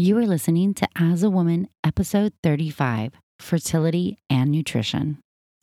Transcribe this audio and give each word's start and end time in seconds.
You 0.00 0.16
are 0.16 0.26
listening 0.26 0.72
to 0.76 0.88
As 0.96 1.22
a 1.22 1.28
Woman, 1.28 1.68
episode 1.84 2.32
35 2.42 3.12
Fertility 3.38 4.16
and 4.30 4.50
Nutrition. 4.50 5.18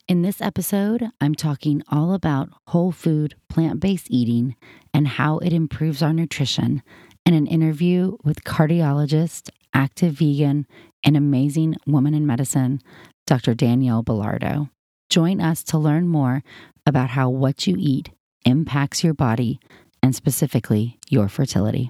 In 0.08 0.22
this 0.22 0.42
episode, 0.42 1.10
I'm 1.20 1.34
talking 1.34 1.82
all 1.90 2.14
about 2.14 2.50
whole 2.68 2.92
food, 2.92 3.34
plant 3.50 3.80
based 3.80 4.12
eating 4.12 4.56
and 4.94 5.08
how 5.08 5.40
it 5.40 5.54
improves 5.54 6.04
our 6.04 6.14
nutrition 6.14 6.84
and 7.26 7.36
an 7.36 7.48
interview 7.48 8.16
with 8.24 8.44
cardiologist, 8.44 9.50
active 9.74 10.14
vegan, 10.14 10.68
and 11.04 11.18
amazing 11.18 11.76
woman 11.88 12.14
in 12.14 12.28
medicine, 12.28 12.80
Dr. 13.26 13.56
Danielle 13.56 14.04
Belardo. 14.04 14.70
Join 15.10 15.42
us 15.42 15.64
to 15.64 15.80
learn 15.80 16.08
more 16.08 16.44
about 16.86 17.10
how 17.10 17.28
what 17.32 17.66
you 17.66 17.76
eat 17.80 18.12
impacts 18.46 19.04
your 19.04 19.16
body 19.16 19.60
and 20.04 20.16
specifically 20.16 21.00
your 21.10 21.28
fertility. 21.28 21.90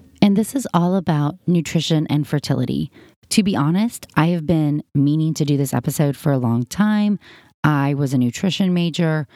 and 0.21 0.35
this 0.35 0.55
is 0.55 0.67
all 0.73 0.95
about 0.95 1.35
nutrition 1.47 2.07
and 2.07 2.27
fertility. 2.27 2.91
To 3.29 3.43
be 3.43 3.55
honest, 3.55 4.07
I 4.15 4.27
have 4.27 4.45
been 4.45 4.83
meaning 4.93 5.33
to 5.35 5.45
do 5.45 5.57
this 5.57 5.73
episode 5.73 6.17
for 6.17 6.31
a 6.31 6.37
long 6.37 6.65
time. 6.65 7.17
I 7.63 7.93
was 7.93 8.13
a 8.13 8.17
nutrition 8.17 8.73
major. 8.73 9.27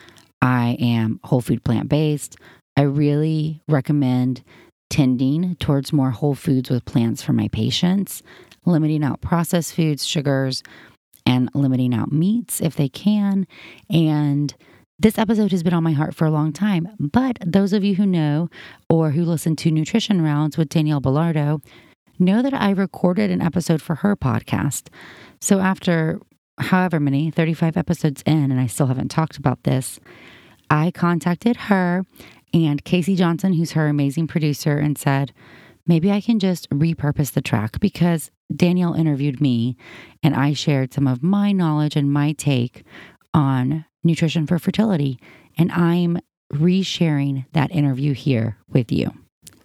I 0.42 0.78
am 0.80 1.20
whole 1.24 1.42
food 1.42 1.64
plant 1.64 1.90
based. 1.90 2.36
I 2.78 2.82
really 2.82 3.62
recommend 3.68 4.44
tending 4.90 5.56
towards 5.56 5.94
more 5.94 6.12
whole 6.12 6.36
foods 6.36 6.70
with 6.70 6.86
plants 6.86 7.24
for 7.24 7.34
my 7.34 7.48
patients, 7.48 8.22
limiting 8.66 9.04
out 9.04 9.22
processed 9.22 9.74
foods, 9.74 10.06
sugars, 10.06 10.62
and 11.26 11.50
limiting 11.54 11.94
out 11.94 12.12
meats 12.12 12.62
if 12.62 12.76
they 12.76 12.90
can. 12.90 13.48
And 13.90 14.54
this 14.98 15.18
episode 15.18 15.52
has 15.52 15.64
been 15.64 15.74
on 15.74 15.84
my 15.84 15.92
heart 15.92 16.16
for 16.16 16.26
a 16.26 16.32
long 16.32 16.54
time, 16.54 16.88
but 17.00 17.38
those 17.46 17.74
of 17.74 17.84
you 17.84 17.96
who 17.96 18.06
know 18.06 18.50
or 18.90 19.12
who 19.12 19.26
listen 19.26 19.56
to 19.58 19.72
Nutrition 19.72 20.22
Rounds 20.22 20.58
with 20.58 20.70
Danielle 20.70 21.02
Belardo 21.02 21.62
know 22.18 22.42
that 22.42 22.54
I 22.54 22.70
recorded 22.70 23.30
an 23.30 23.42
episode 23.42 23.82
for 23.82 23.96
her 23.96 24.16
podcast. 24.16 24.88
So 25.42 25.60
after 25.60 26.20
however 26.60 27.02
many, 27.02 27.30
35 27.30 27.76
episodes 27.76 28.24
in, 28.26 28.52
and 28.52 28.60
I 28.60 28.68
still 28.68 28.88
haven't 28.88 29.10
talked 29.10 29.36
about 29.36 29.64
this, 29.64 30.00
I 30.70 30.92
contacted 30.92 31.58
her 31.58 32.06
and 32.54 32.84
Kasey 32.86 33.18
Johnson, 33.18 33.52
who's 33.52 33.74
her 33.74 33.88
amazing 33.88 34.28
producer, 34.28 34.78
and 34.78 34.98
said, 34.98 35.34
maybe 35.86 36.10
I 36.10 36.22
can 36.22 36.40
just 36.40 36.70
repurpose 36.70 37.34
the 37.34 37.42
track 37.42 37.82
because 37.82 38.32
Danielle 38.56 38.94
interviewed 38.94 39.42
me 39.42 39.76
and 40.24 40.34
I 40.34 40.54
shared 40.54 40.94
some 40.94 41.06
of 41.06 41.22
my 41.22 41.52
knowledge 41.52 41.98
and 41.98 42.14
my 42.14 42.32
take 42.32 42.86
on 43.34 43.84
nutrition 44.06 44.48
for 44.48 44.60
fertility. 44.60 45.20
And 45.58 45.72
I'm 45.72 46.20
resharing 46.54 47.46
that 47.54 47.72
interview 47.72 48.14
here 48.14 48.58
with 48.70 48.92
you. 48.92 49.12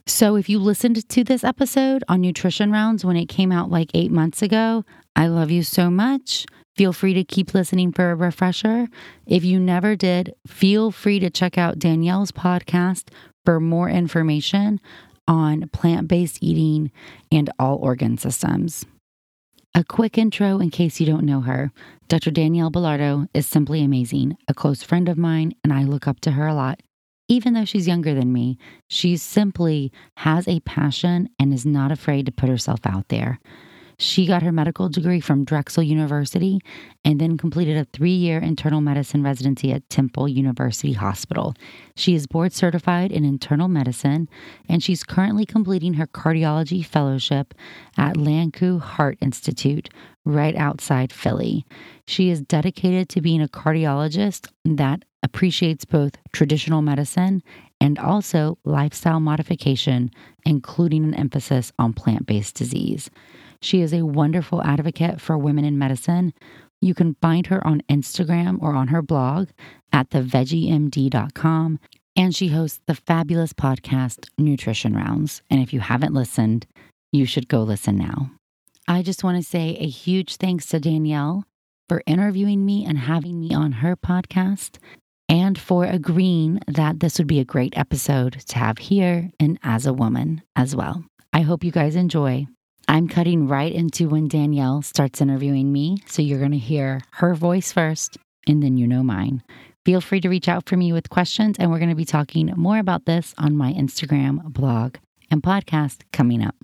So, 0.06 0.34
if 0.34 0.48
you 0.48 0.58
listened 0.58 1.08
to 1.08 1.22
this 1.22 1.44
episode 1.44 2.02
on 2.08 2.20
nutrition 2.20 2.72
rounds 2.72 3.04
when 3.04 3.16
it 3.16 3.26
came 3.26 3.52
out 3.52 3.70
like 3.70 3.90
eight 3.94 4.10
months 4.10 4.42
ago, 4.42 4.84
I 5.14 5.28
love 5.28 5.50
you 5.50 5.62
so 5.62 5.88
much. 5.88 6.46
Feel 6.76 6.92
free 6.92 7.14
to 7.14 7.24
keep 7.24 7.54
listening 7.54 7.92
for 7.92 8.10
a 8.10 8.16
refresher. 8.16 8.88
If 9.26 9.44
you 9.44 9.60
never 9.60 9.94
did, 9.94 10.34
feel 10.46 10.90
free 10.90 11.20
to 11.20 11.30
check 11.30 11.58
out 11.58 11.78
Danielle's 11.78 12.32
podcast 12.32 13.08
for 13.44 13.60
more 13.60 13.88
information 13.88 14.80
on 15.28 15.68
plant 15.68 16.08
based 16.08 16.38
eating 16.40 16.90
and 17.30 17.50
all 17.58 17.76
organ 17.76 18.18
systems. 18.18 18.84
A 19.72 19.84
quick 19.84 20.18
intro 20.18 20.58
in 20.58 20.70
case 20.70 20.98
you 20.98 21.06
don't 21.06 21.24
know 21.24 21.42
her. 21.42 21.70
Dr. 22.08 22.32
Danielle 22.32 22.72
Belardo 22.72 23.28
is 23.32 23.46
simply 23.46 23.84
amazing, 23.84 24.36
a 24.48 24.54
close 24.54 24.82
friend 24.82 25.08
of 25.08 25.16
mine, 25.16 25.52
and 25.62 25.72
I 25.72 25.84
look 25.84 26.08
up 26.08 26.18
to 26.22 26.32
her 26.32 26.48
a 26.48 26.54
lot. 26.54 26.80
Even 27.28 27.54
though 27.54 27.64
she's 27.64 27.86
younger 27.86 28.12
than 28.12 28.32
me, 28.32 28.58
she 28.88 29.16
simply 29.16 29.92
has 30.16 30.48
a 30.48 30.58
passion 30.60 31.28
and 31.38 31.54
is 31.54 31.64
not 31.64 31.92
afraid 31.92 32.26
to 32.26 32.32
put 32.32 32.48
herself 32.48 32.80
out 32.84 33.06
there. 33.10 33.38
She 34.00 34.24
got 34.24 34.42
her 34.42 34.50
medical 34.50 34.88
degree 34.88 35.20
from 35.20 35.44
Drexel 35.44 35.82
University 35.82 36.58
and 37.04 37.20
then 37.20 37.36
completed 37.36 37.76
a 37.76 37.84
three 37.84 38.14
year 38.14 38.38
internal 38.38 38.80
medicine 38.80 39.22
residency 39.22 39.72
at 39.72 39.90
Temple 39.90 40.26
University 40.26 40.94
Hospital. 40.94 41.54
She 41.96 42.14
is 42.14 42.26
board 42.26 42.54
certified 42.54 43.12
in 43.12 43.26
internal 43.26 43.68
medicine 43.68 44.26
and 44.70 44.82
she's 44.82 45.04
currently 45.04 45.44
completing 45.44 45.94
her 45.94 46.06
cardiology 46.06 46.82
fellowship 46.82 47.52
at 47.98 48.16
Lankenau 48.16 48.80
Heart 48.80 49.18
Institute 49.20 49.90
right 50.24 50.56
outside 50.56 51.12
Philly. 51.12 51.66
She 52.06 52.30
is 52.30 52.40
dedicated 52.40 53.10
to 53.10 53.20
being 53.20 53.42
a 53.42 53.48
cardiologist 53.48 54.48
that 54.64 55.04
appreciates 55.22 55.84
both 55.84 56.16
traditional 56.32 56.80
medicine 56.80 57.42
and 57.82 57.98
also 57.98 58.56
lifestyle 58.64 59.20
modification, 59.20 60.10
including 60.46 61.04
an 61.04 61.14
emphasis 61.14 61.70
on 61.78 61.92
plant 61.92 62.24
based 62.24 62.54
disease. 62.54 63.10
She 63.62 63.80
is 63.80 63.92
a 63.92 64.06
wonderful 64.06 64.62
advocate 64.62 65.20
for 65.20 65.36
women 65.36 65.64
in 65.64 65.78
medicine. 65.78 66.32
You 66.80 66.94
can 66.94 67.16
find 67.20 67.46
her 67.48 67.66
on 67.66 67.82
Instagram 67.90 68.60
or 68.62 68.74
on 68.74 68.88
her 68.88 69.02
blog 69.02 69.48
at 69.92 70.10
theveggieMD.com. 70.10 71.78
And 72.16 72.34
she 72.34 72.48
hosts 72.48 72.80
the 72.86 72.94
fabulous 72.94 73.52
podcast 73.52 74.28
Nutrition 74.38 74.94
Rounds. 74.94 75.42
And 75.50 75.60
if 75.60 75.72
you 75.72 75.80
haven't 75.80 76.14
listened, 76.14 76.66
you 77.12 77.24
should 77.26 77.48
go 77.48 77.62
listen 77.62 77.96
now. 77.96 78.30
I 78.88 79.02
just 79.02 79.22
want 79.22 79.36
to 79.36 79.48
say 79.48 79.76
a 79.78 79.86
huge 79.86 80.36
thanks 80.36 80.66
to 80.66 80.80
Danielle 80.80 81.44
for 81.88 82.02
interviewing 82.06 82.64
me 82.64 82.84
and 82.84 82.98
having 82.98 83.40
me 83.40 83.54
on 83.54 83.72
her 83.72 83.96
podcast 83.96 84.78
and 85.28 85.58
for 85.58 85.84
agreeing 85.84 86.60
that 86.66 87.00
this 87.00 87.18
would 87.18 87.28
be 87.28 87.40
a 87.40 87.44
great 87.44 87.76
episode 87.76 88.40
to 88.48 88.58
have 88.58 88.78
here 88.78 89.30
and 89.38 89.58
as 89.62 89.86
a 89.86 89.92
woman 89.92 90.42
as 90.56 90.74
well. 90.74 91.04
I 91.32 91.42
hope 91.42 91.62
you 91.62 91.70
guys 91.70 91.94
enjoy. 91.94 92.46
I'm 92.88 93.08
cutting 93.08 93.48
right 93.48 93.72
into 93.72 94.08
when 94.08 94.28
Danielle 94.28 94.82
starts 94.82 95.20
interviewing 95.20 95.72
me. 95.72 95.98
So 96.06 96.22
you're 96.22 96.38
going 96.38 96.50
to 96.52 96.58
hear 96.58 97.00
her 97.12 97.34
voice 97.34 97.72
first, 97.72 98.16
and 98.46 98.62
then 98.62 98.76
you 98.76 98.86
know 98.86 99.02
mine. 99.02 99.42
Feel 99.84 100.00
free 100.00 100.20
to 100.20 100.28
reach 100.28 100.48
out 100.48 100.68
for 100.68 100.76
me 100.76 100.92
with 100.92 101.08
questions, 101.08 101.56
and 101.58 101.70
we're 101.70 101.78
going 101.78 101.90
to 101.90 101.94
be 101.94 102.04
talking 102.04 102.52
more 102.56 102.78
about 102.78 103.06
this 103.06 103.34
on 103.38 103.56
my 103.56 103.72
Instagram, 103.72 104.42
blog, 104.52 104.96
and 105.30 105.42
podcast 105.42 106.02
coming 106.12 106.42
up. 106.44 106.54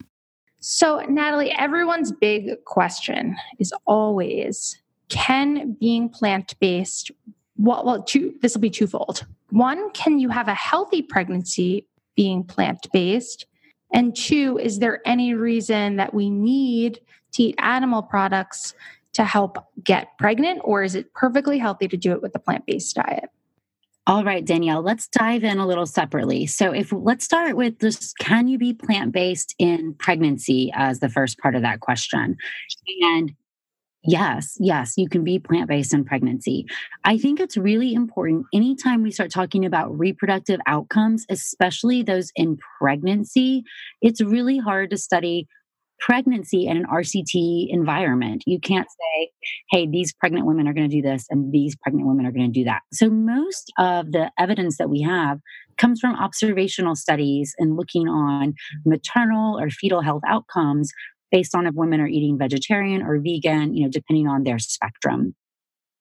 So, 0.59 1.01
Natalie, 1.09 1.53
everyone's 1.53 2.13
big 2.13 2.65
question 2.65 3.37
is 3.59 3.73
always 3.87 4.81
can 5.09 5.77
being 5.79 6.09
plant 6.09 6.59
based, 6.61 7.11
well, 7.57 7.85
well 7.85 8.03
two, 8.03 8.35
this 8.43 8.55
will 8.55 8.61
be 8.61 8.71
twofold. 8.71 9.27
One, 9.51 9.91
can 9.93 10.19
you 10.19 10.29
have 10.31 10.49
a 10.49 10.55
healthy 10.55 11.03
pregnancy 11.03 11.87
being 12.17 12.43
plant 12.45 12.89
based? 12.93 13.47
And 13.97 14.15
two, 14.15 14.59
is 14.59 14.79
there 14.79 15.01
any 15.07 15.33
reason 15.33 15.97
that 15.97 16.13
we 16.13 16.29
need 16.29 17.01
to 17.33 17.43
eat 17.43 17.55
animal 17.59 18.03
products 18.03 18.75
to 19.15 19.25
help 19.25 19.57
get 19.83 20.09
pregnant, 20.19 20.61
or 20.65 20.83
is 20.83 20.95
it 20.95 21.15
perfectly 21.15 21.59
healthy 21.59 21.89
to 21.89 21.97
do 21.97 22.13
it 22.13 22.21
with 22.21 22.35
a 22.35 22.39
plant 22.39 22.67
based 22.67 22.95
diet? 22.95 23.31
All 24.07 24.23
right, 24.23 24.45
Danielle, 24.45 24.83
let's 24.83 25.09
dive 25.09 25.43
in 25.45 25.59
a 25.59 25.67
little 25.67 25.87
separately. 25.87 26.47
So, 26.47 26.73
if 26.73 26.93
let's 26.93 27.25
start 27.25 27.57
with 27.57 27.79
this 27.79 28.13
can 28.13 28.49
you 28.49 28.59
be 28.59 28.75
plant 28.75 29.13
based 29.13 29.55
in 29.59 29.95
pregnancy 29.95 30.71
as 30.75 31.01
the 31.01 31.09
first 31.09 31.39
part 31.39 31.55
of 31.55 31.63
that 31.63 31.81
question? 31.81 32.37
And 33.01 33.33
Yes, 34.07 34.57
yes, 34.61 34.95
you 34.97 35.09
can 35.09 35.25
be 35.25 35.39
plant 35.39 35.69
based 35.69 35.93
in 35.93 36.05
pregnancy. 36.05 36.67
I 37.05 37.19
think 37.19 37.41
it's 37.41 37.57
really 37.57 37.93
important 37.93 38.47
anytime 38.55 39.03
we 39.03 39.11
start 39.11 39.31
talking 39.33 39.65
about 39.65 39.99
reproductive 39.99 40.61
outcomes, 40.67 41.27
especially 41.29 42.03
those 42.03 42.31
in 42.37 42.59
pregnancy, 42.79 43.65
it's 44.01 44.21
really 44.21 44.59
hard 44.59 44.91
to 44.91 44.97
study 44.97 45.49
pregnancy 45.99 46.67
in 46.67 46.77
an 46.77 46.85
RCT 46.87 47.69
environment. 47.71 48.45
You 48.47 48.61
can't 48.61 48.87
say, 48.89 49.31
hey, 49.71 49.89
these 49.89 50.13
pregnant 50.13 50.47
women 50.47 50.69
are 50.69 50.75
going 50.75 50.89
to 50.89 50.95
do 50.95 51.03
this 51.03 51.27
and 51.31 51.53
these 51.53 51.75
pregnant 51.77 52.07
women 52.07 52.27
are 52.27 52.33
going 52.33 52.53
to 52.53 52.61
do 52.61 52.65
that. 52.65 52.83
So, 52.93 53.09
most 53.09 53.73
of 53.79 54.13
the 54.13 54.31
evidence 54.39 54.79
that 54.79 54.91
we 54.91 55.01
have 55.03 55.41
comes 55.79 56.01
from 56.01 56.15
observational 56.17 56.97
studies 56.97 57.55
and 57.59 57.77
looking 57.77 58.09
on 58.09 58.55
maternal 58.85 59.59
or 59.59 59.71
fetal 59.71 60.01
health 60.01 60.23
outcomes 60.27 60.93
based 61.31 61.55
on 61.55 61.67
if 61.67 61.75
women 61.75 62.01
are 62.01 62.07
eating 62.07 62.39
vegetarian 62.39 63.03
or 63.03 63.19
vegan, 63.19 63.75
you 63.75 63.85
know, 63.85 63.91
depending 63.91 64.29
on 64.29 64.45
their 64.45 64.59
spectrum. 64.59 65.35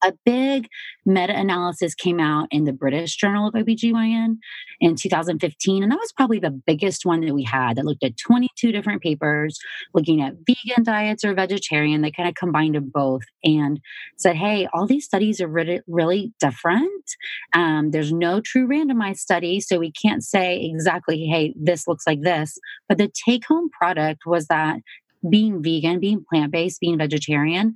a 0.03 0.13
big 0.23 0.67
meta 1.05 1.35
analysis 1.35 1.95
came 1.95 2.19
out 2.19 2.47
in 2.51 2.65
the 2.65 2.73
British 2.73 3.15
Journal 3.15 3.47
of 3.47 3.53
OBGYN 3.55 4.37
in 4.79 4.95
2015. 4.95 5.83
And 5.83 5.91
that 5.91 5.99
was 5.99 6.11
probably 6.11 6.37
the 6.37 6.51
biggest 6.51 7.05
one 7.05 7.21
that 7.21 7.33
we 7.33 7.43
had 7.43 7.77
that 7.77 7.85
looked 7.85 8.03
at 8.03 8.17
22 8.17 8.71
different 8.71 9.01
papers 9.01 9.57
looking 9.93 10.21
at 10.21 10.35
vegan 10.45 10.83
diets 10.83 11.23
or 11.23 11.33
vegetarian. 11.33 12.01
They 12.01 12.11
kind 12.11 12.29
of 12.29 12.35
combined 12.35 12.75
them 12.75 12.91
both 12.93 13.23
and 13.43 13.79
said, 14.17 14.35
hey, 14.35 14.67
all 14.73 14.85
these 14.85 15.05
studies 15.05 15.41
are 15.41 15.47
really, 15.47 15.81
really 15.87 16.33
different. 16.39 17.05
Um, 17.53 17.91
there's 17.91 18.13
no 18.13 18.41
true 18.41 18.67
randomized 18.67 19.19
study. 19.19 19.59
So 19.59 19.79
we 19.79 19.91
can't 19.91 20.23
say 20.23 20.61
exactly, 20.65 21.25
hey, 21.25 21.53
this 21.59 21.87
looks 21.87 22.05
like 22.05 22.21
this. 22.21 22.59
But 22.87 22.97
the 22.97 23.11
take 23.27 23.45
home 23.45 23.69
product 23.69 24.21
was 24.25 24.47
that 24.47 24.81
being 25.29 25.61
vegan, 25.61 25.99
being 25.99 26.23
plant 26.29 26.51
based, 26.51 26.79
being 26.79 26.97
vegetarian 26.97 27.75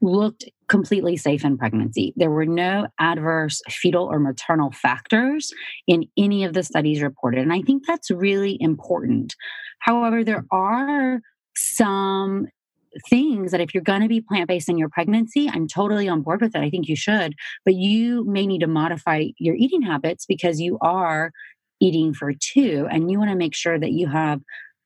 looked 0.00 0.44
completely 0.68 1.16
safe 1.16 1.44
in 1.44 1.58
pregnancy. 1.58 2.14
There 2.16 2.30
were 2.30 2.46
no 2.46 2.86
adverse 2.98 3.60
fetal 3.68 4.04
or 4.04 4.18
maternal 4.18 4.70
factors 4.70 5.52
in 5.86 6.06
any 6.16 6.44
of 6.44 6.54
the 6.54 6.62
studies 6.62 7.02
reported. 7.02 7.40
And 7.40 7.52
I 7.52 7.60
think 7.62 7.86
that's 7.86 8.10
really 8.10 8.56
important. 8.60 9.34
However, 9.80 10.24
there 10.24 10.46
are 10.50 11.20
some 11.54 12.46
things 13.08 13.52
that 13.52 13.60
if 13.60 13.74
you're 13.74 13.82
going 13.82 14.02
to 14.02 14.08
be 14.08 14.20
plant 14.20 14.48
based 14.48 14.68
in 14.68 14.78
your 14.78 14.88
pregnancy, 14.88 15.48
I'm 15.48 15.68
totally 15.68 16.08
on 16.08 16.22
board 16.22 16.40
with 16.40 16.56
it. 16.56 16.62
I 16.62 16.70
think 16.70 16.88
you 16.88 16.96
should, 16.96 17.34
but 17.64 17.74
you 17.74 18.24
may 18.24 18.46
need 18.46 18.60
to 18.60 18.66
modify 18.66 19.26
your 19.38 19.54
eating 19.54 19.82
habits 19.82 20.26
because 20.26 20.60
you 20.60 20.78
are 20.80 21.30
eating 21.80 22.12
for 22.12 22.32
two 22.32 22.86
and 22.90 23.10
you 23.10 23.18
want 23.18 23.30
to 23.30 23.36
make 23.36 23.54
sure 23.54 23.78
that 23.78 23.92
you 23.92 24.08
have 24.08 24.40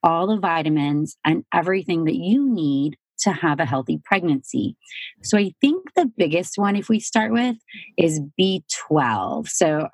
all 0.05 0.27
the 0.29 0.39
vitamins 0.39 1.17
and 1.25 1.45
everything 1.53 2.05
that 2.05 2.15
you 2.15 2.49
need 2.49 2.97
to 3.17 3.33
have 3.33 3.59
a 3.59 3.65
healthy 3.65 4.01
pregnancy. 4.05 4.77
So 5.23 5.39
I 5.39 5.53
think 5.61 5.95
the 5.97 6.11
biggest 6.17 6.55
one, 6.57 6.77
if 6.77 6.89
we 6.89 7.01
start 7.01 7.33
with, 7.33 7.57
is 7.97 8.21
B12. 8.39 9.49
So, 9.49 9.89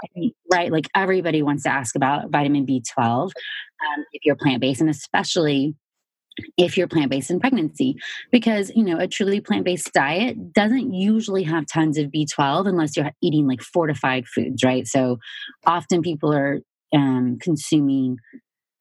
right, 0.52 0.72
like 0.72 0.88
everybody 0.94 1.42
wants 1.42 1.62
to 1.62 1.70
ask 1.70 1.94
about 1.94 2.30
vitamin 2.30 2.66
B12 2.66 3.24
um, 3.26 4.04
if 4.12 4.24
you're 4.24 4.36
plant 4.36 4.60
based, 4.60 4.80
and 4.80 4.90
especially 4.90 5.76
if 6.56 6.76
you're 6.76 6.88
plant 6.88 7.10
based 7.10 7.30
in 7.30 7.38
pregnancy, 7.38 7.96
because 8.32 8.72
you 8.74 8.82
know 8.82 8.98
a 8.98 9.06
truly 9.06 9.40
plant 9.40 9.64
based 9.64 9.92
diet 9.92 10.52
doesn't 10.52 10.92
usually 10.92 11.42
have 11.42 11.66
tons 11.66 11.98
of 11.98 12.06
B12 12.06 12.66
unless 12.66 12.96
you're 12.96 13.10
eating 13.22 13.46
like 13.46 13.62
fortified 13.62 14.26
foods, 14.26 14.64
right? 14.64 14.86
So 14.86 15.18
often 15.66 16.02
people 16.02 16.32
are 16.32 16.60
um, 16.94 17.38
consuming 17.40 18.16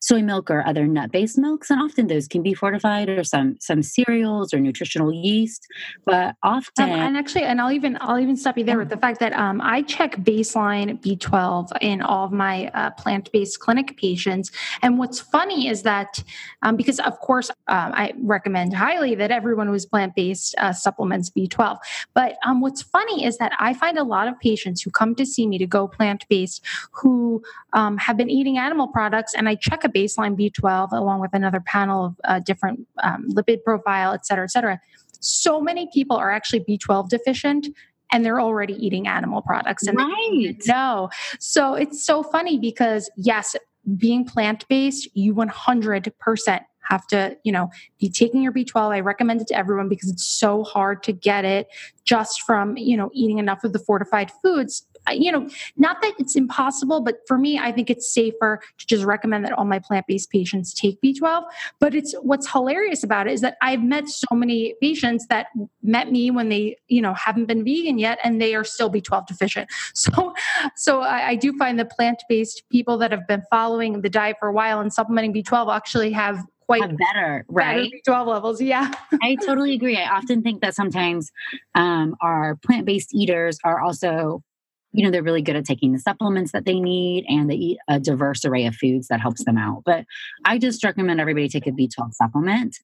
soy 0.09 0.23
milk 0.23 0.50
or 0.50 0.65
other 0.65 0.88
nut-based 0.88 1.38
milks 1.38 1.69
and 1.69 1.79
often 1.79 2.07
those 2.07 2.27
can 2.27 2.41
be 2.41 2.53
fortified 2.53 3.07
or 3.09 3.23
some 3.23 3.56
some 3.59 3.83
cereals 3.83 4.53
or 4.53 4.59
nutritional 4.59 5.13
yeast 5.13 5.67
but 6.06 6.35
often 6.41 6.85
um, 6.85 7.00
and 7.06 7.17
actually 7.17 7.44
and 7.44 7.61
i'll 7.61 7.71
even 7.71 7.95
i'll 8.01 8.17
even 8.19 8.35
stop 8.35 8.57
you 8.57 8.63
there 8.63 8.79
with 8.79 8.89
the 8.89 8.97
fact 8.97 9.19
that 9.19 9.33
um, 9.33 9.61
i 9.61 9.83
check 9.83 10.15
baseline 10.17 11.00
b12 11.03 11.69
in 11.81 12.01
all 12.01 12.25
of 12.25 12.31
my 12.31 12.69
uh, 12.69 12.89
plant-based 13.01 13.59
clinic 13.59 13.97
patients 13.97 14.51
and 14.81 14.97
what's 14.97 15.19
funny 15.19 15.67
is 15.67 15.83
that 15.83 16.23
um, 16.63 16.75
because 16.75 17.00
of 17.01 17.19
course 17.19 17.51
um, 17.67 17.91
i 17.94 18.11
recommend 18.23 18.73
highly 18.73 19.13
that 19.13 19.29
everyone 19.29 19.67
who's 19.67 19.85
plant-based 19.85 20.56
uh, 20.57 20.73
supplements 20.73 21.29
b12 21.29 21.77
but 22.15 22.38
um, 22.45 22.61
what's 22.61 22.81
funny 22.81 23.25
is 23.25 23.38
that 23.38 23.51
i 23.59 23.73
find 23.73 23.97
a 23.97 24.03
lot 24.03 24.27
of 24.27 24.39
patients 24.39 24.81
who 24.81 24.89
come 24.89 25.13
to 25.13 25.25
see 25.25 25.45
me 25.45 25.59
to 25.59 25.67
go 25.67 25.88
plant-based 25.88 26.65
who 26.91 27.44
um, 27.73 27.97
have 27.97 28.17
been 28.17 28.29
eating 28.29 28.57
animal 28.57 28.88
products 28.88 29.35
and 29.35 29.47
i 29.47 29.53
check 29.53 29.83
a 29.83 29.89
a 29.89 29.91
baseline 30.00 30.38
B12 30.38 30.92
along 30.92 31.19
with 31.19 31.34
another 31.34 31.60
panel 31.60 32.06
of 32.06 32.16
uh, 32.24 32.40
different 32.40 32.88
um, 33.04 33.28
lipid 33.30 33.63
profile, 33.63 34.13
et 34.13 34.25
cetera, 34.25 34.44
et 34.44 34.51
cetera. 34.51 34.80
So 35.19 35.60
many 35.60 35.90
people 35.94 36.16
are 36.18 36.31
actually 36.31 36.62
B12 36.62 37.10
deficient 37.10 37.68
and 38.12 38.25
they're 38.25 38.42
already 38.42 38.74
eating 38.74 39.07
animal 39.07 39.42
products 39.42 39.86
and 39.86 39.98
right. 39.98 40.56
no. 40.68 41.10
So 41.40 41.75
it's 41.75 42.04
so 42.04 42.24
funny 42.24 42.57
because 42.57 43.10
yes, 43.16 43.56
being 43.98 44.25
plant-based, 44.25 45.10
you 45.16 45.34
100% 45.36 46.60
have 46.90 47.06
to, 47.07 47.38
you 47.44 47.52
know, 47.52 47.69
be 48.00 48.10
taking 48.10 48.42
your 48.42 48.52
B12. 48.52 48.94
I 48.94 49.00
recommend 49.00 49.42
it 49.42 49.48
to 49.48 49.56
everyone 49.56 49.90
because 49.90 50.10
it's 50.10 50.25
so 50.25 50.63
hard 50.63 51.04
to 51.04 51.13
get 51.13 51.45
it 51.45 51.68
just 52.04 52.42
from, 52.42 52.78
you 52.78 52.98
know, 52.98 53.12
eating 53.13 53.38
enough 53.38 53.63
of 53.63 53.74
the 53.74 53.80
fortified 53.80 54.31
foods 54.42 54.86
you 55.13 55.31
know, 55.31 55.50
not 55.77 56.01
that 56.01 56.13
it's 56.19 56.35
impossible, 56.35 57.01
but 57.01 57.19
for 57.27 57.38
me, 57.38 57.57
I 57.59 57.71
think 57.71 57.89
it's 57.89 58.11
safer 58.11 58.61
to 58.77 58.85
just 58.85 59.03
recommend 59.03 59.45
that 59.45 59.53
all 59.53 59.65
my 59.65 59.79
plant 59.79 60.07
based 60.07 60.29
patients 60.29 60.73
take 60.73 61.01
B12. 61.01 61.44
But 61.79 61.95
it's 61.95 62.13
what's 62.21 62.51
hilarious 62.51 63.03
about 63.03 63.27
it 63.27 63.33
is 63.33 63.41
that 63.41 63.57
I've 63.61 63.83
met 63.83 64.07
so 64.09 64.35
many 64.35 64.75
patients 64.81 65.27
that 65.27 65.47
met 65.81 66.11
me 66.11 66.31
when 66.31 66.50
they, 66.50 66.77
you 66.88 67.01
know, 67.01 67.13
haven't 67.13 67.45
been 67.45 67.63
vegan 67.63 67.97
yet 67.97 68.19
and 68.23 68.41
they 68.41 68.56
are 68.56 68.63
still 68.63 68.89
B12 68.89 69.27
deficient. 69.27 69.69
So, 70.00 70.33
so 70.75 71.01
I, 71.01 71.29
I 71.29 71.35
do 71.35 71.51
find 71.57 71.77
the 71.77 71.85
plant 71.85 72.23
based 72.29 72.63
people 72.71 72.97
that 73.00 73.11
have 73.11 73.27
been 73.27 73.44
following 73.50 74.01
the 74.01 74.09
diet 74.09 74.38
for 74.39 74.47
a 74.47 74.53
while 74.53 74.79
and 74.79 74.94
supplementing 74.94 75.33
B12 75.33 75.75
actually 75.75 76.11
have 76.11 76.44
quite 76.69 76.81
have 76.83 76.97
better, 76.97 77.45
right? 77.47 77.91
Better 78.06 78.21
B12 78.21 78.27
levels, 78.27 78.61
yeah. 78.61 78.94
I 79.23 79.35
totally 79.44 79.73
agree. 79.73 79.97
I 79.97 80.07
often 80.15 80.44
think 80.44 80.61
that 80.61 80.75
sometimes 80.75 81.31
um, 81.73 82.15
our 82.21 82.57
plant 82.57 82.85
based 82.85 83.13
eaters 83.13 83.57
are 83.63 83.81
also 83.81 84.44
you 84.91 85.03
know 85.03 85.12
they're 85.12 85.24
really 85.24 85.41
good 85.41 85.56
at 85.56 85.65
taking 85.65 85.91
the 85.94 86.00
supplements 86.00 86.51
that 86.51 86.65
they 86.65 86.80
need 86.80 87.25
and 87.27 87.50
they 87.50 87.56
eat 87.56 87.77
a 87.88 88.00
diverse 88.00 88.45
array 88.45 88.65
of 88.65 88.75
foods 88.75 89.07
that 89.07 89.21
helps 89.21 89.44
them 89.44 89.57
out. 89.57 89.83
But 89.86 90.06
i 90.45 90.57
just 90.57 90.83
recommend 90.83 91.19
everybody 91.19 91.50
take 91.50 91.68
a 91.68 91.71
b12 91.71 92.13
supplement. 92.13 92.77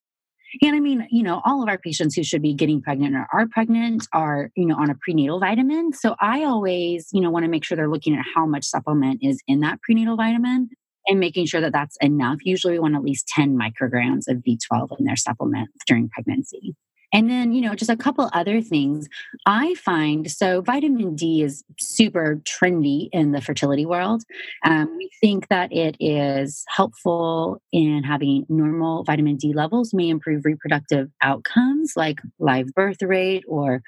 And 0.62 0.76
i 0.76 0.80
mean 0.80 1.08
you 1.10 1.24
know 1.24 1.42
all 1.46 1.62
of 1.64 1.70
our 1.70 1.78
patients 1.78 2.16
who 2.16 2.24
should 2.24 2.42
be 2.42 2.54
getting 2.54 2.82
pregnant 2.82 3.16
or 3.16 3.28
are 3.32 3.48
pregnant 3.48 4.08
are 4.14 4.52
you 4.56 4.66
know 4.66 4.76
on 4.76 4.90
a 4.90 4.96
prenatal 4.96 5.40
vitamin. 5.40 5.94
So 5.94 6.16
i 6.20 6.44
always 6.44 7.10
you 7.12 7.22
know 7.22 7.32
want 7.32 7.46
to 7.46 7.50
make 7.50 7.64
sure 7.64 7.76
they're 7.76 7.90
looking 7.90 8.16
at 8.16 8.26
how 8.36 8.46
much 8.46 8.66
supplement 8.66 9.20
is 9.24 9.42
in 9.48 9.62
that 9.62 9.82
prenatal 9.82 10.16
vitamin 10.16 10.70
and 11.08 11.20
making 11.20 11.46
sure 11.46 11.62
that 11.62 11.72
that's 11.72 11.98
enough. 12.02 12.40
Usually 12.44 12.74
we 12.74 12.80
want 12.80 12.96
at 12.96 13.04
least 13.04 13.28
10 13.28 13.58
micrograms 13.58 14.28
of 14.28 14.38
b12 14.38 15.00
in 15.00 15.06
their 15.06 15.16
supplement 15.16 15.70
during 15.88 16.10
pregnancy 16.10 16.76
and 17.14 17.30
then, 17.30 17.54
you 17.54 17.62
know, 17.62 17.76
just 17.76 17.90
a 17.90 17.98
couple 17.98 18.30
other 18.34 18.62
things 18.62 19.08
I 19.46 19.76
find. 19.76 20.30
So, 20.30 20.62
vitamin 20.62 21.16
D 21.16 21.44
is 21.44 21.64
super 21.80 22.42
trendy 22.44 23.10
in 23.12 23.32
the 23.32 23.42
fertility 23.42 23.86
world. 23.86 24.24
Um, 24.64 24.96
we 24.98 25.10
think 25.22 25.48
that 25.50 25.72
it 25.72 25.96
is 26.00 26.64
helpful 26.68 27.62
in 27.72 28.04
having 28.04 28.46
normal 28.50 29.04
vitamin 29.04 29.38
D 29.38 29.54
levels, 29.54 29.94
may 29.94 30.10
improve 30.10 30.46
reproductive 30.46 31.10
outcomes 31.22 31.94
like 31.96 32.20
live 32.40 32.68
birth 32.74 33.02
rate 33.02 33.44
or 33.48 33.82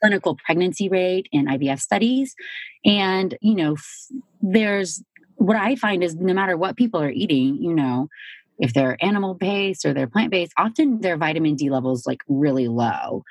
clinical 0.00 0.36
pregnancy 0.36 0.88
rate 0.88 1.28
in 1.30 1.46
IVF 1.46 1.80
studies. 1.80 2.34
And, 2.84 3.36
you 3.40 3.54
know, 3.54 3.76
there's 4.40 5.02
what 5.36 5.56
I 5.56 5.74
find 5.74 6.04
is 6.04 6.14
no 6.16 6.34
matter 6.34 6.56
what 6.56 6.76
people 6.76 7.00
are 7.00 7.10
eating, 7.10 7.56
you 7.62 7.74
know, 7.74 8.08
if 8.60 8.74
they're 8.74 8.96
animal 9.02 9.34
based 9.34 9.84
or 9.84 9.92
they're 9.92 10.06
plant 10.06 10.30
based, 10.30 10.52
often 10.56 11.00
their 11.00 11.16
vitamin 11.16 11.56
D 11.56 11.70
levels 11.70 12.06
like 12.06 12.20
really 12.28 12.68
low. 12.68 13.24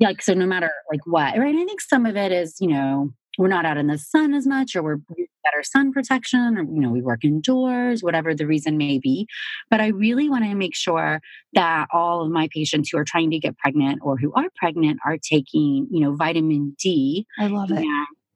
Like 0.00 0.20
so, 0.20 0.34
no 0.34 0.46
matter 0.46 0.70
like 0.90 1.06
what, 1.06 1.38
right? 1.38 1.54
I 1.54 1.64
think 1.64 1.80
some 1.80 2.04
of 2.04 2.16
it 2.16 2.32
is 2.32 2.56
you 2.60 2.68
know 2.68 3.10
we're 3.38 3.48
not 3.48 3.64
out 3.64 3.76
in 3.76 3.86
the 3.86 3.98
sun 3.98 4.34
as 4.34 4.46
much, 4.46 4.76
or 4.76 4.82
we're 4.82 4.98
better 5.16 5.62
sun 5.62 5.92
protection, 5.92 6.58
or 6.58 6.62
you 6.62 6.80
know 6.80 6.90
we 6.90 7.00
work 7.00 7.24
indoors, 7.24 8.02
whatever 8.02 8.34
the 8.34 8.46
reason 8.46 8.76
may 8.76 8.98
be. 8.98 9.26
But 9.70 9.80
I 9.80 9.88
really 9.88 10.28
want 10.28 10.44
to 10.44 10.54
make 10.54 10.74
sure 10.74 11.20
that 11.52 11.86
all 11.92 12.22
of 12.22 12.30
my 12.30 12.48
patients 12.52 12.90
who 12.90 12.98
are 12.98 13.04
trying 13.04 13.30
to 13.30 13.38
get 13.38 13.56
pregnant 13.58 14.00
or 14.02 14.18
who 14.18 14.32
are 14.34 14.48
pregnant 14.56 14.98
are 15.06 15.16
taking 15.16 15.86
you 15.90 16.00
know 16.00 16.16
vitamin 16.16 16.76
D. 16.80 17.26
I 17.38 17.46
love 17.46 17.70
it 17.70 17.86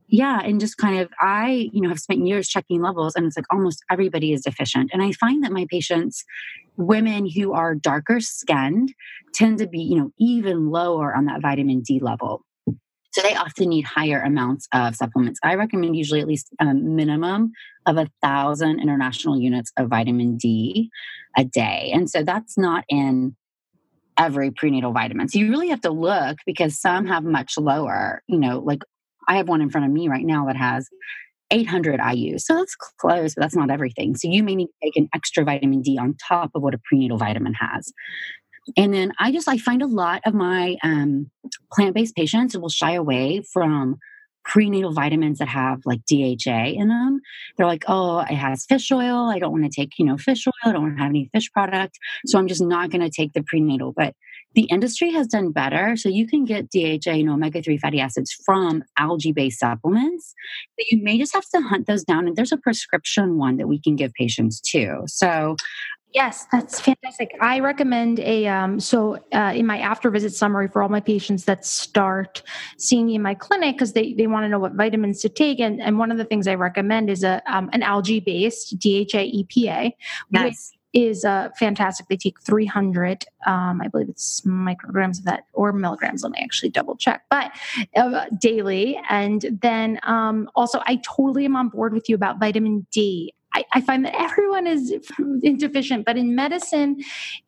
yeah 0.08 0.40
and 0.42 0.60
just 0.60 0.76
kind 0.78 0.98
of 0.98 1.08
i 1.20 1.70
you 1.72 1.80
know 1.80 1.88
have 1.88 2.00
spent 2.00 2.26
years 2.26 2.48
checking 2.48 2.80
levels 2.80 3.14
and 3.14 3.26
it's 3.26 3.36
like 3.36 3.46
almost 3.50 3.82
everybody 3.90 4.32
is 4.32 4.42
deficient 4.42 4.90
and 4.92 5.02
i 5.02 5.12
find 5.12 5.44
that 5.44 5.52
my 5.52 5.66
patients 5.70 6.24
women 6.76 7.28
who 7.28 7.52
are 7.52 7.74
darker 7.74 8.20
skinned 8.20 8.92
tend 9.34 9.58
to 9.58 9.66
be 9.66 9.80
you 9.80 9.96
know 9.96 10.10
even 10.18 10.70
lower 10.70 11.14
on 11.14 11.26
that 11.26 11.40
vitamin 11.40 11.80
d 11.80 12.00
level 12.00 12.44
so 13.10 13.22
they 13.22 13.34
often 13.34 13.70
need 13.70 13.84
higher 13.84 14.20
amounts 14.20 14.66
of 14.72 14.96
supplements 14.96 15.38
i 15.42 15.54
recommend 15.54 15.96
usually 15.96 16.20
at 16.20 16.26
least 16.26 16.48
a 16.60 16.74
minimum 16.74 17.52
of 17.86 17.96
a 17.96 18.08
thousand 18.22 18.80
international 18.80 19.38
units 19.38 19.72
of 19.76 19.88
vitamin 19.88 20.36
d 20.36 20.90
a 21.36 21.44
day 21.44 21.90
and 21.92 22.08
so 22.10 22.22
that's 22.22 22.56
not 22.56 22.84
in 22.88 23.36
every 24.18 24.50
prenatal 24.50 24.92
vitamin. 24.92 25.28
So 25.28 25.38
you 25.38 25.48
really 25.48 25.68
have 25.68 25.80
to 25.82 25.90
look 25.90 26.38
because 26.44 26.78
some 26.78 27.06
have 27.06 27.22
much 27.22 27.56
lower, 27.56 28.22
you 28.26 28.38
know, 28.38 28.58
like 28.58 28.82
I 29.28 29.36
have 29.36 29.48
one 29.48 29.60
in 29.60 29.70
front 29.70 29.86
of 29.86 29.92
me 29.92 30.08
right 30.08 30.24
now 30.24 30.46
that 30.46 30.56
has 30.56 30.88
800 31.50 32.00
IU. 32.12 32.38
So 32.38 32.56
that's 32.56 32.74
close, 32.74 33.34
but 33.34 33.42
that's 33.42 33.56
not 33.56 33.70
everything. 33.70 34.16
So 34.16 34.28
you 34.28 34.42
may 34.42 34.54
need 34.54 34.66
to 34.66 34.72
take 34.82 34.96
an 34.96 35.08
extra 35.14 35.44
vitamin 35.44 35.82
D 35.82 35.98
on 35.98 36.16
top 36.28 36.50
of 36.54 36.62
what 36.62 36.74
a 36.74 36.80
prenatal 36.84 37.18
vitamin 37.18 37.54
has. 37.54 37.92
And 38.76 38.92
then 38.92 39.12
I 39.18 39.32
just 39.32 39.48
I 39.48 39.56
find 39.56 39.82
a 39.82 39.86
lot 39.86 40.22
of 40.26 40.34
my 40.34 40.76
um, 40.82 41.30
plant-based 41.72 42.14
patients 42.14 42.56
will 42.56 42.68
shy 42.68 42.92
away 42.92 43.42
from 43.52 43.98
prenatal 44.44 44.92
vitamins 44.92 45.38
that 45.38 45.48
have 45.48 45.80
like 45.84 46.00
DHA 46.06 46.72
in 46.74 46.88
them. 46.88 47.20
They're 47.56 47.66
like, 47.66 47.84
oh, 47.86 48.20
it 48.20 48.34
has 48.34 48.64
fish 48.66 48.90
oil. 48.90 49.28
I 49.28 49.38
don't 49.38 49.52
want 49.52 49.64
to 49.64 49.70
take, 49.70 49.98
you 49.98 50.04
know, 50.06 50.16
fish 50.16 50.46
oil. 50.46 50.52
I 50.64 50.72
don't 50.72 50.82
want 50.82 50.96
to 50.96 51.02
have 51.02 51.10
any 51.10 51.28
fish 51.32 51.50
product. 51.52 51.98
So 52.26 52.38
I'm 52.38 52.48
just 52.48 52.62
not 52.62 52.90
going 52.90 53.02
to 53.02 53.10
take 53.10 53.34
the 53.34 53.42
prenatal. 53.42 53.92
But 53.94 54.14
the 54.54 54.62
industry 54.64 55.12
has 55.12 55.26
done 55.26 55.52
better. 55.52 55.96
So 55.96 56.08
you 56.08 56.26
can 56.26 56.44
get 56.44 56.70
DHA 56.70 57.10
and 57.10 57.30
omega 57.30 57.62
3 57.62 57.78
fatty 57.78 58.00
acids 58.00 58.32
from 58.44 58.82
algae 58.96 59.32
based 59.32 59.60
supplements. 59.60 60.34
But 60.76 60.86
you 60.90 61.02
may 61.02 61.18
just 61.18 61.34
have 61.34 61.48
to 61.50 61.60
hunt 61.60 61.86
those 61.86 62.04
down. 62.04 62.26
And 62.26 62.36
there's 62.36 62.52
a 62.52 62.56
prescription 62.56 63.38
one 63.38 63.56
that 63.58 63.68
we 63.68 63.80
can 63.80 63.96
give 63.96 64.12
patients 64.14 64.60
too. 64.60 65.02
So 65.06 65.56
Yes, 66.14 66.46
that's 66.50 66.80
fantastic. 66.80 67.32
I 67.40 67.60
recommend 67.60 68.18
a 68.20 68.46
um, 68.46 68.80
so 68.80 69.18
uh, 69.32 69.52
in 69.54 69.66
my 69.66 69.78
after 69.78 70.10
visit 70.10 70.32
summary 70.32 70.66
for 70.66 70.82
all 70.82 70.88
my 70.88 71.00
patients 71.00 71.44
that 71.44 71.66
start 71.66 72.42
seeing 72.78 73.06
me 73.06 73.16
in 73.16 73.22
my 73.22 73.34
clinic 73.34 73.76
because 73.76 73.92
they, 73.92 74.14
they 74.14 74.26
want 74.26 74.44
to 74.44 74.48
know 74.48 74.58
what 74.58 74.72
vitamins 74.72 75.20
to 75.20 75.28
take, 75.28 75.60
and, 75.60 75.82
and 75.82 75.98
one 75.98 76.10
of 76.10 76.16
the 76.16 76.24
things 76.24 76.48
I 76.48 76.54
recommend 76.54 77.10
is 77.10 77.24
a 77.24 77.42
um, 77.46 77.68
an 77.74 77.82
algae 77.82 78.20
based 78.20 78.78
DHA 78.78 79.28
EPA. 79.36 79.92
Yes. 80.30 80.72
Is 80.94 81.24
uh, 81.24 81.50
fantastic. 81.58 82.08
They 82.08 82.16
take 82.16 82.40
300, 82.40 83.26
um, 83.46 83.82
I 83.82 83.88
believe 83.88 84.08
it's 84.08 84.40
micrograms 84.40 85.18
of 85.18 85.24
that, 85.24 85.44
or 85.52 85.72
milligrams. 85.72 86.22
Let 86.22 86.32
me 86.32 86.38
actually 86.42 86.70
double 86.70 86.96
check, 86.96 87.24
but 87.30 87.52
uh, 87.94 88.24
daily. 88.40 88.98
And 89.10 89.58
then 89.60 90.00
um, 90.04 90.50
also, 90.54 90.80
I 90.86 91.00
totally 91.04 91.44
am 91.44 91.56
on 91.56 91.68
board 91.68 91.92
with 91.92 92.08
you 92.08 92.14
about 92.14 92.40
vitamin 92.40 92.86
D. 92.90 93.34
I, 93.54 93.64
I, 93.74 93.80
find 93.80 94.04
that 94.04 94.14
everyone 94.14 94.66
is 94.66 94.92
deficient, 95.58 96.04
but 96.04 96.16
in 96.16 96.34
medicine, 96.34 97.02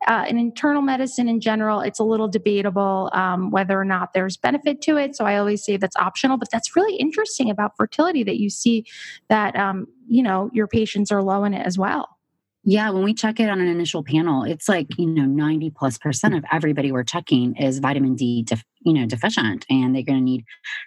uh, 0.07 0.25
in 0.27 0.37
internal 0.37 0.81
medicine 0.81 1.29
in 1.29 1.39
general, 1.39 1.79
it's 1.81 1.99
a 1.99 2.03
little 2.03 2.27
debatable 2.27 3.09
um, 3.13 3.51
whether 3.51 3.79
or 3.79 3.85
not 3.85 4.13
there's 4.13 4.35
benefit 4.35 4.81
to 4.83 4.97
it. 4.97 5.15
So 5.15 5.25
I 5.25 5.37
always 5.37 5.63
say 5.63 5.77
that's 5.77 5.95
optional, 5.95 6.37
but 6.37 6.49
that's 6.51 6.75
really 6.75 6.95
interesting 6.95 7.49
about 7.49 7.77
fertility 7.77 8.23
that 8.23 8.39
you 8.39 8.49
see 8.49 8.85
that, 9.29 9.55
um, 9.55 9.87
you 10.07 10.23
know, 10.23 10.49
your 10.53 10.67
patients 10.67 11.11
are 11.11 11.21
low 11.21 11.43
in 11.43 11.53
it 11.53 11.65
as 11.65 11.77
well. 11.77 12.17
Yeah, 12.63 12.91
when 12.91 13.03
we 13.03 13.15
check 13.15 13.39
it 13.39 13.49
on 13.49 13.59
an 13.59 13.67
initial 13.67 14.03
panel, 14.03 14.43
it's 14.43 14.69
like, 14.69 14.85
you 14.99 15.07
know, 15.07 15.25
90 15.25 15.71
plus 15.71 15.97
percent 15.97 16.35
of 16.35 16.43
everybody 16.51 16.91
we're 16.91 17.03
checking 17.03 17.55
is 17.55 17.79
vitamin 17.79 18.13
D, 18.13 18.43
def, 18.43 18.63
you 18.81 18.93
know, 18.93 19.07
deficient 19.07 19.65
and 19.67 19.95
they're 19.95 20.03
going 20.03 20.19
to 20.19 20.23
need 20.23 20.45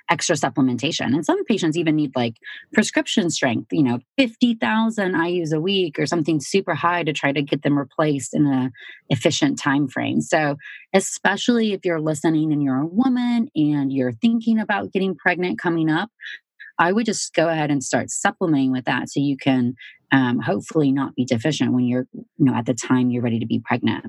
extra 0.09 0.37
supplementation. 0.37 1.07
And 1.07 1.27
some 1.27 1.45
patients 1.47 1.77
even 1.77 1.97
need 1.97 2.13
like 2.15 2.37
prescription 2.73 3.29
strength, 3.29 3.73
you 3.73 3.83
know, 3.83 3.99
50,000 4.19 5.17
IUs 5.17 5.53
a 5.53 5.61
week 5.61 5.99
or 5.99 6.07
something 6.07 6.41
super 6.41 6.75
high 6.77 7.03
to 7.03 7.13
try 7.13 7.33
to 7.33 7.43
get 7.43 7.63
them 7.63 7.77
replaced 7.77 8.35
in 8.35 8.47
a 8.47 8.71
efficient 9.09 9.59
time 9.59 9.89
frame. 9.89 10.21
So, 10.21 10.57
especially 10.93 11.73
if 11.73 11.85
you're 11.85 12.01
listening 12.01 12.53
and 12.53 12.63
you're 12.63 12.81
a 12.83 12.87
woman 12.87 13.49
and 13.57 13.93
you're 13.93 14.13
thinking 14.13 14.61
about 14.61 14.93
getting 14.93 15.17
pregnant 15.17 15.59
coming 15.59 15.91
up, 15.91 16.09
I 16.79 16.93
would 16.93 17.07
just 17.07 17.35
go 17.35 17.49
ahead 17.49 17.71
and 17.71 17.83
start 17.83 18.11
supplementing 18.11 18.73
with 18.73 18.85
that 18.85 19.09
so 19.09 19.21
you 19.21 19.37
can 19.37 19.75
um, 20.13 20.41
hopefully 20.41 20.93
not 20.93 21.15
be 21.15 21.25
deficient 21.25 21.73
when 21.73 21.85
you're, 21.85 22.07
you 22.13 22.25
know, 22.39 22.55
at 22.55 22.67
the 22.67 22.75
time 22.75 23.11
you're 23.11 23.23
ready 23.23 23.39
to 23.39 23.47
be 23.47 23.61
pregnant. 23.61 24.07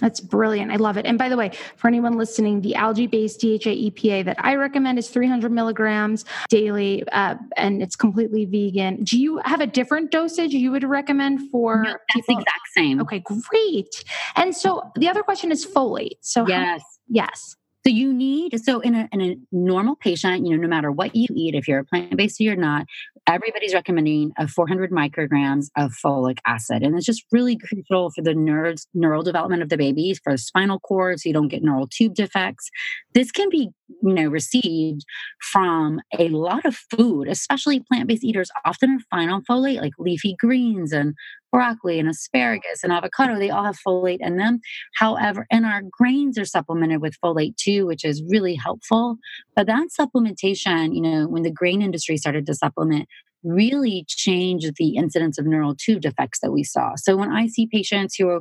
That's 0.00 0.20
brilliant. 0.20 0.72
I 0.72 0.76
love 0.76 0.96
it. 0.96 1.06
And 1.06 1.16
by 1.16 1.28
the 1.28 1.36
way, 1.36 1.52
for 1.76 1.86
anyone 1.86 2.16
listening, 2.16 2.62
the 2.62 2.74
algae 2.74 3.06
based 3.06 3.40
DHA 3.40 3.70
EPA 3.70 4.24
that 4.24 4.36
I 4.40 4.56
recommend 4.56 4.98
is 4.98 5.08
300 5.08 5.52
milligrams 5.52 6.24
daily, 6.48 7.04
uh, 7.12 7.36
and 7.56 7.80
it's 7.80 7.94
completely 7.94 8.44
vegan. 8.44 9.04
Do 9.04 9.18
you 9.18 9.40
have 9.44 9.60
a 9.60 9.66
different 9.66 10.10
dosage 10.10 10.52
you 10.52 10.72
would 10.72 10.82
recommend 10.82 11.48
for? 11.50 11.82
No, 11.84 11.90
that's 11.92 12.26
people? 12.26 12.40
exact 12.40 12.60
same. 12.76 13.00
Okay, 13.02 13.20
great. 13.20 14.04
And 14.34 14.54
so 14.54 14.90
the 14.96 15.08
other 15.08 15.22
question 15.22 15.52
is 15.52 15.64
folate. 15.64 16.18
So, 16.22 16.46
yes. 16.48 16.80
How, 16.80 16.86
yes. 17.08 17.56
So 17.86 17.92
you 17.92 18.14
need 18.14 18.58
so 18.64 18.80
in 18.80 18.94
a 18.94 19.08
in 19.12 19.20
a 19.20 19.36
normal 19.52 19.96
patient, 19.96 20.46
you 20.46 20.56
know, 20.56 20.62
no 20.62 20.68
matter 20.68 20.90
what 20.90 21.14
you 21.14 21.26
eat, 21.34 21.54
if 21.54 21.68
you're 21.68 21.80
a 21.80 21.84
plant 21.84 22.16
based 22.16 22.40
or 22.40 22.44
you're 22.44 22.56
not, 22.56 22.86
everybody's 23.26 23.74
recommending 23.74 24.32
a 24.38 24.46
400 24.46 24.90
micrograms 24.90 25.66
of 25.76 25.92
folic 26.04 26.38
acid, 26.46 26.82
and 26.82 26.96
it's 26.96 27.06
just 27.06 27.24
really 27.32 27.56
crucial 27.56 28.10
for 28.10 28.22
the 28.22 28.34
nerves, 28.34 28.86
neural 28.94 29.22
development 29.22 29.62
of 29.62 29.68
the 29.68 29.76
baby, 29.76 30.14
for 30.22 30.32
the 30.32 30.38
spinal 30.38 30.80
cord, 30.80 31.20
so 31.20 31.28
you 31.28 31.32
don't 31.32 31.48
get 31.48 31.62
neural 31.62 31.86
tube 31.86 32.14
defects. 32.14 32.68
This 33.14 33.30
can 33.30 33.48
be 33.50 33.70
you 34.02 34.14
know 34.14 34.28
received 34.28 35.04
from 35.52 36.00
a 36.18 36.28
lot 36.28 36.64
of 36.64 36.76
food, 36.76 37.28
especially 37.28 37.80
plant 37.80 38.08
based 38.08 38.24
eaters. 38.24 38.50
Often 38.64 38.90
are 38.90 39.16
fine 39.16 39.30
on 39.30 39.42
folate, 39.44 39.80
like 39.80 39.92
leafy 39.98 40.36
greens 40.38 40.92
and 40.92 41.14
broccoli 41.54 42.00
and 42.00 42.08
asparagus 42.08 42.82
and 42.82 42.92
avocado, 42.92 43.38
they 43.38 43.48
all 43.48 43.62
have 43.62 43.78
folate 43.86 44.18
in 44.18 44.38
them. 44.38 44.58
However, 44.96 45.46
and 45.52 45.64
our 45.64 45.82
grains 45.88 46.36
are 46.36 46.44
supplemented 46.44 47.00
with 47.00 47.14
folate 47.24 47.56
too, 47.56 47.86
which 47.86 48.04
is 48.04 48.24
really 48.28 48.56
helpful. 48.56 49.18
But 49.54 49.68
that 49.68 49.86
supplementation, 49.98 50.92
you 50.96 51.00
know, 51.00 51.28
when 51.28 51.44
the 51.44 51.52
grain 51.52 51.80
industry 51.80 52.16
started 52.16 52.44
to 52.46 52.54
supplement, 52.54 53.08
really 53.44 54.04
change 54.08 54.66
the 54.76 54.96
incidence 54.96 55.38
of 55.38 55.46
neural 55.46 55.74
tube 55.74 56.00
defects 56.00 56.40
that 56.40 56.52
we 56.52 56.64
saw. 56.64 56.94
So 56.96 57.16
when 57.16 57.30
I 57.30 57.46
see 57.46 57.66
patients 57.66 58.16
who 58.16 58.40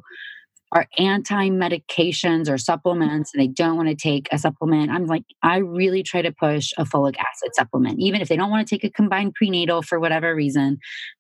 are 0.74 0.88
anti 0.98 1.50
medications 1.50 2.50
or 2.50 2.58
supplements 2.58 3.32
and 3.34 3.42
they 3.42 3.48
don't 3.48 3.78
want 3.78 3.90
to 3.90 3.96
take 3.96 4.28
a 4.32 4.40
supplement, 4.40 4.90
I'm 4.90 5.06
like, 5.06 5.24
I 5.44 5.58
really 5.58 6.02
try 6.02 6.24
to 6.24 6.32
push 6.32 6.72
a 6.78 6.84
folic 6.84 7.16
acid 7.18 7.54
supplement, 7.54 8.00
even 8.00 8.22
if 8.22 8.28
they 8.28 8.36
don't 8.36 8.50
want 8.50 8.68
to 8.68 8.76
take 8.76 8.84
a 8.84 8.90
combined 8.90 9.36
prenatal 9.36 9.84
for 9.84 10.00
whatever 10.00 10.34
reason, 10.34 10.80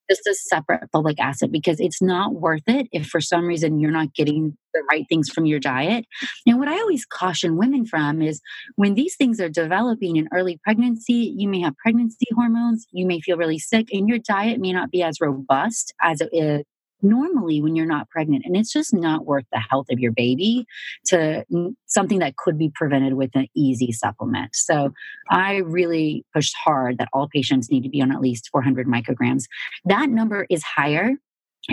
just 0.10 0.25
a 0.25 0.33
separate 0.33 0.89
folic 0.93 1.19
acid 1.19 1.51
because 1.51 1.79
it's 1.79 2.01
not 2.01 2.33
worth 2.33 2.63
it 2.67 2.88
if 2.91 3.07
for 3.07 3.22
some 3.22 3.45
reason 3.45 3.79
you're 3.79 3.91
not 3.91 4.13
getting 4.15 4.57
the 4.74 4.83
right 4.89 5.05
things 5.07 5.29
from 5.29 5.45
your 5.45 5.60
diet. 5.60 6.05
And 6.48 6.57
what 6.57 6.67
I 6.67 6.79
always 6.79 7.05
caution 7.05 7.55
women 7.55 7.86
from 7.86 8.24
is 8.24 8.41
when 8.75 8.95
these 8.95 9.15
things 9.15 9.39
are 9.39 9.50
developing 9.50 10.17
in 10.17 10.27
early 10.33 10.60
pregnancy, 10.63 11.33
you 11.38 11.48
may 11.48 11.62
have 11.62 11.77
pregnancy 11.77 12.25
hormones, 12.33 12.88
you 12.91 13.05
may 13.05 13.22
feel 13.22 13.38
really 13.38 13.60
sick, 13.60 13.89
and 13.91 14.10
your 14.10 14.17
diet 14.17 14.60
may 14.60 14.74
not 14.74 14.89
be 14.89 15.03
as 15.03 15.22
robust 15.22 15.93
as 16.01 16.22
it 16.22 16.29
is 16.31 16.63
normally 17.03 17.62
when 17.62 17.75
you're 17.75 17.86
not 17.86 18.10
pregnant 18.10 18.43
and 18.45 18.55
it's 18.55 18.72
just 18.72 18.93
not 18.93 19.25
worth 19.25 19.45
the 19.51 19.60
health 19.60 19.88
of 19.91 20.00
your 20.00 20.12
baby 20.12 20.65
to 21.05 21.45
something 21.86 22.19
that 22.19 22.38
could 22.38 22.57
be 22.57 22.72
prevented 22.74 23.13
with 23.13 23.31
an 23.36 23.48
easy 23.55 23.91
supplement 23.91 24.55
so 24.55 24.91
i 25.29 25.57
really 25.57 26.25
pushed 26.33 26.55
hard 26.55 26.98
that 26.98 27.10
all 27.13 27.27
patients 27.27 27.69
need 27.69 27.83
to 27.83 27.89
be 27.89 28.01
on 28.01 28.12
at 28.12 28.22
least 28.22 28.50
400 28.51 28.88
micrograms 28.88 29.43
that 29.86 30.10
number 30.10 30.45
is 30.50 30.63
higher 30.63 31.12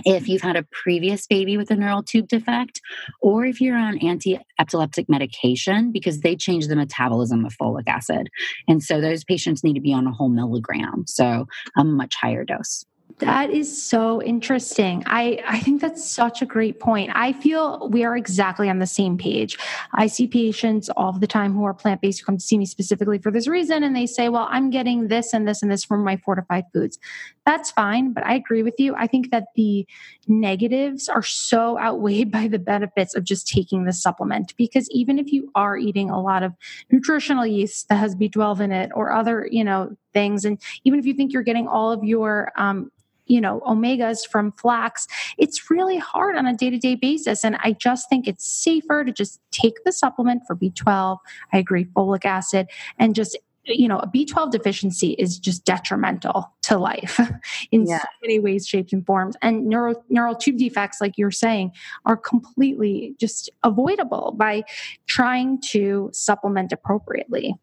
if 0.04 0.28
you've 0.28 0.42
had 0.42 0.56
a 0.56 0.66
previous 0.70 1.26
baby 1.26 1.56
with 1.56 1.70
a 1.70 1.76
neural 1.76 2.02
tube 2.02 2.28
defect, 2.28 2.80
or 3.20 3.44
if 3.44 3.60
you're 3.60 3.76
on 3.76 3.98
anti 3.98 4.38
epileptic 4.58 5.08
medication, 5.08 5.90
because 5.90 6.20
they 6.20 6.36
change 6.36 6.68
the 6.68 6.76
metabolism 6.76 7.44
of 7.44 7.54
folic 7.56 7.88
acid. 7.88 8.28
And 8.68 8.82
so 8.82 9.00
those 9.00 9.24
patients 9.24 9.64
need 9.64 9.74
to 9.74 9.80
be 9.80 9.92
on 9.92 10.06
a 10.06 10.12
whole 10.12 10.28
milligram, 10.28 11.04
so 11.06 11.46
a 11.76 11.84
much 11.84 12.14
higher 12.14 12.44
dose. 12.44 12.84
That 13.18 13.50
is 13.50 13.82
so 13.82 14.22
interesting. 14.22 15.02
I, 15.06 15.42
I 15.46 15.60
think 15.60 15.80
that's 15.80 16.08
such 16.08 16.42
a 16.42 16.46
great 16.46 16.80
point. 16.80 17.10
I 17.14 17.32
feel 17.32 17.88
we 17.90 18.04
are 18.04 18.16
exactly 18.16 18.68
on 18.68 18.78
the 18.78 18.86
same 18.86 19.18
page. 19.18 19.58
I 19.92 20.06
see 20.06 20.26
patients 20.26 20.88
all 20.90 21.12
the 21.12 21.26
time 21.26 21.52
who 21.52 21.64
are 21.64 21.74
plant 21.74 22.00
based 22.00 22.20
who 22.20 22.26
come 22.26 22.38
to 22.38 22.44
see 22.44 22.56
me 22.56 22.66
specifically 22.66 23.18
for 23.18 23.30
this 23.30 23.48
reason, 23.48 23.82
and 23.82 23.94
they 23.94 24.06
say, 24.06 24.28
Well, 24.28 24.46
I'm 24.50 24.70
getting 24.70 25.08
this 25.08 25.32
and 25.32 25.46
this 25.46 25.62
and 25.62 25.70
this 25.70 25.84
from 25.84 26.04
my 26.04 26.16
fortified 26.18 26.64
foods. 26.72 26.98
That's 27.44 27.70
fine, 27.70 28.12
but 28.12 28.24
I 28.24 28.34
agree 28.34 28.62
with 28.62 28.74
you. 28.78 28.94
I 28.94 29.06
think 29.06 29.30
that 29.30 29.48
the 29.56 29.86
negatives 30.28 31.08
are 31.08 31.22
so 31.22 31.78
outweighed 31.78 32.30
by 32.30 32.48
the 32.48 32.58
benefits 32.58 33.14
of 33.16 33.24
just 33.24 33.48
taking 33.48 33.84
the 33.84 33.92
supplement 33.92 34.54
because 34.56 34.88
even 34.90 35.18
if 35.18 35.32
you 35.32 35.50
are 35.54 35.76
eating 35.76 36.10
a 36.10 36.20
lot 36.20 36.42
of 36.42 36.52
nutritional 36.90 37.46
yeast 37.46 37.88
that 37.88 37.96
has 37.96 38.14
B12 38.14 38.60
in 38.60 38.72
it 38.72 38.90
or 38.94 39.12
other, 39.12 39.48
you 39.50 39.64
know, 39.64 39.96
things, 40.12 40.44
and 40.44 40.60
even 40.84 40.98
if 40.98 41.06
you 41.06 41.14
think 41.14 41.32
you're 41.32 41.42
getting 41.42 41.66
all 41.66 41.90
of 41.92 42.04
your 42.04 42.52
um, 42.56 42.90
you 43.30 43.40
know 43.40 43.60
omegas 43.66 44.26
from 44.28 44.52
flax 44.52 45.06
it's 45.38 45.70
really 45.70 45.98
hard 45.98 46.36
on 46.36 46.46
a 46.46 46.54
day-to-day 46.54 46.96
basis. 46.96 47.44
And 47.44 47.56
i 47.60 47.72
just 47.72 48.08
think 48.08 48.26
it's 48.26 48.46
safer 48.46 49.04
to 49.04 49.12
just 49.12 49.40
take 49.50 49.84
the 49.84 49.92
supplement 49.92 50.42
for 50.46 50.56
b12 50.56 51.18
i 51.52 51.58
agree 51.58 51.84
folic 51.84 52.24
acid 52.24 52.68
and 52.98 53.14
just 53.14 53.38
you 53.64 53.86
know 53.86 53.98
a 53.98 54.06
b12 54.08 54.50
deficiency 54.50 55.12
is 55.12 55.38
just 55.38 55.64
detrimental 55.64 56.50
to 56.62 56.78
life 56.78 57.20
in 57.72 57.86
yeah. 57.86 58.00
so 58.00 58.08
many 58.22 58.38
ways 58.38 58.66
shapes 58.66 58.92
and 58.92 59.04
forms. 59.06 59.36
And 59.42 59.66
neural 59.66 60.02
neural 60.08 60.34
tube 60.34 60.56
defects 60.56 61.00
like 61.00 61.18
you're 61.18 61.30
saying 61.30 61.72
are 62.06 62.16
completely 62.16 63.14
just 63.18 63.50
avoidable 63.62 64.34
by 64.36 64.62
trying 65.06 65.60
to 65.70 66.10
supplement 66.12 66.72
appropriately 66.72 67.54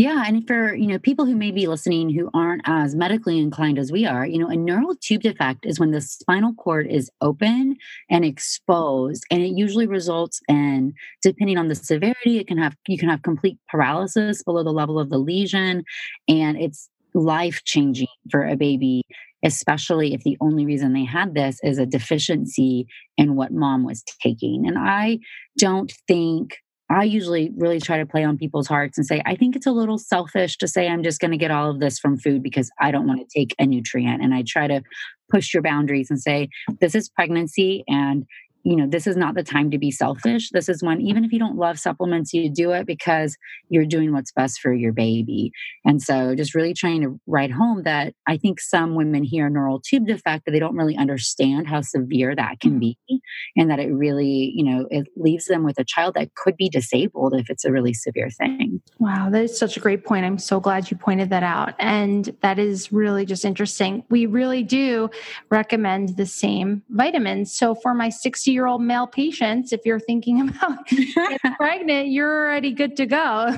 yeah, 0.00 0.24
and 0.26 0.46
for 0.46 0.74
you 0.74 0.86
know 0.86 0.98
people 0.98 1.26
who 1.26 1.36
may 1.36 1.50
be 1.50 1.66
listening 1.66 2.08
who 2.08 2.30
aren't 2.32 2.62
as 2.64 2.94
medically 2.94 3.38
inclined 3.38 3.78
as 3.78 3.92
we 3.92 4.06
are, 4.06 4.26
you 4.26 4.38
know, 4.38 4.48
a 4.48 4.56
neural 4.56 4.96
tube 4.96 5.20
defect 5.20 5.66
is 5.66 5.78
when 5.78 5.90
the 5.90 6.00
spinal 6.00 6.54
cord 6.54 6.86
is 6.86 7.10
open 7.20 7.76
and 8.08 8.24
exposed, 8.24 9.24
and 9.30 9.42
it 9.42 9.48
usually 9.48 9.86
results 9.86 10.40
in, 10.48 10.94
depending 11.22 11.58
on 11.58 11.68
the 11.68 11.74
severity, 11.74 12.38
it 12.38 12.46
can 12.46 12.56
have 12.56 12.74
you 12.88 12.96
can 12.96 13.10
have 13.10 13.22
complete 13.22 13.58
paralysis 13.68 14.42
below 14.42 14.64
the 14.64 14.72
level 14.72 14.98
of 14.98 15.10
the 15.10 15.18
lesion, 15.18 15.84
and 16.26 16.56
it's 16.56 16.88
life 17.12 17.62
changing 17.64 18.08
for 18.30 18.46
a 18.46 18.56
baby 18.56 19.02
especially 19.42 20.12
if 20.12 20.22
the 20.22 20.36
only 20.42 20.66
reason 20.66 20.92
they 20.92 21.04
had 21.04 21.34
this 21.34 21.58
is 21.62 21.78
a 21.78 21.86
deficiency 21.86 22.86
in 23.16 23.36
what 23.36 23.50
mom 23.50 23.84
was 23.84 24.04
taking. 24.22 24.66
And 24.66 24.76
I 24.78 25.18
don't 25.56 25.90
think 26.06 26.58
I 26.90 27.04
usually 27.04 27.52
really 27.56 27.80
try 27.80 27.98
to 27.98 28.06
play 28.06 28.24
on 28.24 28.36
people's 28.36 28.66
hearts 28.66 28.98
and 28.98 29.06
say, 29.06 29.22
I 29.24 29.36
think 29.36 29.54
it's 29.54 29.66
a 29.66 29.70
little 29.70 29.96
selfish 29.96 30.58
to 30.58 30.66
say 30.66 30.88
I'm 30.88 31.04
just 31.04 31.20
going 31.20 31.30
to 31.30 31.36
get 31.36 31.52
all 31.52 31.70
of 31.70 31.78
this 31.78 32.00
from 32.00 32.18
food 32.18 32.42
because 32.42 32.68
I 32.80 32.90
don't 32.90 33.06
want 33.06 33.20
to 33.20 33.38
take 33.38 33.54
a 33.60 33.66
nutrient. 33.66 34.22
And 34.22 34.34
I 34.34 34.42
try 34.46 34.66
to 34.66 34.82
push 35.30 35.54
your 35.54 35.62
boundaries 35.62 36.10
and 36.10 36.20
say, 36.20 36.48
this 36.80 36.96
is 36.96 37.08
pregnancy 37.08 37.84
and 37.86 38.26
you 38.62 38.76
know, 38.76 38.86
this 38.86 39.06
is 39.06 39.16
not 39.16 39.34
the 39.34 39.42
time 39.42 39.70
to 39.70 39.78
be 39.78 39.90
selfish. 39.90 40.50
This 40.50 40.68
is 40.68 40.82
when, 40.82 41.00
even 41.00 41.24
if 41.24 41.32
you 41.32 41.38
don't 41.38 41.56
love 41.56 41.78
supplements, 41.78 42.34
you 42.34 42.50
do 42.50 42.72
it 42.72 42.86
because 42.86 43.36
you're 43.68 43.86
doing 43.86 44.12
what's 44.12 44.32
best 44.32 44.60
for 44.60 44.72
your 44.72 44.92
baby. 44.92 45.52
And 45.84 46.02
so, 46.02 46.34
just 46.34 46.54
really 46.54 46.74
trying 46.74 47.00
to 47.02 47.18
write 47.26 47.50
home 47.50 47.84
that 47.84 48.14
I 48.26 48.36
think 48.36 48.60
some 48.60 48.94
women 48.94 49.24
hear 49.24 49.48
neural 49.48 49.80
tube 49.80 50.06
defect, 50.06 50.44
but 50.44 50.52
they 50.52 50.58
don't 50.58 50.76
really 50.76 50.96
understand 50.96 51.68
how 51.68 51.80
severe 51.80 52.34
that 52.36 52.60
can 52.60 52.72
mm-hmm. 52.72 52.92
be. 53.08 53.22
And 53.56 53.70
that 53.70 53.80
it 53.80 53.92
really, 53.92 54.52
you 54.54 54.64
know, 54.64 54.86
it 54.90 55.08
leaves 55.16 55.46
them 55.46 55.64
with 55.64 55.78
a 55.78 55.84
child 55.84 56.14
that 56.14 56.34
could 56.34 56.56
be 56.56 56.68
disabled 56.68 57.34
if 57.34 57.48
it's 57.48 57.64
a 57.64 57.72
really 57.72 57.94
severe 57.94 58.30
thing. 58.30 58.82
Wow, 58.98 59.30
that 59.30 59.44
is 59.44 59.58
such 59.58 59.76
a 59.76 59.80
great 59.80 60.04
point. 60.04 60.26
I'm 60.26 60.38
so 60.38 60.60
glad 60.60 60.90
you 60.90 60.96
pointed 60.96 61.30
that 61.30 61.42
out. 61.42 61.74
And 61.78 62.36
that 62.42 62.58
is 62.58 62.92
really 62.92 63.24
just 63.24 63.44
interesting. 63.44 64.04
We 64.10 64.26
really 64.26 64.62
do 64.62 65.10
recommend 65.50 66.16
the 66.16 66.26
same 66.26 66.82
vitamins. 66.90 67.54
So, 67.54 67.74
for 67.74 67.94
my 67.94 68.10
60 68.10 68.49
year 68.50 68.66
old 68.66 68.82
male 68.82 69.06
patients, 69.06 69.72
if 69.72 69.80
you're 69.84 70.00
thinking 70.00 70.40
about 70.48 70.86
getting 70.86 71.38
pregnant, 71.56 72.08
you're 72.08 72.46
already 72.46 72.72
good 72.72 72.96
to 72.96 73.06
go. 73.06 73.54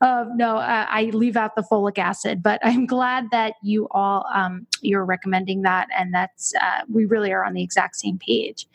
uh, 0.00 0.24
no, 0.34 0.56
I, 0.56 0.86
I, 0.88 1.02
leave 1.12 1.36
out 1.36 1.56
the 1.56 1.62
folic 1.62 1.98
acid, 1.98 2.42
but 2.42 2.60
I'm 2.62 2.86
glad 2.86 3.26
that 3.30 3.54
you 3.62 3.88
all 3.90 4.26
um, 4.32 4.66
you're 4.80 5.04
recommending 5.04 5.62
that, 5.62 5.88
and 5.96 6.12
that's 6.12 6.54
uh, 6.60 6.82
we 6.88 7.04
really 7.04 7.32
are 7.32 7.44
on 7.44 7.54
the 7.54 7.62
exact 7.62 7.96
same 7.96 8.18
page. 8.18 8.66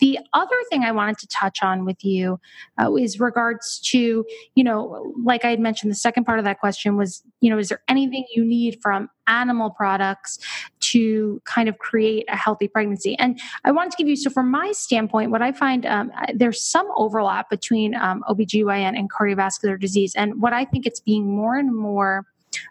The 0.00 0.18
other 0.32 0.56
thing 0.70 0.82
I 0.82 0.92
wanted 0.92 1.18
to 1.18 1.28
touch 1.28 1.62
on 1.62 1.84
with 1.84 2.04
you 2.04 2.40
uh, 2.80 2.94
is 2.94 3.20
regards 3.20 3.78
to, 3.90 4.24
you 4.54 4.64
know, 4.64 5.12
like 5.22 5.44
I 5.44 5.50
had 5.50 5.60
mentioned, 5.60 5.90
the 5.90 5.96
second 5.96 6.24
part 6.24 6.38
of 6.38 6.44
that 6.44 6.60
question 6.60 6.96
was, 6.96 7.22
you 7.40 7.50
know, 7.50 7.58
is 7.58 7.68
there 7.68 7.82
anything 7.88 8.24
you 8.34 8.44
need 8.44 8.78
from 8.82 9.08
animal 9.26 9.70
products 9.70 10.38
to 10.80 11.40
kind 11.44 11.68
of 11.68 11.78
create 11.78 12.24
a 12.28 12.36
healthy 12.36 12.68
pregnancy? 12.68 13.16
And 13.18 13.40
I 13.64 13.70
wanted 13.70 13.92
to 13.92 13.96
give 13.96 14.08
you, 14.08 14.16
so 14.16 14.30
from 14.30 14.50
my 14.50 14.72
standpoint, 14.72 15.30
what 15.30 15.42
I 15.42 15.52
find 15.52 15.86
um, 15.86 16.10
there's 16.34 16.62
some 16.62 16.88
overlap 16.96 17.48
between 17.48 17.94
um, 17.94 18.24
OBGYN 18.28 18.98
and 18.98 19.10
cardiovascular 19.10 19.78
disease. 19.78 20.14
And 20.16 20.40
what 20.40 20.52
I 20.52 20.64
think 20.64 20.86
it's 20.86 21.00
being 21.00 21.34
more 21.34 21.56
and 21.56 21.74
more 21.74 22.26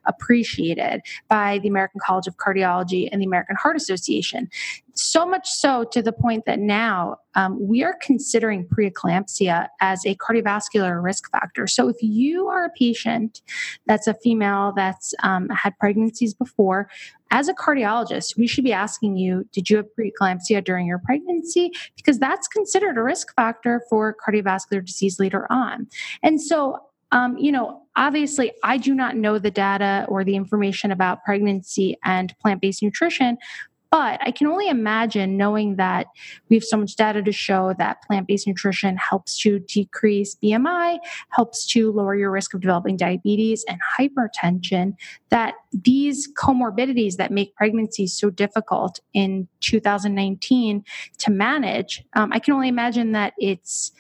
appreciated 0.06 1.02
by 1.28 1.60
the 1.60 1.68
American 1.68 2.00
College 2.04 2.28
of 2.28 2.38
Cardiology 2.38 3.10
and 3.12 3.22
the 3.22 3.26
American 3.26 3.56
Heart 3.56 3.76
Association. 3.76 4.50
So 4.96 5.26
much 5.26 5.50
so 5.50 5.86
to 5.86 6.02
the 6.04 6.12
point 6.12 6.46
that 6.46 6.60
now 6.60 7.18
um, 7.36 7.58
we 7.60 7.84
are 7.84 7.98
considering 8.02 8.68
preeclampsia 8.68 9.68
as 9.82 10.06
a 10.06 10.16
cardiovascular 10.16 11.04
risk 11.04 11.32
factor. 11.32 11.66
So 11.66 11.88
if 11.88 11.98
you 12.02 12.48
are 12.48 12.66
a 12.66 12.70
patient 12.70 13.42
that's 13.88 14.06
a 14.06 14.14
female 14.14 14.72
that's 14.76 15.16
um, 15.24 15.50
had 15.50 15.78
pregnancies 15.80 16.34
before, 16.36 16.90
as 17.32 17.48
a 17.48 17.54
cardiologist, 17.56 18.38
we 18.38 18.46
should 18.46 18.64
be 18.64 18.74
asking 18.74 19.18
you, 19.18 19.48
did 19.52 19.68
you 19.68 19.78
have 19.78 19.88
preeclampsia 20.00 20.64
during 20.64 20.86
your 20.86 21.00
pregnancy? 21.00 21.72
Because 21.96 22.20
that's 22.20 22.48
considered 22.48 22.96
a 22.96 23.02
risk 23.02 23.34
factor 23.36 23.82
for 23.90 24.16
cardiovascular 24.16 24.86
disease 24.86 25.20
later 25.20 25.52
on. 25.52 25.88
And 26.22 26.40
so 26.40 26.80
um, 27.14 27.38
you 27.38 27.52
know, 27.52 27.83
obviously, 27.96 28.52
I 28.64 28.78
do 28.78 28.94
not 28.94 29.16
know 29.16 29.40
the 29.40 29.52
data 29.52 30.06
or 30.08 30.24
the 30.24 30.36
information 30.36 30.92
about 30.92 31.24
pregnancy 31.24 31.98
and 32.04 32.34
plant 32.40 32.62
based 32.62 32.84
nutrition, 32.84 33.38
but 33.94 34.20
I 34.24 34.32
can 34.32 34.48
only 34.48 34.70
imagine 34.70 35.38
knowing 35.38 35.76
that 35.76 36.08
we 36.50 36.56
have 36.56 36.64
so 36.64 36.78
much 36.78 36.96
data 36.96 37.22
to 37.22 37.32
show 37.32 37.76
that 37.78 38.02
plant 38.02 38.28
based 38.28 38.48
nutrition 38.48 38.98
helps 38.98 39.38
to 39.42 39.60
decrease 39.60 40.36
BMI, 40.44 40.98
helps 41.30 41.64
to 41.68 41.92
lower 41.92 42.16
your 42.16 42.32
risk 42.32 42.56
of 42.56 42.62
developing 42.62 42.98
diabetes 42.98 43.64
and 43.70 43.80
hypertension, 44.00 44.96
that 45.30 45.54
these 45.72 46.28
comorbidities 46.34 47.18
that 47.18 47.30
make 47.30 47.56
pregnancy 47.56 48.08
so 48.08 48.32
difficult 48.32 49.00
in 49.14 49.48
2019 49.60 50.84
to 51.20 51.32
manage, 51.32 52.04
um, 52.16 52.34
I 52.34 52.40
can 52.40 52.56
only 52.56 52.70
imagine 52.70 53.12
that 53.12 53.34
it's 53.38 53.92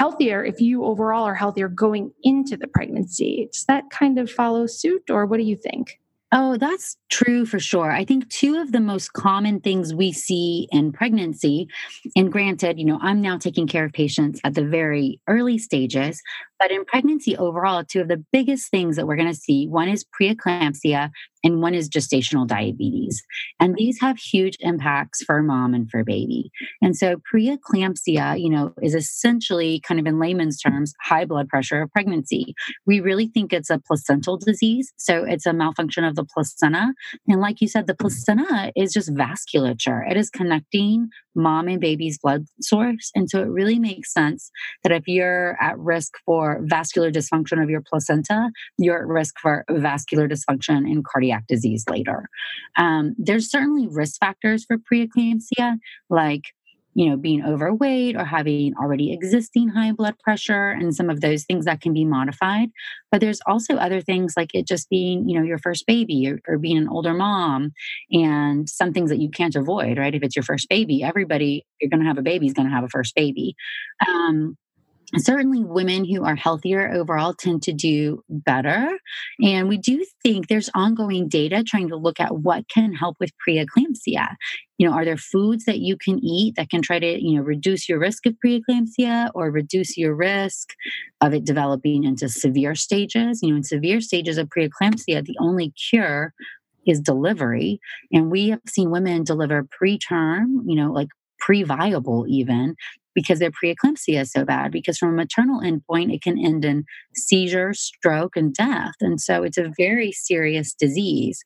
healthier 0.00 0.42
if 0.42 0.62
you 0.62 0.82
overall 0.82 1.24
are 1.24 1.34
healthier 1.34 1.68
going 1.68 2.10
into 2.22 2.56
the 2.56 2.66
pregnancy. 2.66 3.50
Does 3.52 3.66
that 3.66 3.90
kind 3.90 4.18
of 4.18 4.30
follow 4.30 4.66
suit, 4.66 5.10
or 5.10 5.26
what 5.26 5.36
do 5.36 5.42
you 5.42 5.56
think? 5.56 5.99
Oh, 6.32 6.56
that's 6.56 6.96
true 7.10 7.44
for 7.44 7.58
sure. 7.58 7.90
I 7.90 8.04
think 8.04 8.28
two 8.28 8.56
of 8.58 8.70
the 8.70 8.80
most 8.80 9.12
common 9.14 9.58
things 9.60 9.92
we 9.92 10.12
see 10.12 10.68
in 10.70 10.92
pregnancy, 10.92 11.66
and 12.14 12.30
granted, 12.30 12.78
you 12.78 12.84
know, 12.84 13.00
I'm 13.02 13.20
now 13.20 13.36
taking 13.36 13.66
care 13.66 13.84
of 13.84 13.92
patients 13.92 14.40
at 14.44 14.54
the 14.54 14.64
very 14.64 15.20
early 15.26 15.58
stages, 15.58 16.22
but 16.60 16.70
in 16.70 16.84
pregnancy 16.84 17.36
overall, 17.36 17.82
two 17.82 18.00
of 18.00 18.06
the 18.08 18.22
biggest 18.32 18.70
things 18.70 18.94
that 18.94 19.08
we're 19.08 19.16
going 19.16 19.32
to 19.32 19.34
see 19.34 19.66
one 19.66 19.88
is 19.88 20.04
preeclampsia 20.20 21.10
and 21.42 21.62
one 21.62 21.74
is 21.74 21.88
gestational 21.88 22.46
diabetes. 22.46 23.22
And 23.58 23.74
these 23.76 23.98
have 24.00 24.18
huge 24.18 24.56
impacts 24.60 25.22
for 25.24 25.42
mom 25.42 25.72
and 25.74 25.90
for 25.90 26.04
baby. 26.04 26.50
And 26.82 26.94
so 26.94 27.16
preeclampsia, 27.32 28.40
you 28.40 28.50
know, 28.50 28.72
is 28.82 28.94
essentially 28.94 29.80
kind 29.80 29.98
of 29.98 30.06
in 30.06 30.18
layman's 30.20 30.60
terms, 30.60 30.92
high 31.02 31.24
blood 31.24 31.48
pressure 31.48 31.80
of 31.82 31.90
pregnancy. 31.92 32.54
We 32.86 33.00
really 33.00 33.28
think 33.28 33.52
it's 33.52 33.70
a 33.70 33.78
placental 33.78 34.36
disease. 34.36 34.92
So 34.98 35.24
it's 35.24 35.46
a 35.46 35.54
malfunction 35.54 36.04
of 36.04 36.14
the 36.14 36.19
placenta. 36.24 36.92
And 37.28 37.40
like 37.40 37.60
you 37.60 37.68
said, 37.68 37.86
the 37.86 37.94
placenta 37.94 38.72
is 38.76 38.92
just 38.92 39.12
vasculature. 39.14 40.10
It 40.10 40.16
is 40.16 40.30
connecting 40.30 41.08
mom 41.34 41.68
and 41.68 41.80
baby's 41.80 42.18
blood 42.18 42.46
source. 42.60 43.10
And 43.14 43.30
so 43.30 43.40
it 43.40 43.48
really 43.48 43.78
makes 43.78 44.12
sense 44.12 44.50
that 44.82 44.92
if 44.92 45.06
you're 45.06 45.56
at 45.62 45.78
risk 45.78 46.14
for 46.24 46.60
vascular 46.62 47.10
dysfunction 47.10 47.62
of 47.62 47.70
your 47.70 47.82
placenta, 47.88 48.50
you're 48.78 48.98
at 48.98 49.06
risk 49.06 49.36
for 49.40 49.64
vascular 49.70 50.28
dysfunction 50.28 50.78
and 50.78 51.04
cardiac 51.04 51.46
disease 51.46 51.84
later. 51.88 52.28
Um, 52.76 53.14
there's 53.18 53.50
certainly 53.50 53.86
risk 53.88 54.18
factors 54.18 54.64
for 54.64 54.76
preeclampsia, 54.78 55.76
like 56.08 56.42
you 56.94 57.08
know, 57.08 57.16
being 57.16 57.44
overweight 57.44 58.16
or 58.16 58.24
having 58.24 58.74
already 58.74 59.12
existing 59.12 59.68
high 59.68 59.92
blood 59.92 60.18
pressure 60.18 60.70
and 60.70 60.94
some 60.94 61.08
of 61.08 61.20
those 61.20 61.44
things 61.44 61.64
that 61.64 61.80
can 61.80 61.92
be 61.92 62.04
modified. 62.04 62.68
But 63.12 63.20
there's 63.20 63.40
also 63.46 63.76
other 63.76 64.00
things 64.00 64.34
like 64.36 64.54
it 64.54 64.66
just 64.66 64.88
being, 64.90 65.28
you 65.28 65.38
know, 65.38 65.44
your 65.44 65.58
first 65.58 65.86
baby 65.86 66.28
or, 66.28 66.40
or 66.48 66.58
being 66.58 66.78
an 66.78 66.88
older 66.88 67.14
mom 67.14 67.72
and 68.10 68.68
some 68.68 68.92
things 68.92 69.10
that 69.10 69.20
you 69.20 69.30
can't 69.30 69.54
avoid, 69.54 69.98
right? 69.98 70.14
If 70.14 70.22
it's 70.22 70.36
your 70.36 70.42
first 70.42 70.68
baby, 70.68 71.02
everybody, 71.02 71.64
you're 71.80 71.90
going 71.90 72.00
to 72.00 72.08
have 72.08 72.18
a 72.18 72.22
baby 72.22 72.46
is 72.46 72.54
going 72.54 72.68
to 72.68 72.74
have 72.74 72.84
a 72.84 72.88
first 72.88 73.14
baby. 73.14 73.54
Um, 74.08 74.56
certainly 75.16 75.64
women 75.64 76.04
who 76.04 76.24
are 76.24 76.36
healthier 76.36 76.92
overall 76.92 77.34
tend 77.34 77.62
to 77.64 77.72
do 77.72 78.22
better. 78.28 78.98
And 79.42 79.68
we 79.68 79.76
do 79.76 80.04
think 80.22 80.48
there's 80.48 80.70
ongoing 80.74 81.28
data 81.28 81.64
trying 81.66 81.88
to 81.88 81.96
look 81.96 82.20
at 82.20 82.36
what 82.36 82.68
can 82.68 82.92
help 82.92 83.16
with 83.18 83.32
preeclampsia. 83.46 84.36
You 84.78 84.88
know 84.88 84.94
are 84.94 85.04
there 85.04 85.16
foods 85.16 85.64
that 85.64 85.78
you 85.78 85.96
can 85.96 86.24
eat 86.24 86.54
that 86.56 86.70
can 86.70 86.80
try 86.80 86.98
to 86.98 87.22
you 87.22 87.36
know 87.36 87.42
reduce 87.42 87.88
your 87.88 87.98
risk 87.98 88.24
of 88.26 88.34
preeclampsia 88.44 89.30
or 89.34 89.50
reduce 89.50 89.96
your 89.96 90.14
risk 90.14 90.70
of 91.20 91.34
it 91.34 91.44
developing 91.44 92.04
into 92.04 92.28
severe 92.28 92.74
stages? 92.74 93.42
You 93.42 93.50
know 93.50 93.56
in 93.56 93.64
severe 93.64 94.00
stages 94.00 94.38
of 94.38 94.48
preeclampsia 94.48 95.24
the 95.24 95.36
only 95.38 95.72
cure 95.90 96.32
is 96.86 97.00
delivery. 97.00 97.78
And 98.10 98.30
we 98.30 98.48
have 98.50 98.60
seen 98.66 98.90
women 98.90 99.24
deliver 99.24 99.64
preterm 99.64 100.62
you 100.66 100.76
know 100.76 100.92
like 100.92 101.08
pre-viable 101.40 102.26
even 102.28 102.76
because 103.14 103.38
their 103.38 103.50
preeclampsia 103.50 104.20
is 104.20 104.32
so 104.32 104.44
bad. 104.44 104.70
Because 104.72 104.98
from 104.98 105.10
a 105.10 105.12
maternal 105.12 105.60
endpoint, 105.60 106.14
it 106.14 106.22
can 106.22 106.38
end 106.38 106.64
in 106.64 106.84
seizure, 107.14 107.74
stroke, 107.74 108.36
and 108.36 108.54
death. 108.54 108.94
And 109.00 109.20
so 109.20 109.42
it's 109.42 109.58
a 109.58 109.72
very 109.76 110.12
serious 110.12 110.72
disease. 110.72 111.44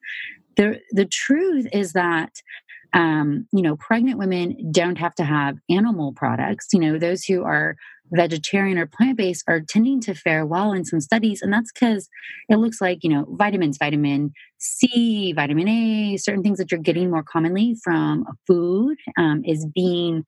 The, 0.57 0.81
the 0.92 1.07
truth 1.07 1.66
is 1.72 1.92
that 1.92 2.31
um, 2.94 3.48
you 3.53 3.61
know, 3.61 3.77
pregnant 3.77 4.18
women 4.18 4.70
don't 4.70 4.98
have 4.98 5.16
to 5.16 5.24
have 5.24 5.59
animal 5.68 6.12
products. 6.12 6.68
You 6.72 6.79
know, 6.79 6.98
those 6.98 7.24
who 7.24 7.42
are 7.42 7.77
vegetarian 8.14 8.79
or 8.79 8.87
plant 8.87 9.18
based 9.18 9.44
are 9.48 9.61
tending 9.61 10.00
to 10.03 10.14
fare 10.14 10.46
well 10.46 10.72
in 10.72 10.85
some 10.85 11.00
studies. 11.00 11.42
And 11.42 11.53
that's 11.53 11.72
because 11.72 12.09
it 12.48 12.57
looks 12.57 12.81
like, 12.81 13.03
you 13.03 13.11
know, 13.11 13.27
vitamins, 13.31 13.79
vitamin 13.79 14.33
C, 14.64 15.33
vitamin 15.35 15.68
A, 15.68 16.16
certain 16.16 16.42
things 16.42 16.59
that 16.59 16.70
you're 16.70 16.81
getting 16.81 17.11
more 17.11 17.22
commonly 17.22 17.77
from 17.85 18.24
food 18.46 18.96
um, 19.18 19.42
is 19.44 19.66
being 19.74 20.24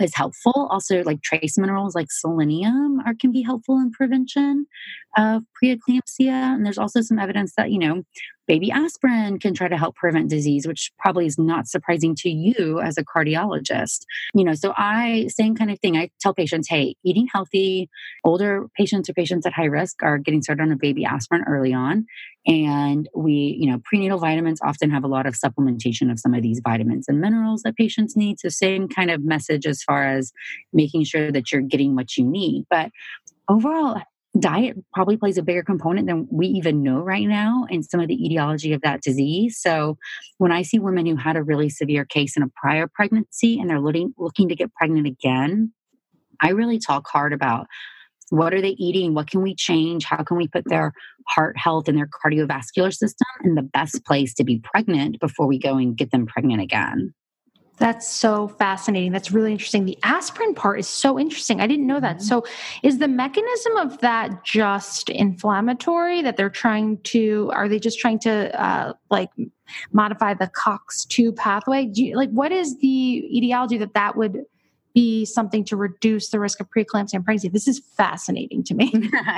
is 0.00 0.14
helpful. 0.14 0.68
Also, 0.70 1.02
like 1.02 1.22
trace 1.22 1.58
minerals 1.58 1.94
like 1.94 2.10
selenium 2.10 3.00
are 3.04 3.14
can 3.14 3.30
be 3.30 3.42
helpful 3.42 3.78
in 3.78 3.90
prevention 3.90 4.66
of 5.18 5.42
preeclampsia. 5.62 6.30
And 6.30 6.64
there's 6.64 6.78
also 6.78 7.02
some 7.02 7.18
evidence 7.18 7.52
that 7.56 7.70
you 7.72 7.78
know 7.78 8.02
baby 8.46 8.70
aspirin 8.70 9.38
can 9.38 9.54
try 9.54 9.68
to 9.68 9.76
help 9.76 9.96
prevent 9.96 10.28
disease, 10.28 10.66
which 10.66 10.92
probably 10.98 11.26
is 11.26 11.38
not 11.38 11.66
surprising 11.66 12.14
to 12.14 12.28
you 12.28 12.80
as 12.80 12.96
a 12.96 13.04
cardiologist. 13.04 14.00
You 14.34 14.44
know, 14.44 14.54
so 14.54 14.72
I 14.76 15.28
same 15.28 15.54
kind 15.54 15.70
of 15.70 15.78
thing. 15.80 15.96
I 15.96 16.10
tell 16.20 16.34
patients, 16.34 16.68
hey, 16.68 16.96
eating 17.04 17.23
healthy, 17.32 17.88
older 18.24 18.66
patients 18.76 19.08
or 19.08 19.14
patients 19.14 19.46
at 19.46 19.52
high 19.52 19.64
risk 19.64 20.02
are 20.02 20.18
getting 20.18 20.42
started 20.42 20.62
on 20.62 20.72
a 20.72 20.76
baby 20.76 21.04
aspirin 21.04 21.44
early 21.46 21.72
on. 21.72 22.06
And 22.46 23.08
we, 23.14 23.56
you 23.58 23.70
know, 23.70 23.80
prenatal 23.84 24.18
vitamins 24.18 24.60
often 24.62 24.90
have 24.90 25.04
a 25.04 25.08
lot 25.08 25.26
of 25.26 25.34
supplementation 25.34 26.10
of 26.10 26.20
some 26.20 26.34
of 26.34 26.42
these 26.42 26.60
vitamins 26.62 27.06
and 27.08 27.20
minerals 27.20 27.62
that 27.62 27.76
patients 27.76 28.16
need. 28.16 28.38
So, 28.38 28.48
same 28.48 28.88
kind 28.88 29.10
of 29.10 29.24
message 29.24 29.66
as 29.66 29.82
far 29.82 30.06
as 30.06 30.32
making 30.72 31.04
sure 31.04 31.32
that 31.32 31.50
you're 31.52 31.62
getting 31.62 31.94
what 31.94 32.16
you 32.16 32.24
need. 32.24 32.66
But 32.68 32.90
overall, 33.48 34.00
diet 34.38 34.76
probably 34.92 35.16
plays 35.16 35.38
a 35.38 35.42
bigger 35.42 35.62
component 35.62 36.08
than 36.08 36.26
we 36.30 36.46
even 36.48 36.82
know 36.82 37.00
right 37.00 37.26
now 37.26 37.66
in 37.70 37.82
some 37.82 38.00
of 38.00 38.08
the 38.08 38.26
etiology 38.26 38.72
of 38.72 38.82
that 38.82 39.00
disease. 39.00 39.58
So 39.60 39.96
when 40.38 40.50
I 40.50 40.62
see 40.62 40.78
women 40.78 41.06
who 41.06 41.16
had 41.16 41.36
a 41.36 41.42
really 41.42 41.68
severe 41.68 42.04
case 42.04 42.36
in 42.36 42.42
a 42.42 42.50
prior 42.56 42.88
pregnancy 42.92 43.60
and 43.60 43.70
they're 43.70 43.80
looking 43.80 44.12
looking 44.18 44.48
to 44.48 44.56
get 44.56 44.74
pregnant 44.74 45.06
again, 45.06 45.72
I 46.44 46.50
really 46.50 46.78
talk 46.78 47.08
hard 47.08 47.32
about 47.32 47.66
what 48.30 48.54
are 48.54 48.60
they 48.60 48.70
eating? 48.70 49.14
What 49.14 49.30
can 49.30 49.42
we 49.42 49.54
change? 49.54 50.04
How 50.04 50.22
can 50.22 50.36
we 50.36 50.48
put 50.48 50.64
their 50.66 50.92
heart 51.26 51.56
health 51.56 51.88
and 51.88 51.96
their 51.96 52.08
cardiovascular 52.08 52.92
system 52.92 53.26
in 53.44 53.54
the 53.54 53.62
best 53.62 54.04
place 54.04 54.34
to 54.34 54.44
be 54.44 54.60
pregnant 54.60 55.20
before 55.20 55.46
we 55.46 55.58
go 55.58 55.76
and 55.76 55.96
get 55.96 56.10
them 56.10 56.26
pregnant 56.26 56.60
again? 56.60 57.14
That's 57.76 58.08
so 58.08 58.48
fascinating. 58.48 59.10
That's 59.10 59.32
really 59.32 59.50
interesting. 59.50 59.84
The 59.84 59.98
aspirin 60.04 60.54
part 60.54 60.78
is 60.78 60.88
so 60.88 61.18
interesting. 61.18 61.60
I 61.60 61.66
didn't 61.66 61.88
know 61.88 61.98
that. 61.98 62.18
Mm-hmm. 62.18 62.24
So, 62.24 62.44
is 62.84 62.98
the 62.98 63.08
mechanism 63.08 63.76
of 63.78 63.98
that 63.98 64.44
just 64.44 65.10
inflammatory 65.10 66.22
that 66.22 66.36
they're 66.36 66.50
trying 66.50 66.98
to, 66.98 67.50
are 67.52 67.68
they 67.68 67.80
just 67.80 67.98
trying 67.98 68.20
to 68.20 68.62
uh, 68.62 68.92
like 69.10 69.30
modify 69.92 70.34
the 70.34 70.48
COX2 70.56 71.34
pathway? 71.34 71.86
Do 71.86 72.04
you, 72.04 72.16
like, 72.16 72.30
what 72.30 72.52
is 72.52 72.78
the 72.78 73.36
etiology 73.36 73.76
that 73.78 73.94
that 73.94 74.16
would 74.16 74.44
be 74.94 75.24
something 75.24 75.64
to 75.64 75.76
reduce 75.76 76.30
the 76.30 76.40
risk 76.40 76.60
of 76.60 76.68
preeclampsia 76.70 77.14
and 77.14 77.24
pregnancy? 77.24 77.48
This 77.48 77.68
is 77.68 77.80
fascinating 77.96 78.64
to 78.64 78.74
me. 78.74 78.92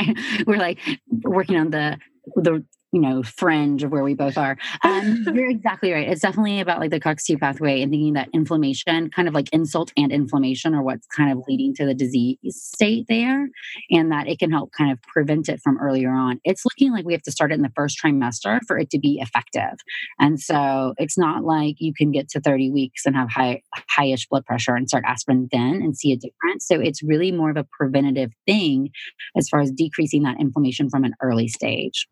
We're 0.46 0.58
like 0.58 0.78
working 1.22 1.56
on 1.56 1.70
the 1.70 1.98
the 2.34 2.64
you 2.96 3.02
know, 3.02 3.22
fringe 3.22 3.82
of 3.82 3.92
where 3.92 4.02
we 4.02 4.14
both 4.14 4.38
are. 4.38 4.56
Um, 4.82 5.26
you're 5.34 5.50
exactly 5.50 5.92
right. 5.92 6.08
It's 6.08 6.22
definitely 6.22 6.60
about 6.60 6.80
like 6.80 6.90
the 6.90 6.98
COX2 6.98 7.38
pathway 7.38 7.82
and 7.82 7.92
thinking 7.92 8.14
that 8.14 8.30
inflammation, 8.32 9.10
kind 9.10 9.28
of 9.28 9.34
like 9.34 9.50
insult 9.52 9.92
and 9.98 10.10
inflammation, 10.10 10.74
are 10.74 10.82
what's 10.82 11.06
kind 11.08 11.30
of 11.30 11.44
leading 11.46 11.74
to 11.74 11.84
the 11.84 11.92
disease 11.92 12.38
state 12.48 13.04
there, 13.06 13.50
and 13.90 14.10
that 14.10 14.28
it 14.28 14.38
can 14.38 14.50
help 14.50 14.72
kind 14.72 14.90
of 14.90 15.02
prevent 15.02 15.50
it 15.50 15.60
from 15.62 15.76
earlier 15.76 16.10
on. 16.10 16.40
It's 16.42 16.64
looking 16.64 16.90
like 16.90 17.04
we 17.04 17.12
have 17.12 17.20
to 17.24 17.30
start 17.30 17.52
it 17.52 17.56
in 17.56 17.60
the 17.60 17.72
first 17.76 17.98
trimester 18.02 18.60
for 18.66 18.78
it 18.78 18.88
to 18.88 18.98
be 18.98 19.20
effective. 19.20 19.78
And 20.18 20.40
so 20.40 20.94
it's 20.96 21.18
not 21.18 21.44
like 21.44 21.76
you 21.78 21.92
can 21.92 22.12
get 22.12 22.30
to 22.30 22.40
30 22.40 22.70
weeks 22.70 23.04
and 23.04 23.14
have 23.14 23.28
high, 23.28 23.60
highish 23.94 24.26
blood 24.26 24.46
pressure 24.46 24.74
and 24.74 24.88
start 24.88 25.04
aspirin 25.06 25.50
then 25.52 25.82
and 25.82 25.98
see 25.98 26.12
a 26.12 26.16
difference. 26.16 26.66
So 26.66 26.80
it's 26.80 27.02
really 27.02 27.30
more 27.30 27.50
of 27.50 27.58
a 27.58 27.66
preventative 27.78 28.32
thing 28.46 28.88
as 29.36 29.50
far 29.50 29.60
as 29.60 29.70
decreasing 29.70 30.22
that 30.22 30.40
inflammation 30.40 30.88
from 30.88 31.04
an 31.04 31.12
early 31.20 31.48
stage. 31.48 32.08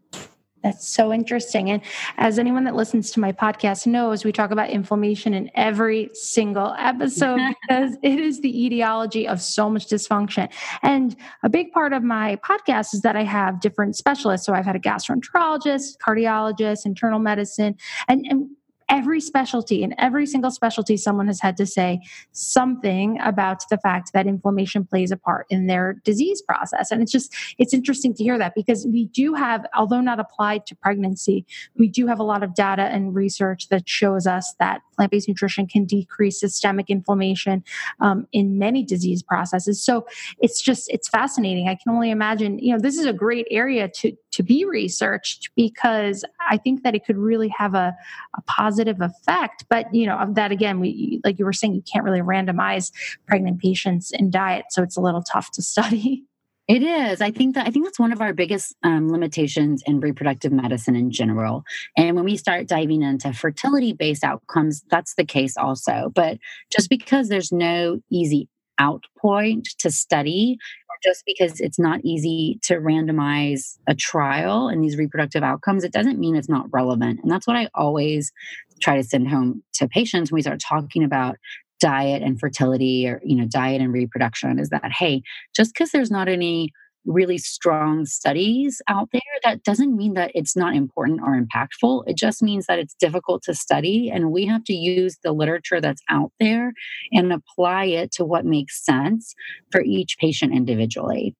That's 0.64 0.88
so 0.88 1.12
interesting. 1.12 1.70
And 1.70 1.82
as 2.16 2.38
anyone 2.38 2.64
that 2.64 2.74
listens 2.74 3.10
to 3.12 3.20
my 3.20 3.32
podcast 3.32 3.86
knows, 3.86 4.24
we 4.24 4.32
talk 4.32 4.50
about 4.50 4.70
inflammation 4.70 5.34
in 5.34 5.50
every 5.54 6.08
single 6.14 6.74
episode 6.78 7.38
because 7.68 7.98
it 8.02 8.18
is 8.18 8.40
the 8.40 8.64
etiology 8.64 9.28
of 9.28 9.42
so 9.42 9.68
much 9.68 9.88
dysfunction. 9.88 10.50
And 10.82 11.14
a 11.42 11.50
big 11.50 11.70
part 11.72 11.92
of 11.92 12.02
my 12.02 12.36
podcast 12.36 12.94
is 12.94 13.02
that 13.02 13.14
I 13.14 13.24
have 13.24 13.60
different 13.60 13.94
specialists. 13.94 14.46
So 14.46 14.54
I've 14.54 14.64
had 14.64 14.74
a 14.74 14.80
gastroenterologist, 14.80 15.98
cardiologist, 15.98 16.86
internal 16.86 17.18
medicine, 17.18 17.76
and, 18.08 18.24
and 18.26 18.48
every 18.88 19.20
specialty 19.20 19.82
in 19.82 19.94
every 19.98 20.26
single 20.26 20.50
specialty 20.50 20.96
someone 20.96 21.26
has 21.26 21.40
had 21.40 21.56
to 21.56 21.66
say 21.66 22.00
something 22.32 23.18
about 23.20 23.62
the 23.70 23.78
fact 23.78 24.12
that 24.12 24.26
inflammation 24.26 24.84
plays 24.84 25.10
a 25.10 25.16
part 25.16 25.46
in 25.50 25.66
their 25.66 25.94
disease 26.04 26.42
process. 26.42 26.90
And 26.90 27.02
it's 27.02 27.12
just 27.12 27.34
it's 27.58 27.72
interesting 27.72 28.14
to 28.14 28.22
hear 28.22 28.38
that 28.38 28.54
because 28.54 28.86
we 28.86 29.06
do 29.06 29.34
have 29.34 29.64
although 29.74 30.00
not 30.00 30.20
applied 30.20 30.66
to 30.66 30.76
pregnancy 30.76 31.46
we 31.76 31.88
do 31.88 32.06
have 32.06 32.18
a 32.18 32.22
lot 32.22 32.42
of 32.42 32.54
data 32.54 32.82
and 32.82 33.14
research 33.14 33.68
that 33.68 33.88
shows 33.88 34.26
us 34.26 34.54
that 34.58 34.80
plant-based 34.96 35.28
nutrition 35.28 35.66
can 35.66 35.84
decrease 35.84 36.38
systemic 36.38 36.90
inflammation 36.90 37.64
um, 38.00 38.26
in 38.32 38.58
many 38.58 38.84
disease 38.84 39.22
processes. 39.22 39.82
So 39.82 40.06
it's 40.38 40.60
just 40.60 40.88
it's 40.90 41.08
fascinating. 41.08 41.68
I 41.68 41.76
can 41.82 41.92
only 41.92 42.10
imagine 42.10 42.58
you 42.58 42.72
know 42.72 42.78
this 42.78 42.98
is 42.98 43.06
a 43.06 43.12
great 43.12 43.46
area 43.50 43.88
to 43.88 44.12
to 44.34 44.42
be 44.42 44.64
researched 44.64 45.50
because 45.54 46.24
i 46.50 46.56
think 46.56 46.82
that 46.82 46.94
it 46.94 47.04
could 47.04 47.16
really 47.16 47.48
have 47.48 47.74
a, 47.74 47.94
a 48.36 48.42
positive 48.42 48.73
positive 48.74 49.00
effect. 49.00 49.64
But, 49.68 49.94
you 49.94 50.06
know, 50.06 50.26
that 50.32 50.52
again, 50.52 50.80
we, 50.80 51.20
like 51.24 51.38
you 51.38 51.44
were 51.44 51.52
saying, 51.52 51.74
you 51.74 51.82
can't 51.82 52.04
really 52.04 52.20
randomize 52.20 52.92
pregnant 53.26 53.60
patients 53.60 54.10
in 54.10 54.30
diet. 54.30 54.66
So 54.70 54.82
it's 54.82 54.96
a 54.96 55.00
little 55.00 55.22
tough 55.22 55.50
to 55.52 55.62
study. 55.74 56.24
It 56.66 56.82
is. 56.82 57.20
I 57.20 57.30
think 57.30 57.56
that 57.56 57.66
I 57.66 57.70
think 57.70 57.84
that's 57.84 57.98
one 57.98 58.10
of 58.10 58.22
our 58.22 58.32
biggest 58.32 58.74
um, 58.82 59.12
limitations 59.12 59.82
in 59.86 60.00
reproductive 60.00 60.50
medicine 60.50 60.96
in 60.96 61.10
general. 61.10 61.62
And 61.94 62.16
when 62.16 62.24
we 62.24 62.38
start 62.38 62.68
diving 62.68 63.02
into 63.02 63.34
fertility-based 63.34 64.24
outcomes, 64.24 64.82
that's 64.90 65.14
the 65.14 65.26
case 65.26 65.58
also. 65.58 66.10
But 66.14 66.38
just 66.72 66.88
because 66.88 67.28
there's 67.28 67.52
no 67.52 68.00
easy 68.10 68.48
out 68.78 69.04
point 69.18 69.68
to 69.78 69.90
study, 69.90 70.58
just 71.02 71.24
because 71.26 71.60
it's 71.60 71.78
not 71.78 72.00
easy 72.02 72.58
to 72.62 72.74
randomize 72.74 73.78
a 73.86 73.94
trial 73.94 74.68
and 74.68 74.82
these 74.82 74.96
reproductive 74.96 75.42
outcomes, 75.42 75.84
it 75.84 75.92
doesn't 75.92 76.18
mean 76.18 76.36
it's 76.36 76.48
not 76.48 76.66
relevant. 76.72 77.20
And 77.22 77.30
that's 77.30 77.46
what 77.46 77.56
I 77.56 77.68
always 77.74 78.32
try 78.80 78.96
to 78.96 79.02
send 79.02 79.28
home 79.28 79.62
to 79.74 79.88
patients 79.88 80.30
when 80.30 80.36
we 80.36 80.42
start 80.42 80.60
talking 80.60 81.04
about 81.04 81.36
diet 81.80 82.22
and 82.22 82.38
fertility 82.38 83.06
or 83.06 83.20
you 83.24 83.36
know 83.36 83.46
diet 83.46 83.80
and 83.80 83.92
reproduction 83.92 84.58
is 84.58 84.70
that 84.70 84.90
hey 84.92 85.20
just 85.54 85.74
because 85.74 85.90
there's 85.90 86.10
not 86.10 86.28
any 86.28 86.72
really 87.06 87.38
strong 87.38 88.06
studies 88.06 88.80
out 88.88 89.08
there 89.12 89.20
that 89.42 89.62
doesn't 89.62 89.96
mean 89.96 90.14
that 90.14 90.30
it's 90.34 90.56
not 90.56 90.74
important 90.74 91.20
or 91.20 91.40
impactful. 91.40 92.04
It 92.06 92.16
just 92.16 92.42
means 92.42 92.66
that 92.66 92.78
it's 92.78 92.94
difficult 92.94 93.42
to 93.44 93.54
study 93.54 94.10
and 94.10 94.32
we 94.32 94.46
have 94.46 94.64
to 94.64 94.74
use 94.74 95.18
the 95.22 95.32
literature 95.32 95.80
that's 95.80 96.02
out 96.08 96.32
there 96.40 96.72
and 97.12 97.32
apply 97.32 97.84
it 97.84 98.12
to 98.12 98.24
what 98.24 98.44
makes 98.44 98.84
sense 98.84 99.34
for 99.70 99.82
each 99.82 100.16
patient 100.18 100.54
individually 100.54 101.34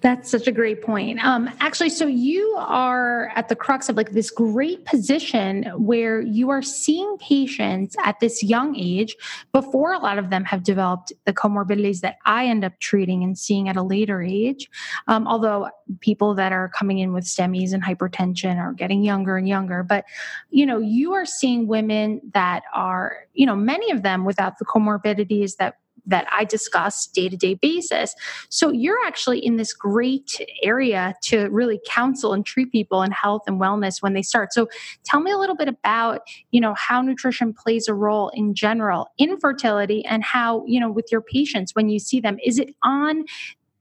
that's 0.00 0.30
such 0.30 0.46
a 0.46 0.52
great 0.52 0.82
point. 0.82 1.24
Um, 1.24 1.48
actually, 1.60 1.88
so 1.88 2.06
you 2.06 2.56
are 2.58 3.32
at 3.36 3.48
the 3.48 3.56
crux 3.56 3.88
of 3.88 3.96
like 3.96 4.10
this 4.10 4.30
great 4.30 4.84
position 4.84 5.64
where 5.78 6.20
you 6.20 6.50
are 6.50 6.60
seeing 6.60 7.16
patients 7.18 7.96
at 8.04 8.20
this 8.20 8.42
young 8.42 8.76
age 8.76 9.16
before 9.52 9.94
a 9.94 9.98
lot 9.98 10.18
of 10.18 10.28
them 10.28 10.44
have 10.44 10.62
developed 10.62 11.12
the 11.24 11.32
comorbidities 11.32 12.00
that 12.00 12.16
I 12.26 12.46
end 12.46 12.64
up 12.64 12.78
treating 12.80 13.22
and 13.22 13.38
seeing 13.38 13.68
at 13.68 13.76
a 13.76 13.82
later 13.82 14.20
age. 14.20 14.68
Um, 15.06 15.26
although 15.26 15.70
people 16.00 16.34
that 16.34 16.52
are 16.52 16.68
coming 16.68 16.98
in 16.98 17.12
with 17.14 17.24
STEMIs 17.24 17.72
and 17.72 17.82
hypertension 17.82 18.58
are 18.58 18.74
getting 18.74 19.02
younger 19.02 19.38
and 19.38 19.48
younger, 19.48 19.82
but 19.82 20.04
you 20.50 20.66
know, 20.66 20.78
you 20.78 21.14
are 21.14 21.24
seeing 21.24 21.66
women 21.66 22.20
that 22.34 22.64
are, 22.74 23.16
you 23.32 23.46
know, 23.46 23.56
many 23.56 23.90
of 23.90 24.02
them 24.02 24.26
without 24.26 24.58
the 24.58 24.66
comorbidities 24.66 25.56
that 25.56 25.76
that 26.06 26.26
I 26.30 26.44
discuss 26.44 27.06
day 27.06 27.28
to 27.28 27.36
day 27.36 27.54
basis. 27.54 28.14
So 28.48 28.70
you're 28.70 28.98
actually 29.04 29.44
in 29.44 29.56
this 29.56 29.72
great 29.72 30.40
area 30.62 31.14
to 31.24 31.48
really 31.48 31.80
counsel 31.86 32.32
and 32.32 32.44
treat 32.44 32.72
people 32.72 33.02
in 33.02 33.10
health 33.10 33.42
and 33.46 33.60
wellness 33.60 34.02
when 34.02 34.14
they 34.14 34.22
start. 34.22 34.52
So 34.52 34.68
tell 35.04 35.20
me 35.20 35.30
a 35.30 35.38
little 35.38 35.56
bit 35.56 35.68
about, 35.68 36.20
you 36.50 36.60
know, 36.60 36.74
how 36.74 37.00
nutrition 37.02 37.52
plays 37.52 37.88
a 37.88 37.94
role 37.94 38.30
in 38.30 38.54
general 38.54 39.08
in 39.18 39.38
fertility 39.38 40.04
and 40.04 40.22
how, 40.22 40.64
you 40.66 40.80
know, 40.80 40.90
with 40.90 41.06
your 41.10 41.20
patients 41.20 41.74
when 41.74 41.88
you 41.88 41.98
see 41.98 42.20
them, 42.20 42.38
is 42.44 42.58
it 42.58 42.74
on 42.82 43.24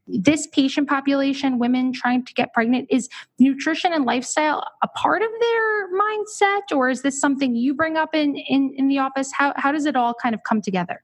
this 0.06 0.48
patient 0.48 0.90
population, 0.90 1.60
women 1.60 1.94
trying 1.94 2.26
to 2.26 2.34
get 2.34 2.54
pregnant, 2.54 2.88
is 2.90 3.08
nutrition 3.40 3.94
and 3.94 4.06
lifestyle 4.06 4.66
a 4.82 4.88
part 4.90 5.22
of 5.22 5.30
their 5.40 5.98
mindset, 5.98 6.76
or 6.76 6.90
is 6.90 7.04
this 7.04 7.20
something 7.20 7.56
you 7.56 7.74
bring 7.74 7.96
up 7.96 8.14
in 8.14 8.36
in, 8.36 8.74
in 8.76 8.88
the 8.90 9.00
office? 9.00 9.32
How 9.32 9.54
how 9.56 9.72
does 9.72 9.86
it 9.86 9.96
all 9.96 10.14
kind 10.14 10.36
of 10.36 10.44
come 10.44 10.62
together? 10.62 11.02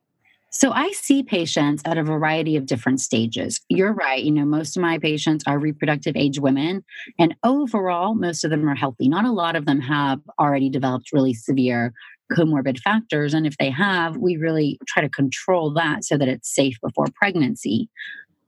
So 0.52 0.72
I 0.72 0.92
see 0.92 1.22
patients 1.24 1.84
at 1.86 1.98
a 1.98 2.04
variety 2.04 2.56
of 2.56 2.66
different 2.66 3.02
stages. 3.02 3.60
You're 3.70 3.94
right. 3.94 4.24
You 4.24 4.32
know, 4.32 4.46
most 4.46 4.76
of 4.76 4.82
my 4.82 4.98
patients 4.98 5.44
are 5.46 5.60
reproductive 5.60 6.16
age 6.16 6.40
women, 6.40 6.84
and 7.20 7.36
overall, 7.44 8.16
most 8.16 8.44
of 8.44 8.50
them 8.50 8.68
are 8.68 8.76
healthy. 8.76 9.08
Not 9.08 9.26
a 9.26 9.32
lot 9.32 9.56
of 9.56 9.66
them 9.66 9.80
have 9.82 10.20
already 10.40 10.70
developed 10.70 11.14
really 11.14 11.34
severe 11.34 11.94
comorbid 12.32 12.80
factors. 12.80 13.34
And 13.34 13.46
if 13.46 13.58
they 13.58 13.70
have, 13.70 14.18
we 14.18 14.38
really 14.38 14.80
try 14.88 15.02
to 15.02 15.10
control 15.10 15.74
that 15.74 16.04
so 16.04 16.18
that 16.18 16.28
it's 16.28 16.54
safe 16.54 16.78
before 16.82 17.08
pregnancy. 17.16 17.90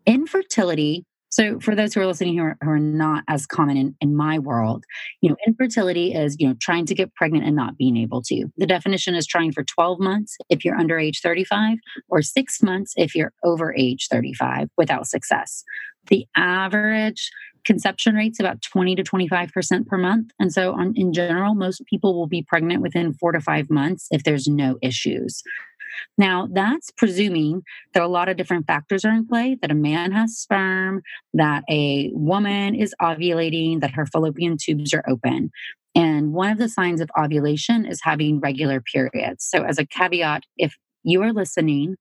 Infertility 0.06 1.06
so 1.32 1.60
for 1.62 1.76
those 1.76 1.94
who 1.94 2.02
are 2.02 2.06
listening 2.06 2.38
who 2.38 2.44
are, 2.44 2.58
who 2.62 2.70
are 2.70 2.80
not 2.80 3.24
as 3.30 3.46
common 3.46 3.78
in, 3.78 3.96
in 4.02 4.16
my 4.16 4.38
world, 4.38 4.84
you 5.22 5.30
know, 5.30 5.38
infertility 5.48 6.14
is, 6.14 6.36
you 6.40 6.48
know, 6.48 6.56
trying 6.60 6.86
to 6.86 6.94
get 6.94 7.16
pregnant 7.16 7.46
and 7.46 7.56
not 7.56 7.78
being 7.78 7.96
able 7.96 8.22
to. 8.24 8.52
The 8.58 8.68
definition 8.68 9.16
is 9.16 9.26
trying 9.26 9.54
for 9.54 9.64
12 9.64 10.00
months 10.00 10.38
if 10.50 10.66
you're 10.66 10.76
under 10.76 11.00
age 11.00 11.22
35 11.22 11.78
or 12.10 12.22
six 12.22 12.62
months 12.62 12.94
if 12.98 13.16
you're 13.16 13.32
over 13.46 13.74
age 13.76 14.08
35 14.12 14.70
without 14.78 15.08
success. 15.08 15.64
The 16.08 16.28
average 16.36 17.32
conception 17.64 18.16
rate's 18.16 18.40
about 18.40 18.62
20 18.62 18.96
to 18.96 19.04
25% 19.04 19.88
per 19.88 19.98
month. 19.98 20.32
And 20.40 20.52
so 20.52 20.74
on, 20.74 20.94
in 20.96 21.14
general, 21.14 21.56
most 21.56 21.86
people 21.86 22.18
will 22.18 22.28
be 22.28 22.44
pregnant 22.44 22.82
within 22.82 23.14
four 23.14 23.32
to 23.32 23.40
five 23.40 23.70
months 23.70 24.08
if 24.12 24.24
there's 24.24 24.48
no 24.48 24.78
issues. 24.82 25.44
Now, 26.18 26.48
that's 26.52 26.92
presuming 26.92 27.64
that 27.94 28.04
a 28.04 28.08
lot 28.08 28.30
of 28.30 28.38
different 28.38 28.68
factors 28.68 29.06
are 29.06 29.12
in 29.12 29.28
play 29.28 29.58
that 29.62 29.72
a 29.72 29.76
man 29.76 30.12
has 30.12 30.38
sperm, 30.38 31.02
that 31.34 31.64
a 31.70 32.12
woman 32.14 32.76
is 32.76 32.94
ovulating, 33.02 33.82
that 33.82 33.92
her 33.92 34.06
fallopian 34.06 34.58
tubes 34.60 34.94
are 34.94 35.04
open. 35.08 35.52
And 35.96 36.34
one 36.34 36.52
of 36.52 36.58
the 36.58 36.70
signs 36.70 37.02
of 37.02 37.10
ovulation 37.18 37.86
is 37.86 38.02
having 38.02 38.40
regular 38.40 38.82
periods. 38.82 39.46
So, 39.46 39.64
as 39.64 39.78
a 39.78 39.86
caveat, 39.86 40.44
if 40.58 40.76
you 41.04 41.22
are 41.24 41.34
listening 41.34 41.96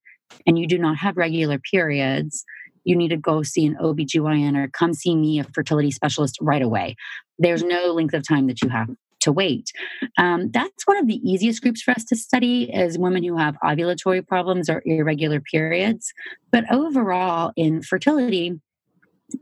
and 0.47 0.59
you 0.59 0.67
do 0.67 0.79
not 0.79 0.97
have 0.99 1.17
regular 1.17 1.59
periods, 1.59 2.45
you 2.85 2.97
need 2.97 3.09
to 3.09 3.17
go 3.17 3.43
see 3.43 3.67
an 3.67 3.77
OBGYN 3.81 4.57
or 4.57 4.69
come 4.69 4.95
see 4.95 5.17
me, 5.17 5.39
a 5.39 5.45
fertility 5.45 5.91
specialist, 5.91 6.39
right 6.41 6.63
away. 6.63 6.97
There's 7.39 7.63
no 7.63 7.93
length 7.93 8.15
of 8.15 8.27
time 8.27 8.47
that 8.47 8.63
you 8.63 8.69
have 8.69 8.89
to 9.21 9.33
wait. 9.33 9.73
Um, 10.19 10.51
that's 10.51 10.87
one 10.87 10.97
of 10.97 11.07
the 11.07 11.21
easiest 11.29 11.63
groups 11.63 11.83
for 11.83 11.93
us 11.93 12.05
to 12.05 12.17
study 12.17 12.71
is 12.73 12.99
women 12.99 13.23
who 13.23 13.37
have 13.37 13.57
ovulatory 13.63 14.27
problems 14.27 14.69
or 14.69 14.83
irregular 14.85 15.41
periods. 15.41 16.13
But 16.51 16.71
overall, 16.73 17.53
in 17.57 17.83
fertility, 17.83 18.61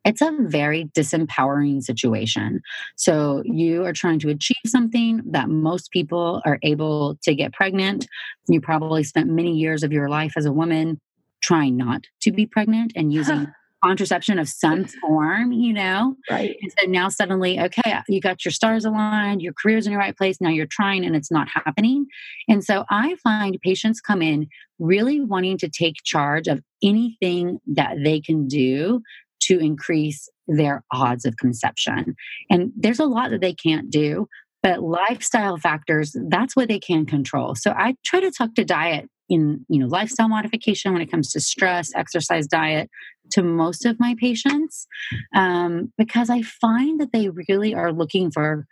it's 0.04 0.20
a 0.20 0.36
very 0.40 0.84
disempowering 0.96 1.82
situation. 1.82 2.60
So, 2.96 3.42
you 3.44 3.84
are 3.86 3.92
trying 3.92 4.18
to 4.20 4.28
achieve 4.28 4.56
something 4.66 5.22
that 5.30 5.48
most 5.48 5.90
people 5.90 6.42
are 6.44 6.58
able 6.62 7.16
to 7.22 7.34
get 7.34 7.54
pregnant. 7.54 8.06
You 8.48 8.60
probably 8.60 9.02
spent 9.02 9.30
many 9.30 9.56
years 9.56 9.82
of 9.82 9.92
your 9.92 10.08
life 10.08 10.34
as 10.36 10.44
a 10.44 10.52
woman 10.52 11.00
trying 11.40 11.76
not 11.76 12.04
to 12.22 12.32
be 12.32 12.46
pregnant 12.46 12.92
and 12.96 13.12
using 13.20 13.50
contraception 13.84 14.38
of 14.38 14.48
some 14.48 14.84
form, 14.84 15.52
you 15.52 15.72
know? 15.72 16.16
Right. 16.30 16.56
And 16.60 16.72
so 16.78 16.86
now 16.86 17.08
suddenly, 17.08 17.60
okay, 17.60 17.98
you 18.08 18.20
got 18.20 18.44
your 18.44 18.52
stars 18.52 18.84
aligned, 18.84 19.42
your 19.42 19.52
career's 19.52 19.86
in 19.86 19.92
the 19.92 19.98
right 19.98 20.16
place. 20.16 20.40
Now 20.40 20.50
you're 20.50 20.66
trying 20.66 21.04
and 21.04 21.14
it's 21.14 21.30
not 21.30 21.48
happening. 21.48 22.06
And 22.48 22.64
so 22.64 22.84
I 22.90 23.16
find 23.22 23.58
patients 23.62 24.00
come 24.00 24.22
in 24.22 24.48
really 24.78 25.20
wanting 25.20 25.58
to 25.58 25.68
take 25.68 25.96
charge 26.04 26.48
of 26.48 26.62
anything 26.82 27.58
that 27.74 27.96
they 28.02 28.20
can 28.20 28.46
do 28.46 29.02
to 29.40 29.58
increase 29.58 30.28
their 30.46 30.82
odds 30.92 31.24
of 31.24 31.36
conception. 31.36 32.14
And 32.50 32.72
there's 32.76 32.98
a 32.98 33.04
lot 33.04 33.30
that 33.30 33.40
they 33.40 33.54
can't 33.54 33.90
do, 33.90 34.26
but 34.62 34.82
lifestyle 34.82 35.56
factors, 35.56 36.16
that's 36.28 36.56
what 36.56 36.68
they 36.68 36.80
can 36.80 37.06
control. 37.06 37.54
So 37.54 37.70
I 37.70 37.94
try 38.04 38.20
to 38.20 38.30
talk 38.30 38.54
to 38.54 38.64
diet 38.64 39.08
in 39.28 39.64
you 39.68 39.78
know 39.78 39.86
lifestyle 39.86 40.28
modification 40.28 40.92
when 40.92 41.02
it 41.02 41.10
comes 41.10 41.30
to 41.32 41.40
stress 41.40 41.92
exercise 41.94 42.46
diet 42.46 42.90
to 43.30 43.42
most 43.42 43.84
of 43.84 44.00
my 44.00 44.14
patients 44.18 44.86
um, 45.34 45.92
because 45.98 46.30
i 46.30 46.42
find 46.42 47.00
that 47.00 47.12
they 47.12 47.28
really 47.48 47.74
are 47.74 47.92
looking 47.92 48.30
for 48.30 48.66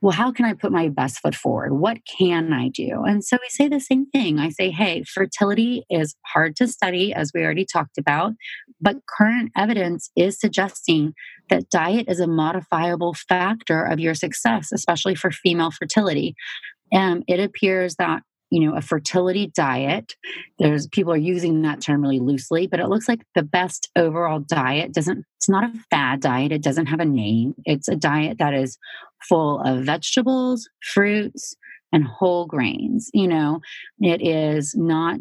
well 0.00 0.12
how 0.12 0.30
can 0.30 0.44
i 0.44 0.52
put 0.52 0.72
my 0.72 0.88
best 0.88 1.18
foot 1.20 1.34
forward? 1.34 1.72
What 1.72 1.98
can 2.18 2.52
i 2.52 2.68
do? 2.68 3.02
And 3.04 3.24
so 3.24 3.38
we 3.40 3.48
say 3.48 3.68
the 3.68 3.80
same 3.80 4.06
thing. 4.06 4.38
I 4.38 4.50
say 4.50 4.70
hey 4.70 5.04
fertility 5.04 5.84
is 5.88 6.14
hard 6.26 6.56
to 6.56 6.68
study 6.68 7.14
as 7.14 7.30
we 7.34 7.42
already 7.42 7.64
talked 7.64 7.98
about 7.98 8.32
but 8.80 8.96
current 9.06 9.52
evidence 9.56 10.10
is 10.16 10.38
suggesting 10.38 11.14
that 11.48 11.70
diet 11.70 12.06
is 12.08 12.20
a 12.20 12.26
modifiable 12.26 13.14
factor 13.14 13.84
of 13.84 14.00
your 14.00 14.14
success 14.14 14.70
especially 14.72 15.14
for 15.14 15.30
female 15.30 15.70
fertility. 15.70 16.34
Um, 16.92 17.24
it 17.26 17.40
appears 17.40 17.96
that 17.96 18.22
you 18.50 18.60
know 18.60 18.76
a 18.76 18.80
fertility 18.80 19.50
diet 19.54 20.14
there's 20.58 20.86
people 20.88 21.12
are 21.12 21.16
using 21.16 21.62
that 21.62 21.80
term 21.80 22.02
really 22.02 22.20
loosely 22.20 22.66
but 22.66 22.80
it 22.80 22.88
looks 22.88 23.08
like 23.08 23.20
the 23.34 23.42
best 23.42 23.90
overall 23.96 24.40
diet 24.40 24.92
doesn't 24.92 25.24
it's 25.36 25.48
not 25.48 25.64
a 25.64 25.72
fad 25.90 26.20
diet 26.20 26.52
it 26.52 26.62
doesn't 26.62 26.86
have 26.86 27.00
a 27.00 27.04
name 27.04 27.54
it's 27.64 27.88
a 27.88 27.96
diet 27.96 28.38
that 28.38 28.54
is 28.54 28.78
full 29.28 29.60
of 29.60 29.84
vegetables 29.84 30.68
fruits 30.82 31.56
and 31.92 32.04
whole 32.04 32.46
grains 32.46 33.10
you 33.12 33.26
know 33.26 33.60
it 34.00 34.24
is 34.24 34.74
not 34.76 35.20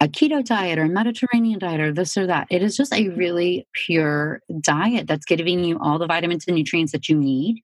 a 0.00 0.08
keto 0.08 0.44
diet 0.44 0.78
or 0.78 0.82
a 0.82 0.88
Mediterranean 0.88 1.58
diet 1.58 1.80
or 1.80 1.92
this 1.92 2.16
or 2.16 2.26
that. 2.26 2.48
It 2.50 2.62
is 2.62 2.76
just 2.76 2.92
a 2.92 3.08
really 3.10 3.66
pure 3.86 4.40
diet 4.60 5.06
that's 5.06 5.24
giving 5.24 5.62
you 5.62 5.78
all 5.80 5.98
the 5.98 6.06
vitamins 6.06 6.44
and 6.46 6.56
nutrients 6.56 6.92
that 6.92 7.08
you 7.08 7.16
need. 7.16 7.62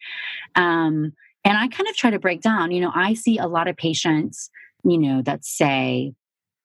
Um, 0.54 1.12
and 1.44 1.56
I 1.56 1.68
kind 1.68 1.88
of 1.88 1.96
try 1.96 2.10
to 2.10 2.18
break 2.18 2.42
down, 2.42 2.70
you 2.70 2.80
know, 2.80 2.92
I 2.94 3.14
see 3.14 3.38
a 3.38 3.46
lot 3.46 3.68
of 3.68 3.76
patients, 3.76 4.50
you 4.84 4.98
know, 4.98 5.22
that 5.22 5.44
say, 5.44 6.12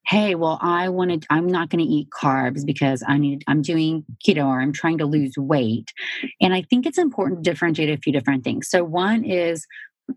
hey, 0.08 0.36
well, 0.36 0.60
I 0.62 0.90
wanted, 0.90 1.26
I'm 1.30 1.48
not 1.48 1.70
going 1.70 1.84
to 1.84 1.92
eat 1.92 2.10
carbs 2.10 2.64
because 2.66 3.04
I 3.08 3.18
need, 3.18 3.44
I'm 3.48 3.62
doing 3.62 4.06
keto 4.26 4.46
or 4.46 4.62
I'm 4.62 4.72
trying 4.72 5.00
to 5.00 5.06
lose 5.06 5.34
weight. 5.36 5.92
And 6.40 6.54
I 6.54 6.62
think 6.62 6.86
it's 6.86 7.00
important 7.00 7.44
to 7.44 7.50
differentiate 7.50 7.90
a 7.90 8.02
few 8.02 8.14
different 8.14 8.44
things. 8.44 8.70
So, 8.70 8.84
one 8.84 9.24
is 9.24 9.66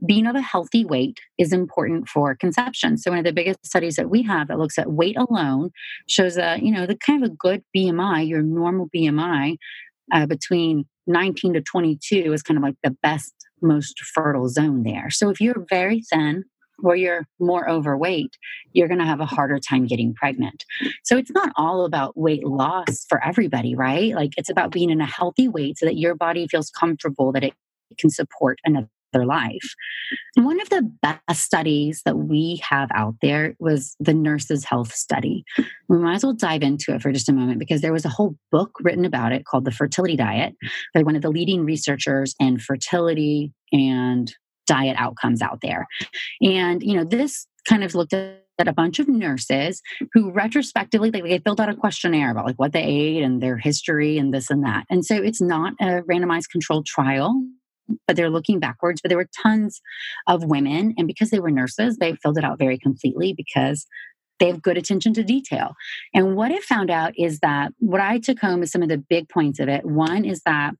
being 0.04 0.26
of 0.26 0.36
a 0.36 0.40
healthy 0.40 0.84
weight 0.84 1.18
is 1.38 1.52
important 1.52 2.08
for 2.08 2.34
conception. 2.34 2.98
So 2.98 3.10
one 3.10 3.18
of 3.18 3.24
the 3.24 3.32
biggest 3.32 3.64
studies 3.64 3.96
that 3.96 4.10
we 4.10 4.22
have 4.22 4.48
that 4.48 4.58
looks 4.58 4.78
at 4.78 4.92
weight 4.92 5.16
alone 5.16 5.70
shows 6.08 6.34
that 6.34 6.62
you 6.62 6.70
know 6.70 6.86
the 6.86 6.96
kind 6.96 7.24
of 7.24 7.30
a 7.30 7.34
good 7.34 7.62
BMI, 7.76 8.28
your 8.28 8.42
normal 8.42 8.88
BMI, 8.94 9.56
uh, 10.12 10.26
between 10.26 10.86
19 11.06 11.54
to 11.54 11.62
22 11.62 12.32
is 12.32 12.42
kind 12.42 12.58
of 12.58 12.62
like 12.62 12.76
the 12.82 12.96
best 13.02 13.34
most 13.62 14.00
fertile 14.00 14.48
zone 14.48 14.82
there. 14.82 15.10
So 15.10 15.30
if 15.30 15.40
you're 15.40 15.64
very 15.68 16.02
thin 16.12 16.44
or 16.82 16.96
you're 16.96 17.26
more 17.38 17.68
overweight, 17.68 18.36
you're 18.72 18.88
going 18.88 19.00
to 19.00 19.06
have 19.06 19.20
a 19.20 19.26
harder 19.26 19.58
time 19.58 19.86
getting 19.86 20.14
pregnant. 20.14 20.64
So 21.04 21.16
it's 21.16 21.30
not 21.30 21.52
all 21.56 21.84
about 21.84 22.16
weight 22.16 22.44
loss 22.44 23.04
for 23.08 23.22
everybody, 23.24 23.74
right? 23.74 24.14
Like 24.14 24.32
it's 24.36 24.50
about 24.50 24.72
being 24.72 24.90
in 24.90 25.00
a 25.00 25.06
healthy 25.06 25.48
weight 25.48 25.78
so 25.78 25.86
that 25.86 25.96
your 25.96 26.14
body 26.14 26.46
feels 26.48 26.70
comfortable 26.70 27.32
that 27.32 27.44
it 27.44 27.54
can 27.98 28.10
support 28.10 28.58
another 28.64 28.88
life. 29.14 29.74
One 30.36 30.60
of 30.60 30.68
the 30.68 30.90
best 31.02 31.42
studies 31.42 32.02
that 32.04 32.18
we 32.18 32.60
have 32.62 32.90
out 32.94 33.14
there 33.22 33.54
was 33.58 33.96
the 33.98 34.12
Nurses 34.14 34.64
Health 34.64 34.92
Study. 34.94 35.44
We 35.88 35.98
might 35.98 36.16
as 36.16 36.24
well 36.24 36.34
dive 36.34 36.62
into 36.62 36.94
it 36.94 37.02
for 37.02 37.10
just 37.10 37.28
a 37.28 37.32
moment 37.32 37.58
because 37.58 37.80
there 37.80 37.92
was 37.92 38.04
a 38.04 38.10
whole 38.10 38.36
book 38.52 38.72
written 38.80 39.04
about 39.04 39.32
it 39.32 39.46
called 39.46 39.64
The 39.64 39.70
Fertility 39.70 40.16
Diet 40.16 40.54
by 40.94 41.02
one 41.02 41.16
of 41.16 41.22
the 41.22 41.30
leading 41.30 41.64
researchers 41.64 42.34
in 42.38 42.58
fertility 42.58 43.52
and 43.72 44.32
diet 44.68 44.96
outcomes 44.98 45.42
out 45.42 45.60
there. 45.62 45.86
And, 46.40 46.82
you 46.82 46.94
know, 46.94 47.04
this 47.04 47.46
kind 47.66 47.82
of 47.82 47.94
looked 47.94 48.12
at 48.12 48.38
a 48.60 48.72
bunch 48.72 48.98
of 48.98 49.08
nurses 49.08 49.82
who 50.12 50.30
retrospectively 50.30 51.10
they, 51.10 51.20
they, 51.20 51.38
filled 51.38 51.60
out 51.60 51.68
a 51.68 51.76
questionnaire 51.76 52.30
about 52.30 52.44
like 52.44 52.58
what 52.58 52.72
they 52.72 52.82
ate 52.82 53.22
and 53.22 53.40
their 53.40 53.56
history 53.56 54.18
and 54.18 54.34
this 54.34 54.50
and 54.50 54.64
that 54.64 54.84
and 54.90 55.04
so 55.04 55.14
it's 55.14 55.40
not 55.40 55.74
a 55.80 56.02
randomized 56.02 56.50
controlled 56.50 56.84
trial 56.84 57.40
but 58.06 58.16
they're 58.16 58.30
looking 58.30 58.60
backwards. 58.60 59.00
But 59.00 59.08
there 59.08 59.18
were 59.18 59.28
tons 59.42 59.80
of 60.26 60.44
women, 60.44 60.94
and 60.96 61.06
because 61.06 61.30
they 61.30 61.40
were 61.40 61.50
nurses, 61.50 61.96
they 61.96 62.14
filled 62.16 62.38
it 62.38 62.44
out 62.44 62.58
very 62.58 62.78
completely 62.78 63.32
because 63.32 63.86
they 64.38 64.46
have 64.46 64.62
good 64.62 64.78
attention 64.78 65.12
to 65.14 65.24
detail. 65.24 65.74
And 66.14 66.36
what 66.36 66.52
it 66.52 66.62
found 66.62 66.90
out 66.90 67.12
is 67.16 67.40
that 67.40 67.72
what 67.78 68.00
I 68.00 68.18
took 68.18 68.38
home 68.38 68.62
is 68.62 68.70
some 68.70 68.82
of 68.82 68.88
the 68.88 68.98
big 68.98 69.28
points 69.28 69.58
of 69.58 69.68
it. 69.68 69.84
One 69.84 70.24
is 70.24 70.42
that 70.46 70.74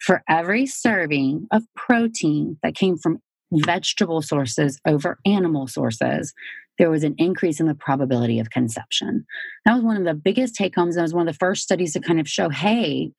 for 0.00 0.22
every 0.28 0.66
serving 0.66 1.46
of 1.52 1.62
protein 1.76 2.58
that 2.62 2.74
came 2.74 2.96
from 2.96 3.18
vegetable 3.52 4.22
sources 4.22 4.80
over 4.86 5.18
animal 5.26 5.66
sources, 5.66 6.32
there 6.78 6.90
was 6.90 7.04
an 7.04 7.14
increase 7.18 7.60
in 7.60 7.66
the 7.66 7.74
probability 7.74 8.40
of 8.40 8.50
conception. 8.50 9.24
That 9.64 9.74
was 9.74 9.84
one 9.84 9.96
of 9.96 10.04
the 10.04 10.14
biggest 10.14 10.54
take 10.54 10.74
homes. 10.74 10.96
That 10.96 11.02
was 11.02 11.14
one 11.14 11.28
of 11.28 11.32
the 11.32 11.38
first 11.38 11.62
studies 11.62 11.92
to 11.92 12.00
kind 12.00 12.20
of 12.20 12.28
show 12.28 12.48
hey, 12.48 13.12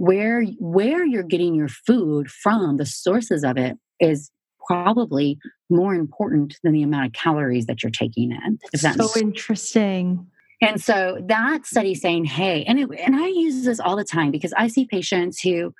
where 0.00 0.42
where 0.58 1.04
you're 1.04 1.22
getting 1.22 1.54
your 1.54 1.68
food 1.68 2.30
from 2.30 2.78
the 2.78 2.86
sources 2.86 3.44
of 3.44 3.58
it 3.58 3.76
is 4.00 4.30
probably 4.66 5.38
more 5.68 5.94
important 5.94 6.56
than 6.62 6.72
the 6.72 6.82
amount 6.82 7.06
of 7.06 7.12
calories 7.12 7.66
that 7.66 7.82
you're 7.82 7.90
taking 7.90 8.30
in 8.30 8.58
if 8.72 8.80
that's 8.80 8.96
so 8.96 9.20
interesting 9.20 10.26
and 10.62 10.80
so 10.80 11.18
that 11.26 11.66
study 11.66 11.94
saying 11.94 12.24
hey 12.24 12.64
and, 12.64 12.78
it, 12.78 12.88
and 12.98 13.14
i 13.14 13.26
use 13.26 13.64
this 13.64 13.78
all 13.78 13.94
the 13.94 14.04
time 14.04 14.30
because 14.30 14.54
i 14.56 14.68
see 14.68 14.86
patients 14.86 15.40
who 15.40 15.74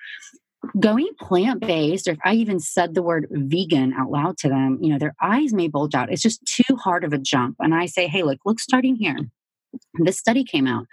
going 0.78 1.08
plant-based 1.20 2.06
or 2.06 2.12
if 2.12 2.18
i 2.24 2.34
even 2.34 2.60
said 2.60 2.94
the 2.94 3.02
word 3.02 3.26
vegan 3.30 3.92
out 3.94 4.10
loud 4.10 4.36
to 4.36 4.48
them 4.48 4.78
you 4.80 4.92
know 4.92 4.98
their 4.98 5.14
eyes 5.22 5.52
may 5.52 5.68
bulge 5.68 5.94
out. 5.94 6.12
It's 6.12 6.22
just 6.22 6.44
too 6.44 6.76
hard 6.76 7.04
of 7.04 7.12
a 7.12 7.18
jump. 7.18 7.56
And 7.60 7.74
i 7.74 7.86
say 7.86 8.06
hey 8.06 8.22
look 8.22 8.38
look 8.44 8.60
starting 8.60 8.96
here. 8.96 9.16
This 9.94 10.18
study 10.18 10.44
came 10.44 10.66
out. 10.66 10.86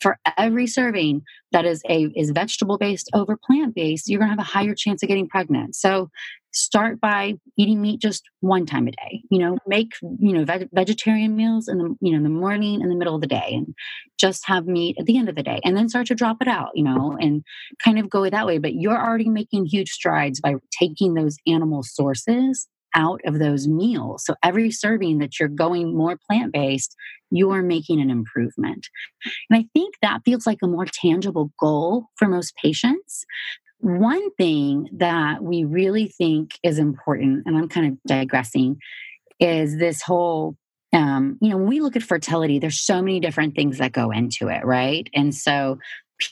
For 0.00 0.18
every 0.38 0.66
serving 0.66 1.22
that 1.52 1.64
is 1.64 1.82
a 1.88 2.06
is 2.16 2.30
vegetable 2.30 2.78
based 2.78 3.10
over 3.14 3.36
plant 3.36 3.74
based 3.74 4.08
you're 4.08 4.18
going 4.18 4.30
to 4.30 4.36
have 4.36 4.44
a 4.44 4.50
higher 4.50 4.74
chance 4.74 5.02
of 5.02 5.08
getting 5.08 5.28
pregnant. 5.28 5.76
So 5.76 6.10
start 6.52 7.00
by 7.00 7.34
eating 7.56 7.80
meat 7.80 8.00
just 8.00 8.24
one 8.40 8.66
time 8.66 8.86
a 8.86 8.92
day 8.92 9.22
you 9.30 9.38
know 9.38 9.56
make 9.66 9.92
you 10.18 10.32
know 10.32 10.44
veg- 10.44 10.68
vegetarian 10.72 11.34
meals 11.36 11.68
in 11.68 11.78
the 11.78 11.94
you 12.00 12.10
know 12.10 12.18
in 12.18 12.22
the 12.22 12.28
morning 12.28 12.80
in 12.80 12.88
the 12.88 12.94
middle 12.94 13.14
of 13.14 13.20
the 13.20 13.26
day 13.26 13.50
and 13.50 13.74
just 14.18 14.46
have 14.46 14.66
meat 14.66 14.96
at 14.98 15.06
the 15.06 15.16
end 15.16 15.28
of 15.28 15.34
the 15.34 15.42
day 15.42 15.60
and 15.64 15.76
then 15.76 15.88
start 15.88 16.06
to 16.06 16.14
drop 16.14 16.36
it 16.40 16.48
out 16.48 16.70
you 16.74 16.84
know 16.84 17.16
and 17.20 17.42
kind 17.82 17.98
of 17.98 18.10
go 18.10 18.28
that 18.28 18.46
way 18.46 18.58
but 18.58 18.74
you're 18.74 19.00
already 19.00 19.28
making 19.28 19.66
huge 19.66 19.90
strides 19.90 20.40
by 20.40 20.54
taking 20.78 21.14
those 21.14 21.36
animal 21.46 21.82
sources 21.82 22.68
out 22.94 23.20
of 23.24 23.38
those 23.38 23.66
meals. 23.66 24.24
So 24.24 24.34
every 24.42 24.70
serving 24.70 25.18
that 25.18 25.38
you're 25.38 25.48
going 25.48 25.96
more 25.96 26.18
plant 26.28 26.52
based, 26.52 26.94
you 27.30 27.50
are 27.50 27.62
making 27.62 28.00
an 28.00 28.10
improvement. 28.10 28.88
And 29.48 29.58
I 29.58 29.66
think 29.72 29.94
that 30.02 30.20
feels 30.24 30.46
like 30.46 30.58
a 30.62 30.68
more 30.68 30.86
tangible 30.86 31.50
goal 31.58 32.06
for 32.16 32.28
most 32.28 32.54
patients. 32.56 33.24
One 33.82 34.30
thing 34.36 34.88
that 34.92 35.42
we 35.42 35.64
really 35.64 36.06
think 36.06 36.58
is 36.62 36.78
important, 36.78 37.42
and 37.46 37.56
I'm 37.56 37.68
kind 37.68 37.92
of 37.92 37.98
digressing, 38.06 38.78
is 39.40 39.76
this 39.76 40.02
whole 40.02 40.56
um, 40.94 41.38
you 41.40 41.48
know, 41.48 41.56
when 41.56 41.68
we 41.68 41.80
look 41.80 41.96
at 41.96 42.02
fertility, 42.02 42.58
there's 42.58 42.80
so 42.80 43.00
many 43.00 43.18
different 43.18 43.54
things 43.54 43.78
that 43.78 43.92
go 43.92 44.10
into 44.10 44.48
it, 44.48 44.64
right? 44.64 45.08
And 45.14 45.34
so 45.34 45.78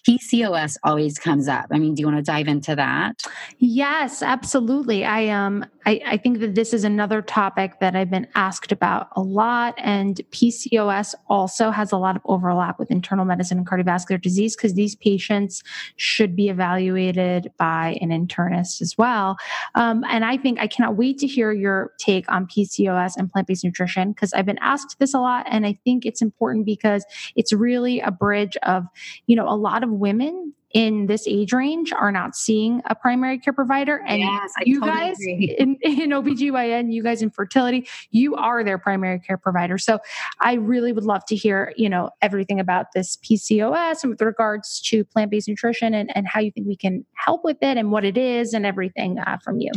PCOS 0.08 0.76
always 0.84 1.18
comes 1.18 1.48
up. 1.48 1.66
I 1.70 1.78
mean, 1.78 1.94
do 1.94 2.00
you 2.00 2.06
want 2.06 2.18
to 2.18 2.22
dive 2.22 2.48
into 2.48 2.74
that? 2.76 3.22
Yes, 3.58 4.22
absolutely. 4.22 5.04
I 5.04 5.28
um 5.28 5.64
I, 5.86 6.00
I, 6.06 6.16
think 6.18 6.40
that 6.40 6.54
this 6.54 6.74
is 6.74 6.84
another 6.84 7.22
topic 7.22 7.80
that 7.80 7.96
I've 7.96 8.10
been 8.10 8.26
asked 8.34 8.70
about 8.70 9.08
a 9.16 9.22
lot. 9.22 9.74
And 9.78 10.20
PCOS 10.30 11.14
also 11.28 11.70
has 11.70 11.90
a 11.90 11.96
lot 11.96 12.16
of 12.16 12.22
overlap 12.26 12.78
with 12.78 12.90
internal 12.90 13.24
medicine 13.24 13.58
and 13.58 13.66
cardiovascular 13.66 14.20
disease 14.20 14.54
because 14.54 14.74
these 14.74 14.94
patients 14.94 15.62
should 15.96 16.36
be 16.36 16.48
evaluated 16.48 17.50
by 17.56 17.98
an 18.02 18.10
internist 18.10 18.82
as 18.82 18.96
well. 18.98 19.38
Um, 19.74 20.04
and 20.08 20.24
I 20.24 20.36
think 20.36 20.60
I 20.60 20.66
cannot 20.66 20.96
wait 20.96 21.18
to 21.18 21.26
hear 21.26 21.50
your 21.50 21.92
take 21.98 22.30
on 22.30 22.46
PCOS 22.46 23.16
and 23.16 23.30
plant 23.30 23.48
based 23.48 23.64
nutrition 23.64 24.12
because 24.12 24.34
I've 24.34 24.46
been 24.46 24.58
asked 24.58 24.98
this 24.98 25.14
a 25.14 25.18
lot. 25.18 25.46
And 25.48 25.66
I 25.66 25.78
think 25.84 26.04
it's 26.04 26.20
important 26.20 26.66
because 26.66 27.04
it's 27.36 27.52
really 27.52 28.00
a 28.00 28.10
bridge 28.10 28.56
of, 28.64 28.84
you 29.26 29.34
know, 29.34 29.48
a 29.48 29.56
lot 29.56 29.79
of 29.82 29.90
women 29.90 30.54
in 30.72 31.06
this 31.06 31.26
age 31.26 31.52
range 31.52 31.92
are 31.92 32.12
not 32.12 32.36
seeing 32.36 32.80
a 32.86 32.94
primary 32.94 33.38
care 33.38 33.52
provider. 33.52 34.02
And 34.06 34.20
yes, 34.20 34.52
you 34.64 34.80
totally 34.80 34.98
guys 34.98 35.16
in, 35.20 35.76
in 35.82 36.10
OBGYN, 36.10 36.92
you 36.92 37.02
guys 37.02 37.22
in 37.22 37.30
fertility, 37.30 37.88
you 38.10 38.36
are 38.36 38.62
their 38.62 38.78
primary 38.78 39.18
care 39.18 39.36
provider. 39.36 39.78
So 39.78 39.98
I 40.40 40.54
really 40.54 40.92
would 40.92 41.04
love 41.04 41.24
to 41.26 41.36
hear, 41.36 41.72
you 41.76 41.88
know, 41.88 42.10
everything 42.22 42.60
about 42.60 42.86
this 42.94 43.16
PCOS 43.16 44.04
and 44.04 44.10
with 44.10 44.22
regards 44.22 44.80
to 44.82 45.04
plant-based 45.04 45.48
nutrition 45.48 45.92
and, 45.92 46.14
and 46.16 46.28
how 46.28 46.40
you 46.40 46.52
think 46.52 46.66
we 46.66 46.76
can 46.76 47.04
help 47.14 47.42
with 47.42 47.58
it 47.62 47.76
and 47.76 47.90
what 47.90 48.04
it 48.04 48.16
is 48.16 48.54
and 48.54 48.64
everything 48.64 49.18
uh, 49.18 49.38
from 49.42 49.58
you. 49.58 49.72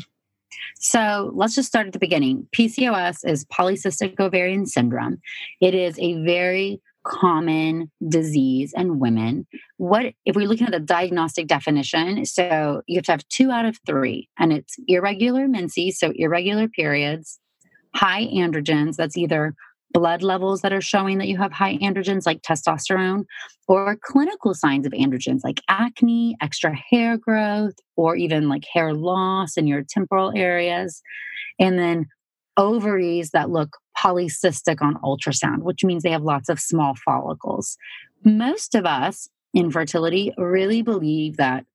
So 0.79 1.31
let's 1.33 1.55
just 1.55 1.67
start 1.67 1.87
at 1.87 1.93
the 1.93 1.99
beginning. 1.99 2.47
PCOS 2.55 3.27
is 3.27 3.45
polycystic 3.45 4.19
ovarian 4.19 4.67
syndrome. 4.67 5.19
It 5.59 5.73
is 5.73 5.97
a 5.97 6.23
very 6.23 6.79
common 7.05 7.91
disease 8.07 8.73
in 8.75 8.99
women. 8.99 9.45
What 9.77 10.13
if 10.25 10.35
we're 10.35 10.47
looking 10.47 10.67
at 10.67 10.73
the 10.73 10.79
diagnostic 10.79 11.47
definition? 11.47 12.25
So 12.25 12.81
you 12.87 12.97
have 12.97 13.05
to 13.05 13.11
have 13.11 13.27
two 13.29 13.51
out 13.51 13.65
of 13.65 13.77
three, 13.85 14.29
and 14.39 14.53
it's 14.53 14.75
irregular 14.87 15.47
menses, 15.47 15.99
so 15.99 16.13
irregular 16.15 16.67
periods, 16.67 17.39
high 17.95 18.25
androgens, 18.27 18.95
that's 18.95 19.17
either 19.17 19.53
blood 19.91 20.23
levels 20.23 20.61
that 20.61 20.73
are 20.73 20.81
showing 20.81 21.19
that 21.19 21.27
you 21.27 21.37
have 21.37 21.51
high 21.51 21.77
androgens 21.77 22.25
like 22.25 22.41
testosterone, 22.41 23.25
or 23.67 23.97
clinical 24.03 24.53
signs 24.53 24.87
of 24.87 24.91
androgens 24.93 25.41
like 25.43 25.61
acne, 25.69 26.35
extra 26.41 26.75
hair 26.75 27.17
growth, 27.17 27.75
or 27.95 28.15
even 28.15 28.49
like 28.49 28.63
hair 28.73 28.93
loss 28.93 29.55
in 29.55 29.67
your 29.67 29.83
temporal 29.87 30.33
areas. 30.35 31.01
And 31.59 31.77
then 31.77 32.07
ovaries 32.57 33.31
that 33.31 33.49
look 33.49 33.77
polycystic 34.03 34.81
on 34.81 34.95
ultrasound, 34.95 35.59
which 35.59 35.83
means 35.83 36.03
they 36.03 36.11
have 36.11 36.23
lots 36.23 36.49
of 36.49 36.59
small 36.59 36.93
follicles. 37.05 37.77
Most 38.23 38.75
of 38.75 38.85
us 38.85 39.29
in 39.53 39.71
fertility 39.71 40.33
really 40.37 40.81
believe 40.81 41.37
that 41.37 41.65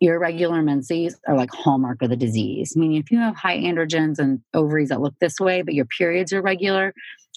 irregular 0.00 0.62
menses 0.62 1.18
are 1.26 1.36
like 1.36 1.50
hallmark 1.52 2.02
of 2.02 2.10
the 2.10 2.16
disease. 2.16 2.74
I 2.76 2.80
Meaning, 2.80 2.98
if 2.98 3.10
you 3.10 3.18
have 3.18 3.36
high 3.36 3.58
androgens 3.58 4.18
and 4.18 4.40
ovaries 4.54 4.88
that 4.88 5.00
look 5.00 5.14
this 5.20 5.40
way, 5.40 5.62
but 5.62 5.74
your 5.74 5.86
periods 5.86 6.32
are 6.32 6.42
regular, 6.42 6.94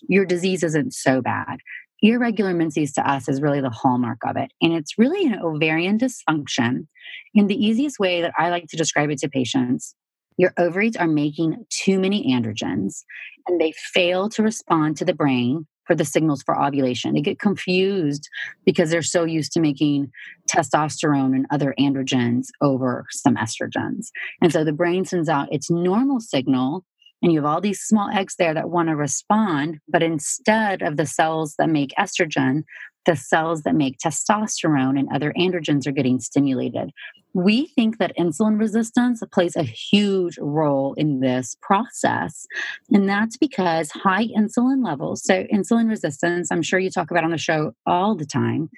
your 0.07 0.25
disease 0.25 0.63
isn't 0.63 0.93
so 0.93 1.21
bad. 1.21 1.57
Irregular 2.03 2.53
menses 2.53 2.93
to 2.93 3.07
us 3.07 3.29
is 3.29 3.41
really 3.41 3.61
the 3.61 3.69
hallmark 3.69 4.19
of 4.25 4.35
it. 4.35 4.51
And 4.61 4.73
it's 4.73 4.97
really 4.97 5.25
an 5.25 5.39
ovarian 5.39 5.99
dysfunction. 5.99 6.87
And 7.35 7.49
the 7.49 7.63
easiest 7.63 7.99
way 7.99 8.21
that 8.21 8.33
I 8.37 8.49
like 8.49 8.67
to 8.69 8.77
describe 8.77 9.11
it 9.11 9.19
to 9.19 9.29
patients 9.29 9.95
your 10.41 10.53
ovaries 10.57 10.95
are 10.95 11.07
making 11.07 11.63
too 11.69 11.99
many 11.99 12.33
androgens 12.33 13.03
and 13.47 13.61
they 13.61 13.71
fail 13.93 14.27
to 14.27 14.41
respond 14.41 14.97
to 14.97 15.05
the 15.05 15.13
brain 15.13 15.67
for 15.85 15.93
the 15.93 16.03
signals 16.03 16.41
for 16.41 16.59
ovulation. 16.59 17.13
They 17.13 17.21
get 17.21 17.37
confused 17.37 18.27
because 18.65 18.89
they're 18.89 19.03
so 19.03 19.23
used 19.23 19.51
to 19.51 19.59
making 19.59 20.11
testosterone 20.49 21.35
and 21.35 21.45
other 21.51 21.75
androgens 21.79 22.47
over 22.59 23.05
some 23.11 23.35
estrogens. 23.35 24.07
And 24.41 24.51
so 24.51 24.63
the 24.63 24.73
brain 24.73 25.05
sends 25.05 25.29
out 25.29 25.53
its 25.53 25.69
normal 25.69 26.19
signal 26.19 26.85
and 27.21 27.31
you 27.31 27.37
have 27.37 27.45
all 27.45 27.61
these 27.61 27.81
small 27.81 28.09
eggs 28.11 28.35
there 28.39 28.55
that 28.55 28.71
want 28.71 28.89
to 28.89 28.95
respond, 28.95 29.77
but 29.87 30.01
instead 30.01 30.81
of 30.81 30.97
the 30.97 31.05
cells 31.05 31.53
that 31.59 31.69
make 31.69 31.93
estrogen, 31.99 32.63
the 33.05 33.15
cells 33.15 33.63
that 33.63 33.75
make 33.75 33.97
testosterone 33.97 34.97
and 34.97 35.07
other 35.13 35.33
androgens 35.37 35.87
are 35.87 35.91
getting 35.91 36.19
stimulated. 36.19 36.91
We 37.33 37.67
think 37.67 37.97
that 37.97 38.15
insulin 38.17 38.59
resistance 38.59 39.23
plays 39.31 39.55
a 39.55 39.63
huge 39.63 40.37
role 40.37 40.93
in 40.95 41.21
this 41.21 41.55
process. 41.61 42.45
And 42.91 43.07
that's 43.07 43.37
because 43.37 43.89
high 43.91 44.27
insulin 44.27 44.85
levels, 44.85 45.23
so 45.23 45.45
insulin 45.45 45.87
resistance, 45.87 46.51
I'm 46.51 46.61
sure 46.61 46.77
you 46.77 46.89
talk 46.89 47.09
about 47.09 47.23
on 47.23 47.31
the 47.31 47.37
show 47.37 47.71
all 47.85 48.15
the 48.15 48.25
time. 48.25 48.69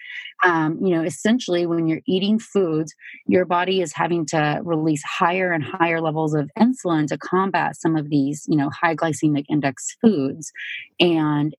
Um, 0.43 0.77
you 0.83 0.95
know, 0.95 1.03
essentially, 1.03 1.65
when 1.65 1.87
you're 1.87 2.01
eating 2.05 2.37
foods, 2.37 2.93
your 3.25 3.45
body 3.45 3.81
is 3.81 3.93
having 3.93 4.25
to 4.27 4.59
release 4.63 5.01
higher 5.03 5.51
and 5.51 5.63
higher 5.63 5.99
levels 5.99 6.35
of 6.35 6.51
insulin 6.57 7.07
to 7.07 7.17
combat 7.17 7.75
some 7.75 7.95
of 7.95 8.09
these, 8.09 8.45
you 8.47 8.57
know, 8.57 8.69
high 8.69 8.95
glycemic 8.95 9.45
index 9.49 9.97
foods. 9.99 10.51
And 10.99 11.55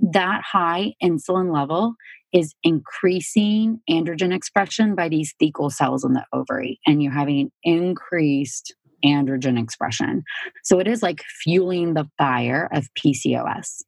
that 0.00 0.42
high 0.42 0.94
insulin 1.02 1.52
level 1.52 1.94
is 2.32 2.54
increasing 2.62 3.80
androgen 3.88 4.34
expression 4.34 4.94
by 4.94 5.08
these 5.08 5.34
thecal 5.40 5.72
cells 5.72 6.04
in 6.04 6.12
the 6.12 6.24
ovary, 6.32 6.80
and 6.86 7.02
you're 7.02 7.12
having 7.12 7.50
increased 7.62 8.74
androgen 9.04 9.60
expression. 9.60 10.22
So 10.64 10.78
it 10.78 10.86
is 10.86 11.02
like 11.02 11.22
fueling 11.42 11.94
the 11.94 12.08
fire 12.18 12.68
of 12.72 12.88
PCOS. 12.94 13.82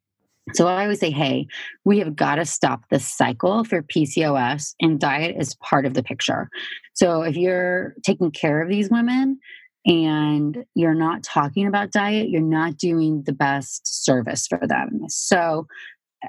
So 0.54 0.66
I 0.66 0.84
always 0.84 1.00
say, 1.00 1.10
hey, 1.10 1.46
we 1.84 1.98
have 1.98 2.16
got 2.16 2.36
to 2.36 2.46
stop 2.46 2.80
the 2.90 2.98
cycle 2.98 3.64
for 3.64 3.82
PCOS, 3.82 4.74
and 4.80 4.98
diet 4.98 5.36
is 5.38 5.56
part 5.56 5.84
of 5.84 5.94
the 5.94 6.02
picture. 6.02 6.48
So 6.94 7.22
if 7.22 7.36
you're 7.36 7.94
taking 8.02 8.30
care 8.30 8.62
of 8.62 8.68
these 8.68 8.90
women, 8.90 9.38
and 9.86 10.64
you're 10.74 10.94
not 10.94 11.22
talking 11.22 11.66
about 11.66 11.92
diet, 11.92 12.28
you're 12.28 12.42
not 12.42 12.76
doing 12.76 13.22
the 13.24 13.32
best 13.32 14.04
service 14.04 14.46
for 14.46 14.60
them. 14.66 15.00
So, 15.08 15.66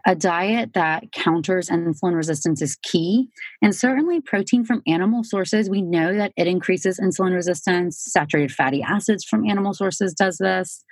a 0.06 0.16
diet 0.16 0.74
that 0.74 1.12
counters 1.12 1.70
insulin 1.70 2.16
resistance 2.16 2.62
is 2.62 2.78
key. 2.84 3.30
And 3.62 3.76
certainly, 3.76 4.22
protein 4.22 4.64
from 4.64 4.84
animal 4.88 5.24
sources, 5.24 5.70
we 5.70 5.82
know 5.82 6.14
that 6.16 6.34
it 6.38 6.48
increases 6.48 7.00
insulin 7.00 7.34
resistance. 7.34 8.00
Saturated 8.00 8.52
fatty 8.52 8.84
acids 8.84 9.24
from 9.24 9.50
animal 9.50 9.74
sources 9.74 10.14
does 10.14 10.38
this. 10.38 10.84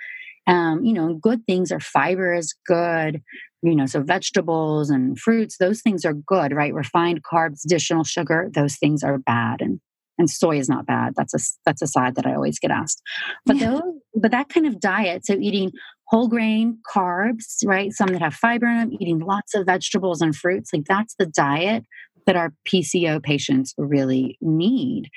Um, 0.48 0.84
you 0.84 0.94
know, 0.94 1.14
good 1.16 1.46
things 1.46 1.72
are 1.72 1.80
fiber 1.80 2.34
is 2.34 2.56
good. 2.66 3.22
You 3.62 3.76
know, 3.76 3.86
so 3.86 4.02
vegetables 4.02 4.90
and 4.90 5.20
fruits, 5.20 5.58
those 5.58 5.82
things 5.82 6.06
are 6.06 6.14
good, 6.14 6.54
right? 6.54 6.74
Refined 6.74 7.22
carbs, 7.24 7.66
additional 7.66 8.04
sugar, 8.04 8.50
those 8.54 8.78
things 8.78 9.04
are 9.04 9.18
bad. 9.18 9.62
And 9.62 9.80
and 10.18 10.30
soy 10.30 10.58
is 10.58 10.70
not 10.70 10.86
bad. 10.86 11.14
That's 11.16 11.34
a 11.34 11.40
that's 11.66 11.82
a 11.82 11.88
side 11.88 12.16
that 12.16 12.26
I 12.26 12.34
always 12.34 12.60
get 12.60 12.72
asked. 12.72 13.02
But 13.46 13.58
yeah. 13.58 13.72
those, 13.72 13.82
but 14.16 14.32
that 14.32 14.50
kind 14.50 14.66
of 14.66 14.80
diet, 14.80 15.26
so 15.26 15.34
eating 15.34 15.72
whole 16.08 16.28
grain 16.28 16.80
carbs, 16.90 17.66
right? 17.66 17.92
Some 17.92 18.10
that 18.10 18.22
have 18.22 18.34
fiber 18.34 18.66
in 18.66 18.78
them, 18.78 18.98
eating 19.00 19.20
lots 19.20 19.54
of 19.54 19.66
vegetables 19.66 20.22
and 20.22 20.36
fruits, 20.36 20.72
like 20.74 20.86
that's 20.86 21.16
the 21.20 21.26
diet 21.26 21.86
that 22.26 22.36
our 22.36 22.54
PCO 22.68 23.22
patients 23.24 23.74
really 23.78 24.38
need. 24.42 25.10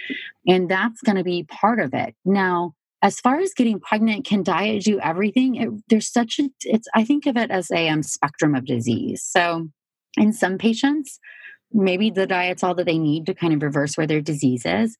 And 0.46 0.68
that's 0.68 1.00
going 1.02 1.16
to 1.16 1.24
be 1.24 1.44
part 1.44 1.80
of 1.80 1.92
it. 1.92 2.14
Now, 2.24 2.74
as 3.02 3.18
far 3.20 3.40
as 3.40 3.54
getting 3.54 3.80
pregnant, 3.80 4.24
can 4.24 4.42
diet 4.42 4.84
do 4.84 5.00
everything? 5.00 5.56
It, 5.56 5.70
there's 5.88 6.10
such 6.10 6.38
a, 6.38 6.50
it's, 6.62 6.86
I 6.94 7.04
think 7.04 7.26
of 7.26 7.36
it 7.36 7.50
as 7.50 7.70
a 7.70 7.88
um, 7.88 8.02
spectrum 8.02 8.54
of 8.54 8.66
disease. 8.66 9.22
So 9.22 9.68
in 10.16 10.32
some 10.32 10.58
patients, 10.58 11.18
maybe 11.72 12.10
the 12.10 12.26
diet's 12.26 12.62
all 12.62 12.74
that 12.74 12.86
they 12.86 12.98
need 12.98 13.26
to 13.26 13.34
kind 13.34 13.54
of 13.54 13.62
reverse 13.62 13.96
where 13.96 14.06
their 14.06 14.20
disease 14.20 14.64
is. 14.64 14.96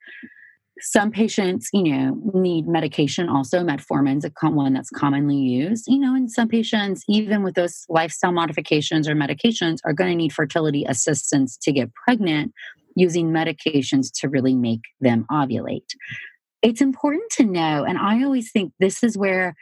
Some 0.80 1.10
patients, 1.10 1.68
you 1.72 1.82
know, 1.84 2.18
need 2.32 2.66
medication 2.66 3.28
also. 3.28 3.60
Metformin's 3.60 4.24
a 4.24 4.50
one 4.50 4.72
that's 4.72 4.90
commonly 4.90 5.36
used, 5.36 5.84
you 5.86 5.98
know, 5.98 6.14
and 6.14 6.30
some 6.30 6.48
patients, 6.48 7.04
even 7.08 7.42
with 7.42 7.54
those 7.54 7.84
lifestyle 7.88 8.32
modifications 8.32 9.08
or 9.08 9.14
medications, 9.14 9.78
are 9.84 9.92
going 9.92 10.10
to 10.10 10.16
need 10.16 10.32
fertility 10.32 10.84
assistance 10.88 11.56
to 11.58 11.72
get 11.72 11.92
pregnant 11.94 12.52
using 12.96 13.30
medications 13.30 14.10
to 14.20 14.28
really 14.28 14.54
make 14.54 14.80
them 15.00 15.26
ovulate. 15.30 15.90
It's 16.62 16.80
important 16.80 17.30
to 17.32 17.44
know, 17.44 17.84
and 17.84 17.98
I 17.98 18.22
always 18.24 18.50
think 18.50 18.72
this 18.80 19.02
is 19.02 19.16
where 19.16 19.54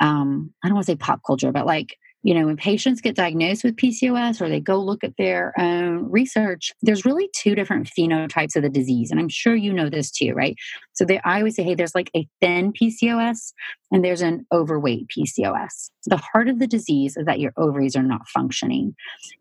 um, 0.00 0.52
I 0.62 0.68
don't 0.68 0.74
want 0.74 0.86
to 0.86 0.92
say 0.92 0.96
pop 0.96 1.20
culture, 1.26 1.52
but 1.52 1.66
like 1.66 1.96
you 2.22 2.34
know, 2.34 2.46
when 2.46 2.56
patients 2.56 3.00
get 3.00 3.16
diagnosed 3.16 3.64
with 3.64 3.76
PCOS 3.76 4.40
or 4.40 4.48
they 4.48 4.60
go 4.60 4.78
look 4.78 5.02
at 5.02 5.16
their 5.18 5.52
own 5.58 6.08
research, 6.08 6.72
there's 6.80 7.04
really 7.04 7.28
two 7.34 7.54
different 7.56 7.88
phenotypes 7.88 8.54
of 8.54 8.62
the 8.62 8.68
disease. 8.68 9.10
And 9.10 9.18
I'm 9.18 9.28
sure 9.28 9.56
you 9.56 9.72
know 9.72 9.90
this 9.90 10.10
too, 10.10 10.32
right? 10.32 10.56
So 10.92 11.04
they, 11.04 11.18
I 11.20 11.38
always 11.38 11.56
say, 11.56 11.64
hey, 11.64 11.74
there's 11.74 11.96
like 11.96 12.10
a 12.14 12.28
thin 12.40 12.72
PCOS 12.72 13.52
and 13.90 14.04
there's 14.04 14.22
an 14.22 14.46
overweight 14.52 15.08
PCOS. 15.08 15.90
The 16.06 16.16
heart 16.16 16.48
of 16.48 16.60
the 16.60 16.68
disease 16.68 17.16
is 17.16 17.26
that 17.26 17.40
your 17.40 17.52
ovaries 17.56 17.96
are 17.96 18.02
not 18.04 18.28
functioning. 18.28 18.94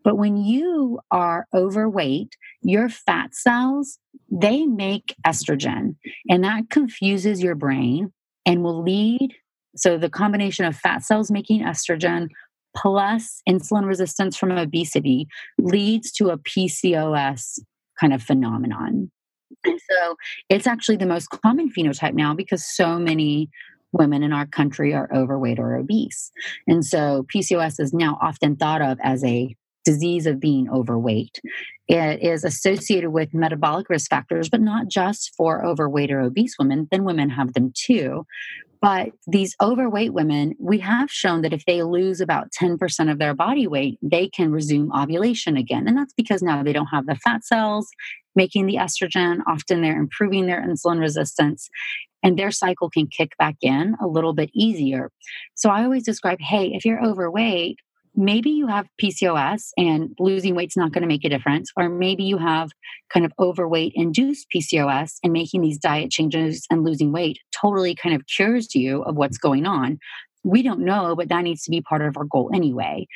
But 0.03 0.17
when 0.17 0.37
you 0.37 0.99
are 1.11 1.47
overweight, 1.53 2.35
your 2.63 2.89
fat 2.89 3.35
cells, 3.35 3.99
they 4.31 4.65
make 4.65 5.15
estrogen 5.25 5.97
and 6.29 6.43
that 6.43 6.69
confuses 6.71 7.43
your 7.43 7.55
brain 7.55 8.11
and 8.45 8.63
will 8.63 8.81
lead 8.81 9.35
so 9.75 9.97
the 9.97 10.09
combination 10.09 10.65
of 10.65 10.75
fat 10.75 11.03
cells 11.03 11.31
making 11.31 11.61
estrogen 11.61 12.29
plus 12.75 13.41
insulin 13.47 13.85
resistance 13.85 14.37
from 14.37 14.51
obesity 14.51 15.27
leads 15.59 16.11
to 16.13 16.29
a 16.29 16.37
PCOS 16.37 17.59
kind 17.99 18.13
of 18.13 18.21
phenomenon. 18.21 19.11
And 19.63 19.79
so 19.91 20.15
it's 20.49 20.67
actually 20.67 20.97
the 20.97 21.05
most 21.05 21.29
common 21.29 21.71
phenotype 21.71 22.13
now 22.13 22.33
because 22.33 22.65
so 22.65 22.97
many 22.97 23.49
women 23.91 24.23
in 24.23 24.33
our 24.33 24.47
country 24.47 24.93
are 24.93 25.09
overweight 25.13 25.59
or 25.59 25.75
obese. 25.75 26.31
And 26.67 26.85
so 26.85 27.25
PCOS 27.33 27.79
is 27.79 27.93
now 27.93 28.17
often 28.21 28.55
thought 28.55 28.81
of 28.81 28.97
as 29.03 29.23
a 29.23 29.55
disease 29.83 30.25
of 30.25 30.39
being 30.39 30.69
overweight. 30.69 31.39
It 31.87 32.23
is 32.23 32.43
associated 32.43 33.11
with 33.11 33.33
metabolic 33.33 33.89
risk 33.89 34.09
factors, 34.09 34.49
but 34.49 34.61
not 34.61 34.87
just 34.87 35.33
for 35.35 35.65
overweight 35.65 36.11
or 36.11 36.21
obese 36.21 36.55
women. 36.57 36.87
Then 36.91 37.03
women 37.03 37.29
have 37.29 37.53
them 37.53 37.73
too. 37.75 38.25
But 38.81 39.09
these 39.27 39.55
overweight 39.61 40.11
women, 40.13 40.55
we 40.59 40.79
have 40.79 41.11
shown 41.11 41.43
that 41.43 41.53
if 41.53 41.65
they 41.65 41.83
lose 41.83 42.19
about 42.19 42.51
10% 42.51 43.11
of 43.11 43.19
their 43.19 43.35
body 43.35 43.67
weight, 43.67 43.99
they 44.01 44.27
can 44.27 44.51
resume 44.51 44.91
ovulation 44.91 45.55
again. 45.55 45.87
And 45.87 45.95
that's 45.95 46.13
because 46.13 46.41
now 46.41 46.63
they 46.63 46.73
don't 46.73 46.87
have 46.87 47.05
the 47.05 47.15
fat 47.15 47.45
cells 47.45 47.87
making 48.35 48.65
the 48.65 48.75
estrogen. 48.75 49.41
Often 49.45 49.81
they're 49.81 49.99
improving 49.99 50.47
their 50.47 50.65
insulin 50.65 50.99
resistance 50.99 51.69
and 52.23 52.37
their 52.37 52.51
cycle 52.51 52.89
can 52.89 53.07
kick 53.07 53.37
back 53.37 53.55
in 53.61 53.95
a 54.01 54.07
little 54.07 54.33
bit 54.33 54.49
easier. 54.53 55.11
So 55.55 55.69
I 55.69 55.83
always 55.83 56.03
describe 56.03 56.39
hey, 56.39 56.71
if 56.73 56.85
you're 56.85 57.03
overweight, 57.03 57.77
maybe 58.15 58.49
you 58.49 58.67
have 58.67 58.87
PCOS 59.01 59.69
and 59.77 60.15
losing 60.19 60.55
weight's 60.55 60.77
not 60.77 60.91
going 60.91 61.01
to 61.01 61.07
make 61.07 61.23
a 61.23 61.29
difference, 61.29 61.71
or 61.77 61.89
maybe 61.89 62.23
you 62.23 62.37
have 62.37 62.71
kind 63.11 63.25
of 63.25 63.31
overweight 63.39 63.93
induced 63.95 64.47
PCOS 64.53 65.15
and 65.23 65.33
making 65.33 65.61
these 65.61 65.77
diet 65.77 66.11
changes 66.11 66.65
and 66.69 66.83
losing 66.83 67.11
weight 67.11 67.39
totally 67.51 67.95
kind 67.95 68.15
of 68.15 68.23
cures 68.27 68.73
you 68.75 69.01
of 69.03 69.15
what's 69.15 69.37
going 69.37 69.65
on. 69.65 69.99
We 70.43 70.63
don't 70.63 70.81
know, 70.81 71.15
but 71.15 71.29
that 71.29 71.43
needs 71.43 71.63
to 71.63 71.71
be 71.71 71.81
part 71.81 72.01
of 72.01 72.17
our 72.17 72.25
goal 72.25 72.51
anyway. 72.53 73.07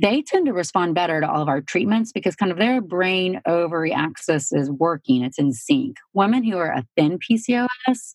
They 0.00 0.20
tend 0.20 0.46
to 0.46 0.52
respond 0.52 0.94
better 0.94 1.22
to 1.22 1.30
all 1.30 1.40
of 1.40 1.48
our 1.48 1.62
treatments 1.62 2.12
because 2.12 2.36
kind 2.36 2.52
of 2.52 2.58
their 2.58 2.82
brain 2.82 3.40
ovary 3.46 3.94
axis 3.94 4.52
is 4.52 4.70
working, 4.70 5.22
it's 5.22 5.38
in 5.38 5.52
sync. 5.52 5.96
Women 6.12 6.44
who 6.44 6.58
are 6.58 6.70
a 6.70 6.84
thin 6.96 7.18
PCOS, 7.18 8.12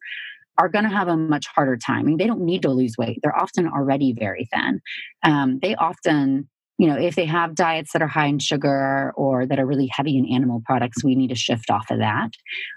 are 0.57 0.69
going 0.69 0.83
to 0.83 0.89
have 0.89 1.07
a 1.07 1.17
much 1.17 1.47
harder 1.47 1.77
time. 1.77 1.99
I 1.99 2.03
mean, 2.03 2.17
they 2.17 2.27
don't 2.27 2.41
need 2.41 2.61
to 2.63 2.69
lose 2.69 2.95
weight. 2.97 3.19
They're 3.23 3.37
often 3.37 3.67
already 3.67 4.13
very 4.13 4.47
thin. 4.53 4.81
Um, 5.23 5.59
they 5.61 5.75
often, 5.75 6.49
you 6.77 6.87
know, 6.87 6.97
if 6.97 7.15
they 7.15 7.25
have 7.25 7.55
diets 7.55 7.93
that 7.93 8.01
are 8.01 8.07
high 8.07 8.27
in 8.27 8.39
sugar 8.39 9.13
or 9.15 9.45
that 9.45 9.59
are 9.59 9.65
really 9.65 9.89
heavy 9.91 10.17
in 10.17 10.31
animal 10.33 10.61
products, 10.65 11.03
we 11.03 11.15
need 11.15 11.29
to 11.29 11.35
shift 11.35 11.69
off 11.69 11.89
of 11.89 11.99
that. 11.99 12.31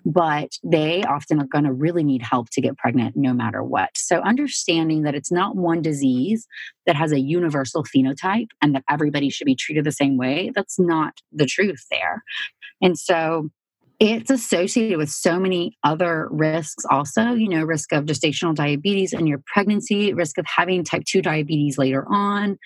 But 0.05 0.51
they 0.63 1.03
often 1.05 1.41
are 1.41 1.47
going 1.47 1.65
to 1.65 1.73
really 1.73 2.05
need 2.05 2.23
help 2.23 2.51
to 2.51 2.61
get 2.61 2.77
pregnant 2.77 3.17
no 3.17 3.33
matter 3.33 3.63
what. 3.63 3.91
So 3.97 4.21
understanding 4.21 5.03
that 5.03 5.15
it's 5.15 5.33
not 5.33 5.57
one 5.57 5.83
disease 5.83 6.47
that 6.87 6.97
has 6.97 7.13
a 7.13 7.21
universal 7.21 7.83
phenotype 7.85 8.49
and 8.63 8.75
that 8.75 8.85
everybody 8.91 9.31
should 9.31 9.47
be 9.47 9.57
treated 9.57 9.85
the 9.85 9.93
same 9.93 10.17
way, 10.17 10.53
that's 10.55 10.79
not 10.79 11.15
the 11.33 11.47
truth 11.47 11.87
there. 11.91 12.23
And 12.83 12.99
so 12.99 13.51
it's 14.05 14.31
associated 14.31 14.99
with 14.99 15.11
so 15.11 15.39
many 15.39 15.77
other 15.83 16.29
risks 16.31 16.85
also 16.91 17.33
you 17.33 17.49
know 17.49 17.65
risk 17.65 17.93
of 17.93 18.05
gestational 18.05 18.55
diabetes 18.55 19.13
in 19.13 19.27
your 19.27 19.43
pregnancy 19.47 20.13
risk 20.13 20.39
of 20.39 20.45
having 20.47 20.85
type 20.85 21.05
2 21.07 21.23
diabetes 21.23 21.79
later 21.79 22.05
on. 22.09 22.59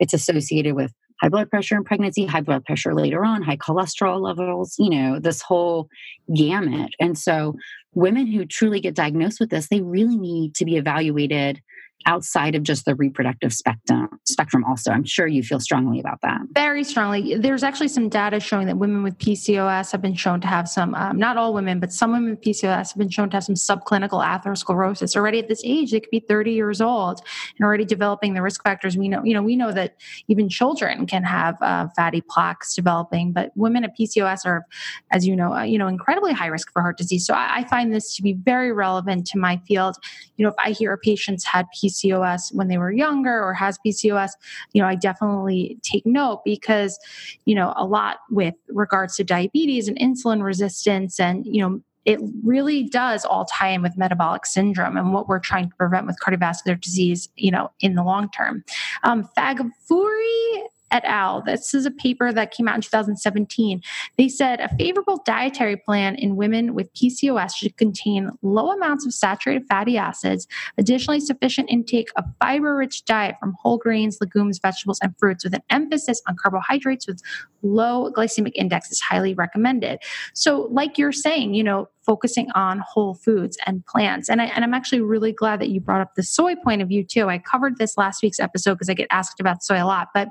It's 0.00 0.12
associated 0.12 0.74
with 0.74 0.92
high 1.20 1.28
blood 1.28 1.50
pressure 1.50 1.76
in 1.76 1.84
pregnancy 1.84 2.26
high 2.26 2.40
blood 2.40 2.64
pressure 2.64 2.94
later 2.94 3.24
on 3.24 3.42
high 3.42 3.56
cholesterol 3.56 4.20
levels 4.20 4.74
you 4.78 4.90
know 4.90 5.18
this 5.18 5.40
whole 5.40 5.88
gamut. 6.34 6.92
And 7.00 7.18
so 7.18 7.56
women 7.94 8.26
who 8.26 8.44
truly 8.44 8.80
get 8.80 8.94
diagnosed 8.94 9.40
with 9.40 9.50
this 9.50 9.68
they 9.68 9.80
really 9.80 10.16
need 10.16 10.54
to 10.56 10.64
be 10.64 10.76
evaluated 10.76 11.62
outside 12.06 12.54
of 12.54 12.62
just 12.62 12.84
the 12.84 12.94
reproductive 12.94 13.52
spectrum 13.52 14.08
spectrum 14.26 14.64
also. 14.64 14.90
I'm 14.90 15.04
sure 15.04 15.26
you 15.26 15.42
feel 15.42 15.60
strongly 15.60 16.00
about 16.00 16.20
that. 16.22 16.40
Very 16.52 16.84
strongly. 16.84 17.36
There's 17.36 17.62
actually 17.62 17.88
some 17.88 18.08
data 18.08 18.40
showing 18.40 18.66
that 18.66 18.76
women 18.76 19.02
with 19.02 19.18
pcos 19.18 19.92
have 19.92 20.02
been 20.02 20.14
shown 20.14 20.40
to 20.40 20.46
have 20.46 20.68
some 20.68 20.94
um, 20.94 21.18
not 21.18 21.36
all 21.36 21.54
women 21.54 21.80
but 21.80 21.92
some 21.92 22.12
women 22.12 22.30
with 22.30 22.40
pcos 22.40 22.88
have 22.88 22.96
been 22.96 23.08
shown 23.08 23.30
to 23.30 23.36
have 23.36 23.44
some 23.44 23.54
subclinical 23.54 24.24
atherosclerosis. 24.24 25.16
Already 25.16 25.38
at 25.38 25.48
this 25.48 25.62
age 25.64 25.92
they 25.92 26.00
could 26.00 26.10
be 26.10 26.20
30 26.20 26.52
years 26.52 26.80
old 26.80 27.20
and 27.58 27.64
already 27.64 27.84
developing 27.84 28.34
the 28.34 28.42
risk 28.42 28.62
factors. 28.62 28.96
We 28.96 29.08
know 29.08 29.22
you 29.24 29.34
know 29.34 29.42
we 29.42 29.56
know 29.56 29.72
that 29.72 29.96
even 30.28 30.48
children 30.48 31.06
can 31.06 31.22
have 31.24 31.60
uh, 31.62 31.88
fatty 31.96 32.22
plaques 32.28 32.74
developing 32.74 33.32
but 33.32 33.52
women 33.54 33.84
at 33.84 33.96
pcos 33.96 34.44
are 34.44 34.66
as 35.10 35.26
you 35.26 35.36
know 35.36 35.54
uh, 35.54 35.62
you 35.62 35.78
know 35.78 35.86
incredibly 35.86 36.32
high 36.32 36.46
risk 36.46 36.72
for 36.72 36.82
heart 36.82 36.98
disease. 36.98 37.26
So 37.26 37.34
I, 37.34 37.58
I 37.58 37.64
find 37.64 37.92
this 37.92 38.16
to 38.16 38.22
be 38.22 38.32
very 38.32 38.72
relevant 38.72 39.26
to 39.28 39.38
my 39.38 39.58
field. 39.66 39.96
You 40.36 40.44
know 40.44 40.50
if 40.50 40.56
i 40.58 40.70
hear 40.70 40.92
a 40.92 40.98
patient's 40.98 41.44
had 41.44 41.66
pcos 41.76 41.91
PCOS 41.92 42.54
when 42.54 42.68
they 42.68 42.78
were 42.78 42.90
younger 42.90 43.42
or 43.42 43.54
has 43.54 43.78
PCOS, 43.86 44.30
you 44.72 44.82
know, 44.82 44.88
I 44.88 44.94
definitely 44.94 45.78
take 45.82 46.06
note 46.06 46.42
because, 46.44 46.98
you 47.44 47.54
know, 47.54 47.72
a 47.76 47.84
lot 47.84 48.18
with 48.30 48.54
regards 48.68 49.16
to 49.16 49.24
diabetes 49.24 49.88
and 49.88 49.98
insulin 49.98 50.42
resistance 50.42 51.20
and, 51.20 51.46
you 51.46 51.62
know, 51.62 51.80
it 52.04 52.18
really 52.42 52.82
does 52.82 53.24
all 53.24 53.44
tie 53.44 53.68
in 53.68 53.80
with 53.80 53.96
metabolic 53.96 54.44
syndrome 54.44 54.96
and 54.96 55.12
what 55.12 55.28
we're 55.28 55.38
trying 55.38 55.70
to 55.70 55.76
prevent 55.76 56.06
with 56.06 56.18
cardiovascular 56.20 56.80
disease, 56.80 57.28
you 57.36 57.50
know, 57.50 57.70
in 57.80 57.94
the 57.94 58.02
long 58.02 58.28
term. 58.30 58.64
Um, 59.04 59.28
Faghfoori 59.36 60.62
et 60.92 61.04
al. 61.04 61.42
This 61.42 61.74
is 61.74 61.86
a 61.86 61.90
paper 61.90 62.32
that 62.32 62.52
came 62.52 62.68
out 62.68 62.76
in 62.76 62.82
2017. 62.82 63.82
They 64.18 64.28
said 64.28 64.60
a 64.60 64.68
favorable 64.76 65.22
dietary 65.24 65.76
plan 65.76 66.14
in 66.14 66.36
women 66.36 66.74
with 66.74 66.92
PCOS 66.94 67.56
should 67.56 67.76
contain 67.76 68.30
low 68.42 68.70
amounts 68.70 69.06
of 69.06 69.14
saturated 69.14 69.66
fatty 69.68 69.96
acids, 69.96 70.46
additionally, 70.78 71.20
sufficient 71.20 71.70
intake 71.70 72.08
of 72.16 72.24
fiber 72.40 72.76
rich 72.76 73.04
diet 73.04 73.36
from 73.40 73.54
whole 73.60 73.78
grains, 73.78 74.18
legumes, 74.20 74.58
vegetables, 74.58 75.00
and 75.02 75.18
fruits 75.18 75.44
with 75.44 75.54
an 75.54 75.62
emphasis 75.70 76.20
on 76.28 76.36
carbohydrates 76.36 77.06
with 77.06 77.20
low 77.62 78.10
glycemic 78.12 78.52
index 78.54 78.90
is 78.90 79.00
highly 79.00 79.34
recommended. 79.34 79.98
So, 80.34 80.68
like 80.70 80.98
you're 80.98 81.12
saying, 81.12 81.54
you 81.54 81.64
know, 81.64 81.88
focusing 82.04 82.50
on 82.54 82.82
whole 82.86 83.14
foods 83.14 83.56
and 83.66 83.84
plants. 83.86 84.28
And, 84.28 84.40
I, 84.40 84.46
and 84.46 84.64
I'm 84.64 84.74
actually 84.74 85.00
really 85.00 85.32
glad 85.32 85.60
that 85.60 85.68
you 85.68 85.80
brought 85.80 86.00
up 86.00 86.14
the 86.14 86.22
soy 86.22 86.54
point 86.56 86.82
of 86.82 86.88
view 86.88 87.04
too. 87.04 87.28
I 87.28 87.38
covered 87.38 87.78
this 87.78 87.96
last 87.96 88.22
week's 88.22 88.40
episode 88.40 88.74
because 88.74 88.88
I 88.88 88.94
get 88.94 89.06
asked 89.10 89.40
about 89.40 89.62
soy 89.62 89.82
a 89.82 89.86
lot. 89.86 90.08
But 90.12 90.28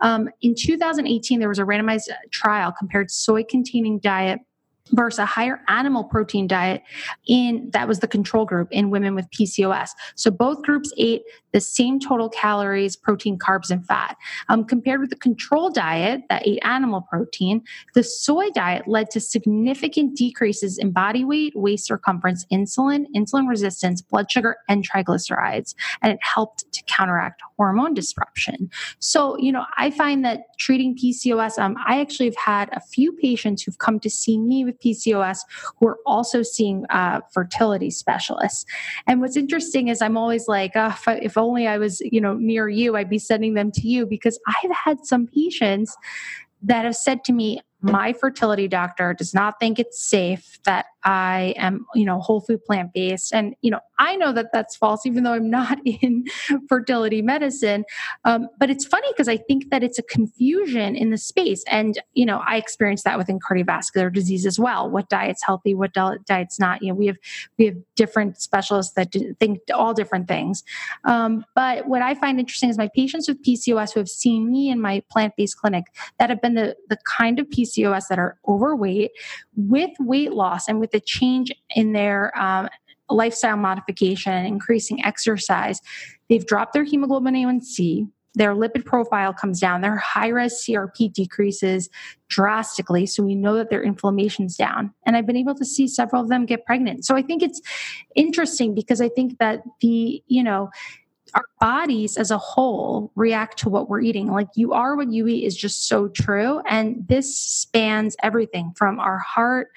um, 0.00 0.28
in 0.40 0.54
2018, 0.56 1.40
there 1.40 1.48
was 1.48 1.58
a 1.58 1.64
randomized 1.64 2.08
trial 2.30 2.72
compared 2.76 3.10
soy 3.10 3.44
containing 3.44 3.98
diet 3.98 4.40
versus 4.92 5.18
a 5.18 5.24
higher 5.24 5.60
animal 5.68 6.04
protein 6.04 6.46
diet 6.46 6.82
in 7.26 7.70
that 7.72 7.88
was 7.88 8.00
the 8.00 8.08
control 8.08 8.44
group 8.44 8.68
in 8.70 8.90
women 8.90 9.14
with 9.14 9.30
PCOS. 9.30 9.90
So 10.14 10.30
both 10.30 10.62
groups 10.62 10.92
ate 10.98 11.22
the 11.52 11.60
same 11.60 12.00
total 12.00 12.28
calories, 12.28 12.96
protein, 12.96 13.38
carbs, 13.38 13.70
and 13.70 13.86
fat. 13.86 14.16
Um, 14.48 14.64
compared 14.64 15.00
with 15.00 15.10
the 15.10 15.16
control 15.16 15.70
diet 15.70 16.22
that 16.28 16.46
ate 16.46 16.58
animal 16.64 17.02
protein, 17.02 17.62
the 17.94 18.02
soy 18.02 18.50
diet 18.50 18.86
led 18.86 19.10
to 19.12 19.20
significant 19.20 20.16
decreases 20.16 20.76
in 20.76 20.90
body 20.90 21.24
weight, 21.24 21.52
waist 21.56 21.86
circumference, 21.86 22.44
insulin, 22.52 23.06
insulin 23.16 23.48
resistance, 23.48 24.02
blood 24.02 24.30
sugar, 24.30 24.56
and 24.68 24.86
triglycerides. 24.86 25.74
And 26.02 26.12
it 26.12 26.18
helped 26.20 26.70
to 26.72 26.82
counteract 26.84 27.40
hormone 27.56 27.94
disruption. 27.94 28.70
So, 28.98 29.36
you 29.38 29.52
know, 29.52 29.64
I 29.76 29.90
find 29.90 30.24
that 30.24 30.42
treating 30.58 30.96
PCOS, 30.96 31.58
um, 31.58 31.76
I 31.86 32.00
actually 32.00 32.26
have 32.26 32.36
had 32.36 32.68
a 32.72 32.80
few 32.80 33.12
patients 33.12 33.62
who've 33.62 33.78
come 33.78 34.00
to 34.00 34.10
see 34.10 34.38
me 34.38 34.64
with 34.64 34.78
PCOS 34.80 35.38
who 35.78 35.88
are 35.88 35.98
also 36.06 36.42
seeing 36.42 36.84
uh, 36.90 37.20
fertility 37.32 37.90
specialists. 37.90 38.64
And 39.06 39.20
what's 39.20 39.36
interesting 39.36 39.88
is 39.88 40.02
I'm 40.02 40.16
always 40.16 40.48
like, 40.48 40.72
oh, 40.74 40.88
if, 40.88 41.08
I, 41.08 41.14
if 41.16 41.38
only 41.38 41.66
I 41.66 41.78
was, 41.78 42.00
you 42.00 42.20
know, 42.20 42.34
near 42.34 42.68
you, 42.68 42.96
I'd 42.96 43.10
be 43.10 43.18
sending 43.18 43.54
them 43.54 43.70
to 43.72 43.86
you 43.86 44.06
because 44.06 44.38
I've 44.46 44.70
had 44.84 45.06
some 45.06 45.26
patients 45.26 45.96
that 46.62 46.84
have 46.84 46.96
said 46.96 47.24
to 47.24 47.32
me, 47.32 47.60
my 47.82 48.14
fertility 48.14 48.66
doctor 48.66 49.12
does 49.12 49.34
not 49.34 49.60
think 49.60 49.78
it's 49.78 50.00
safe 50.00 50.58
that 50.64 50.86
I 51.04 51.54
am, 51.56 51.86
you 51.94 52.04
know, 52.04 52.18
whole 52.18 52.40
food 52.40 52.64
plant 52.64 52.92
based. 52.94 53.32
And, 53.34 53.54
you 53.60 53.70
know, 53.70 53.80
I 53.98 54.16
know 54.16 54.32
that 54.32 54.46
that's 54.52 54.74
false, 54.74 55.04
even 55.04 55.22
though 55.24 55.34
I'm 55.34 55.50
not 55.50 55.78
in 55.84 56.24
fertility 56.68 57.20
medicine. 57.20 57.84
Um, 58.24 58.48
but 58.58 58.70
it's 58.70 58.84
funny 58.84 59.08
because 59.12 59.28
I 59.28 59.36
think 59.36 59.70
that 59.70 59.82
it's 59.82 59.98
a 59.98 60.02
confusion 60.02 60.96
in 60.96 61.10
the 61.10 61.18
space. 61.18 61.62
And, 61.68 62.00
you 62.14 62.24
know, 62.24 62.42
I 62.46 62.56
experienced 62.56 63.04
that 63.04 63.18
within 63.18 63.38
cardiovascular 63.38 64.12
disease 64.12 64.46
as 64.46 64.58
well. 64.58 64.90
What 64.90 65.08
diet's 65.10 65.44
healthy, 65.44 65.74
what 65.74 65.92
diet's 65.92 66.58
not. 66.58 66.82
You 66.82 66.88
know, 66.88 66.94
we 66.94 67.06
have, 67.06 67.16
we 67.58 67.66
have 67.66 67.76
different 67.96 68.40
specialists 68.40 68.94
that 68.94 69.14
think 69.38 69.60
all 69.72 69.92
different 69.92 70.26
things. 70.26 70.64
Um, 71.04 71.44
but 71.54 71.86
what 71.86 72.00
I 72.00 72.14
find 72.14 72.40
interesting 72.40 72.70
is 72.70 72.78
my 72.78 72.88
patients 72.94 73.28
with 73.28 73.42
PCOS 73.42 73.92
who 73.92 74.00
have 74.00 74.08
seen 74.08 74.50
me 74.50 74.70
in 74.70 74.80
my 74.80 75.02
plant 75.10 75.34
based 75.36 75.58
clinic 75.58 75.84
that 76.18 76.30
have 76.30 76.40
been 76.40 76.54
the, 76.54 76.76
the 76.88 76.96
kind 77.04 77.38
of 77.38 77.48
PCOS 77.48 78.04
that 78.08 78.18
are 78.18 78.38
overweight 78.48 79.10
with 79.56 79.90
weight 80.00 80.32
loss 80.32 80.68
and 80.68 80.80
with 80.80 80.93
the 80.94 81.00
change 81.00 81.52
in 81.74 81.92
their 81.92 82.36
um, 82.40 82.68
lifestyle 83.10 83.56
modification, 83.56 84.46
increasing 84.46 85.04
exercise, 85.04 85.80
they've 86.30 86.46
dropped 86.46 86.72
their 86.72 86.84
hemoglobin 86.84 87.34
A1C, 87.34 88.08
their 88.36 88.54
lipid 88.54 88.84
profile 88.84 89.32
comes 89.32 89.60
down, 89.60 89.80
their 89.80 89.96
high 89.96 90.28
res 90.28 90.54
CRP 90.54 91.12
decreases 91.12 91.90
drastically. 92.28 93.06
So 93.06 93.22
we 93.22 93.34
know 93.34 93.56
that 93.56 93.70
their 93.70 93.82
inflammation's 93.82 94.56
down. 94.56 94.92
And 95.04 95.16
I've 95.16 95.26
been 95.26 95.36
able 95.36 95.54
to 95.56 95.64
see 95.64 95.86
several 95.88 96.22
of 96.22 96.28
them 96.28 96.46
get 96.46 96.64
pregnant. 96.64 97.04
So 97.04 97.16
I 97.16 97.22
think 97.22 97.42
it's 97.42 97.60
interesting 98.14 98.74
because 98.74 99.00
I 99.00 99.08
think 99.08 99.38
that 99.38 99.62
the, 99.80 100.22
you 100.26 100.42
know, 100.42 100.70
our 101.34 101.44
bodies 101.60 102.16
as 102.16 102.30
a 102.30 102.38
whole 102.38 103.10
react 103.16 103.58
to 103.58 103.68
what 103.68 103.88
we're 103.88 104.00
eating. 104.00 104.28
Like 104.28 104.48
you 104.54 104.72
are 104.72 104.96
what 104.96 105.12
you 105.12 105.26
eat 105.26 105.44
is 105.44 105.56
just 105.56 105.88
so 105.88 106.08
true. 106.08 106.60
And 106.68 107.06
this 107.08 107.36
spans 107.36 108.16
everything 108.22 108.72
from 108.76 109.00
our 109.00 109.18
heart 109.18 109.70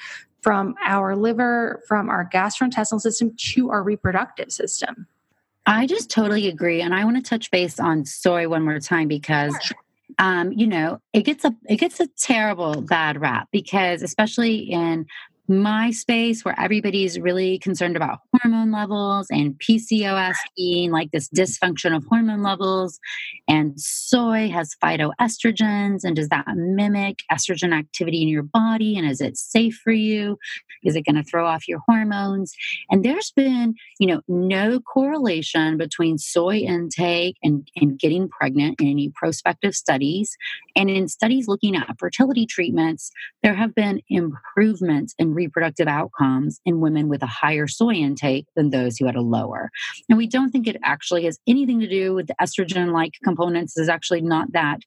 from 0.47 0.75
our 0.81 1.13
liver, 1.13 1.83
from 1.89 2.09
our 2.09 2.29
gastrointestinal 2.29 3.01
system 3.01 3.35
to 3.35 3.69
our 3.69 3.83
reproductive 3.83 4.49
system. 4.49 5.05
I 5.65 5.85
just 5.85 6.09
totally 6.09 6.47
agree. 6.47 6.79
And 6.79 6.95
I 6.95 7.03
want 7.03 7.17
to 7.17 7.21
touch 7.21 7.51
base 7.51 7.81
on 7.81 8.05
soy 8.05 8.47
one 8.47 8.63
more 8.63 8.79
time 8.79 9.09
because 9.09 9.53
sure. 9.61 9.75
um, 10.19 10.53
you 10.53 10.65
know, 10.65 11.01
it 11.11 11.23
gets 11.23 11.43
a 11.43 11.53
it 11.67 11.75
gets 11.75 11.99
a 11.99 12.07
terrible 12.07 12.79
bad 12.79 13.19
rap 13.19 13.49
because 13.51 14.01
especially 14.01 14.59
in 14.59 15.05
my 15.47 15.91
space 15.91 16.43
where 16.43 16.59
everybody's 16.59 17.19
really 17.19 17.57
concerned 17.59 17.95
about 17.95 18.19
hormone 18.41 18.71
levels 18.71 19.27
and 19.29 19.55
PCOS 19.59 20.35
being 20.57 20.91
like 20.91 21.11
this 21.11 21.29
dysfunction 21.29 21.95
of 21.95 22.03
hormone 22.05 22.43
levels. 22.43 22.99
And 23.47 23.79
soy 23.79 24.49
has 24.49 24.75
phytoestrogens. 24.83 26.03
And 26.03 26.15
does 26.15 26.29
that 26.29 26.45
mimic 26.55 27.19
estrogen 27.31 27.73
activity 27.73 28.21
in 28.21 28.27
your 28.27 28.43
body? 28.43 28.97
And 28.97 29.09
is 29.09 29.21
it 29.21 29.37
safe 29.37 29.79
for 29.83 29.91
you? 29.91 30.37
Is 30.83 30.95
it 30.95 31.05
going 31.05 31.15
to 31.15 31.23
throw 31.23 31.45
off 31.47 31.67
your 31.67 31.79
hormones? 31.87 32.53
And 32.89 33.03
there's 33.03 33.31
been, 33.31 33.75
you 33.99 34.07
know, 34.07 34.21
no 34.27 34.79
correlation 34.79 35.77
between 35.77 36.17
soy 36.17 36.57
intake 36.57 37.37
and, 37.41 37.69
and 37.77 37.97
getting 37.97 38.27
pregnant 38.27 38.81
in 38.81 38.87
any 38.87 39.11
prospective 39.15 39.75
studies. 39.75 40.35
And 40.75 40.89
in 40.89 41.07
studies 41.07 41.47
looking 41.47 41.75
at 41.75 41.97
fertility 41.97 42.45
treatments, 42.45 43.11
there 43.43 43.55
have 43.55 43.73
been 43.73 44.01
improvements 44.09 45.15
in 45.17 45.33
reproductive 45.37 45.87
outcomes 45.87 46.59
in 46.65 46.81
women 46.81 47.07
with 47.07 47.23
a 47.23 47.27
higher 47.27 47.67
soy 47.67 47.93
intake 47.93 48.47
than 48.55 48.71
those 48.71 48.97
who 48.97 49.05
had 49.05 49.15
a 49.15 49.21
lower. 49.21 49.69
And 50.09 50.17
we 50.17 50.27
don't 50.27 50.49
think 50.49 50.67
it 50.67 50.77
actually 50.83 51.23
has 51.25 51.39
anything 51.47 51.79
to 51.79 51.87
do 51.87 52.13
with 52.13 52.27
the 52.27 52.35
estrogen 52.41 52.91
like 52.91 53.13
components, 53.23 53.77
is 53.77 53.87
actually 53.87 54.21
not 54.21 54.51
that 54.51 54.79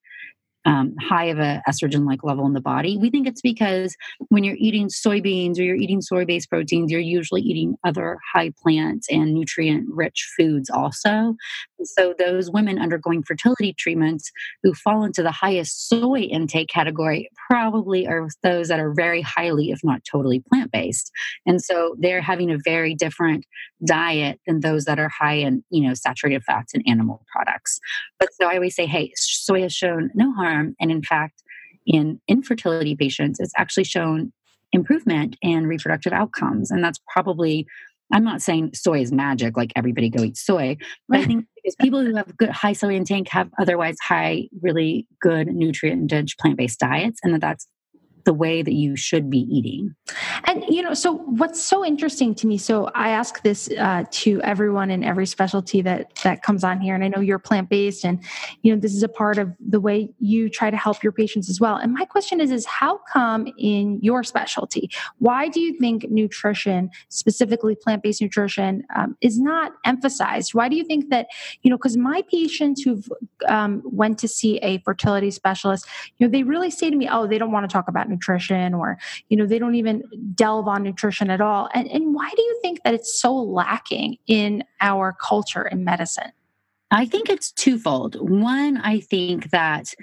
um, 0.67 0.95
high 1.01 1.27
of 1.27 1.39
a 1.39 1.63
estrogen 1.69 2.07
like 2.07 2.23
level 2.23 2.47
in 2.47 2.53
the 2.53 2.61
body. 2.61 2.99
We 2.99 3.11
think 3.11 3.27
it's 3.27 3.41
because 3.41 3.97
when 4.29 4.45
you're 4.45 4.57
eating 4.59 4.89
soybeans 4.89 5.59
or 5.59 5.63
you're 5.63 5.77
eating 5.77 6.03
soy 6.03 6.25
based 6.25 6.51
proteins, 6.51 6.91
you're 6.91 7.01
usually 7.01 7.41
eating 7.41 7.77
other 7.85 8.19
high 8.33 8.53
plant 8.63 9.07
and 9.11 9.33
nutrient 9.33 9.89
rich 9.91 10.29
foods 10.37 10.69
also. 10.69 11.35
So 11.83 12.15
those 12.19 12.51
women 12.51 12.79
undergoing 12.79 13.23
fertility 13.23 13.73
treatments 13.73 14.31
who 14.63 14.75
fall 14.75 15.03
into 15.03 15.23
the 15.23 15.31
highest 15.31 15.89
soy 15.89 16.21
intake 16.21 16.69
category 16.69 17.31
probably 17.49 18.07
are 18.07 18.29
those 18.43 18.69
that 18.69 18.81
are 18.81 18.93
very 18.93 19.23
highly, 19.23 19.71
if 19.71 19.81
not 19.83 20.03
totally 20.05 20.43
plant 20.51 20.71
based. 20.73 21.11
And 21.47 21.63
so 21.63 21.97
they're 21.99 22.21
having 22.21 22.51
a 22.51 22.59
very 22.63 22.95
different 22.95 23.47
diet 23.87 24.41
than 24.47 24.61
those 24.61 24.85
that 24.85 24.99
are 24.99 25.09
high 25.09 25.37
in, 25.37 25.65
you 25.71 25.87
know, 25.87 25.95
saturated 25.95 26.45
fats 26.45 26.75
and 26.75 26.85
animal 26.87 27.25
products. 27.33 27.81
But 28.19 28.29
so 28.39 28.47
I 28.47 28.57
always 28.57 28.75
say, 28.75 28.85
hey, 28.85 29.13
soy 29.17 29.63
has 29.63 29.73
shown 29.73 30.11
no 30.15 30.33
harm 30.35 30.50
harm. 30.51 30.75
And 30.81 30.91
in 30.91 31.03
fact, 31.03 31.43
in 31.87 32.21
infertility 32.29 32.97
patients, 32.97 33.41
it's 33.41 33.53
actually 33.57 33.85
shown 33.85 34.33
improvement 34.73 35.37
in 35.43 35.67
reproductive 35.67 36.13
outcomes. 36.13 36.71
And 36.71 36.85
that's 36.85 37.01
probably, 37.13 37.67
I'm 38.13 38.25
not 38.25 38.43
saying 38.43 38.73
soy 38.75 39.01
is 39.01 39.13
magic, 39.13 39.57
like 39.57 39.73
everybody 39.77 40.11
go 40.11 40.23
eat 40.23 40.37
soy, 40.37 40.77
but 41.09 41.21
I 41.21 41.25
think 41.25 41.47
because 41.57 41.77
people 41.77 42.05
who 42.05 42.15
have 42.15 42.37
good 42.37 42.51
high 42.51 42.73
soy 42.73 42.95
intake 42.95 43.29
have 43.31 43.51
otherwise 43.59 43.97
high, 44.03 44.49
really 44.63 45.07
good 45.21 45.49
nutrient 45.49 46.09
dense 46.09 46.35
plant 46.35 46.57
based 46.57 46.79
diets, 46.79 47.21
and 47.23 47.35
that 47.35 47.41
that's 47.41 47.67
the 48.25 48.35
way 48.35 48.63
that 48.63 48.75
you 48.75 48.97
should 48.97 49.31
be 49.31 49.41
eating. 49.41 49.95
And, 50.45 50.65
you 50.69 50.83
know, 50.83 50.95
so 50.95 51.15
what's 51.15 51.63
so 51.63 51.85
interesting 51.85 52.35
to 52.37 52.47
me, 52.47 52.59
so 52.59 52.91
I 52.95 53.11
ask 53.11 53.43
this 53.43 53.71
uh, 53.79 54.05
to 54.11 54.41
everyone 54.43 54.91
in 54.91 55.05
every 55.05 55.27
specialty 55.27 55.83
that, 55.83 56.15
that 56.25 56.43
comes 56.43 56.65
on 56.65 56.81
here. 56.81 56.95
And 56.95 57.05
I 57.05 57.09
know 57.09 57.21
you're 57.21 57.39
plant 57.39 57.69
based 57.69 58.05
and, 58.05 58.23
you 58.63 58.75
know, 58.75 58.81
this 58.81 58.95
is 58.95 59.03
a 59.03 59.09
part 59.09 59.39
of 59.39 59.53
the 59.61 59.81
way 59.81 60.11
you 60.19 60.49
try 60.49 60.71
to 60.71 60.77
help 60.77 61.03
your 61.03 61.13
patients 61.13 61.49
as 61.49 61.61
well. 61.61 61.77
And 61.77 61.93
my 61.93 62.05
question 62.05 62.41
is, 62.41 62.51
is 62.51 62.67
how 62.67 63.01
come 63.13 63.47
in 63.59 63.99
your 64.03 64.23
specialty, 64.23 64.91
why 65.19 65.49
do 65.49 65.61
you 65.61 65.79
think 65.79 66.11
nutrition, 66.11 66.91
specifically 67.09 67.75
plant 67.75 68.03
based 68.03 68.21
nutrition, 68.21 68.85
um, 68.95 69.17
is 69.21 69.39
not 69.41 69.73
emphasized? 69.85 70.55
Why 70.55 70.69
do 70.69 70.77
you 70.77 70.85
think 70.85 71.11
that, 71.11 71.29
you 71.63 71.71
know, 71.71 71.77
because 71.77 71.97
my 71.97 72.23
patients 72.31 72.83
who've 72.83 73.09
um, 73.49 73.83
went 73.85 74.19
to 74.19 74.29
see 74.29 74.59
a 74.59 74.79
fertility 74.79 75.31
specialist, 75.31 75.87
you 76.19 76.27
know, 76.27 76.31
they 76.31 76.43
really 76.43 76.71
say 76.71 76.91
to 76.91 76.97
me, 76.97 77.09
oh, 77.11 77.27
they 77.27 77.39
don't 77.39 77.53
want 77.53 77.69
to 77.69 77.73
talk 77.73 77.89
about 77.89 78.10
nutrition 78.11 78.75
or 78.75 78.99
you 79.29 79.37
know 79.37 79.47
they 79.47 79.59
don't 79.59 79.75
even 79.75 80.03
delve 80.35 80.69
on 80.69 80.83
nutrition 80.83 81.31
at 81.31 81.41
all. 81.41 81.69
And, 81.75 81.89
and 81.89 82.15
why 82.15 82.31
do 82.35 82.43
you 82.43 82.59
think 82.63 82.83
that 82.85 82.95
it's 82.95 83.21
so 83.21 83.35
lacking 83.35 84.19
in 84.27 84.65
our 84.81 85.17
culture 85.21 85.67
in 85.67 85.85
medicine? 85.85 86.33
I 86.91 87.07
think 87.07 87.29
it's 87.29 87.53
twofold. 87.53 88.17
One 88.29 88.77
i 88.79 89.01
think 89.01 89.51
that 89.51 89.95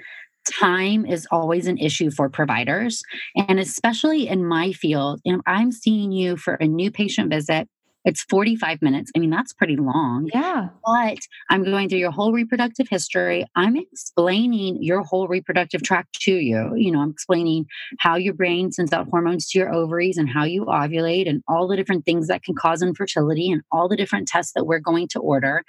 time 0.48 1.04
is 1.04 1.26
always 1.30 1.66
an 1.66 1.78
issue 1.78 2.10
for 2.10 2.28
providers 2.28 3.02
and 3.36 3.60
especially 3.60 4.28
in 4.28 4.46
my 4.46 4.72
field 4.72 5.20
and 5.24 5.42
i'm 5.46 5.70
seeing 5.70 6.10
you 6.10 6.36
for 6.36 6.54
a 6.54 6.66
new 6.66 6.90
patient 6.90 7.30
visit 7.30 7.68
it's 8.04 8.22
45 8.22 8.80
minutes. 8.80 9.10
I 9.14 9.18
mean, 9.18 9.30
that's 9.30 9.52
pretty 9.52 9.76
long. 9.76 10.28
Yeah. 10.32 10.68
But 10.84 11.18
I'm 11.50 11.64
going 11.64 11.88
through 11.88 11.98
your 11.98 12.10
whole 12.10 12.32
reproductive 12.32 12.88
history. 12.88 13.44
I'm 13.54 13.76
explaining 13.76 14.82
your 14.82 15.02
whole 15.02 15.28
reproductive 15.28 15.82
tract 15.82 16.20
to 16.22 16.32
you. 16.32 16.72
You 16.76 16.92
know, 16.92 17.00
I'm 17.00 17.10
explaining 17.10 17.66
how 17.98 18.16
your 18.16 18.34
brain 18.34 18.72
sends 18.72 18.92
out 18.92 19.08
hormones 19.10 19.48
to 19.50 19.58
your 19.58 19.72
ovaries 19.72 20.16
and 20.16 20.28
how 20.28 20.44
you 20.44 20.64
ovulate 20.64 21.28
and 21.28 21.42
all 21.48 21.66
the 21.66 21.76
different 21.76 22.04
things 22.04 22.28
that 22.28 22.42
can 22.42 22.54
cause 22.54 22.82
infertility 22.82 23.50
and 23.50 23.62
all 23.72 23.88
the 23.88 23.96
different 23.96 24.28
tests 24.28 24.52
that 24.54 24.64
we're 24.64 24.78
going 24.78 25.08
to 25.08 25.20
order. 25.20 25.64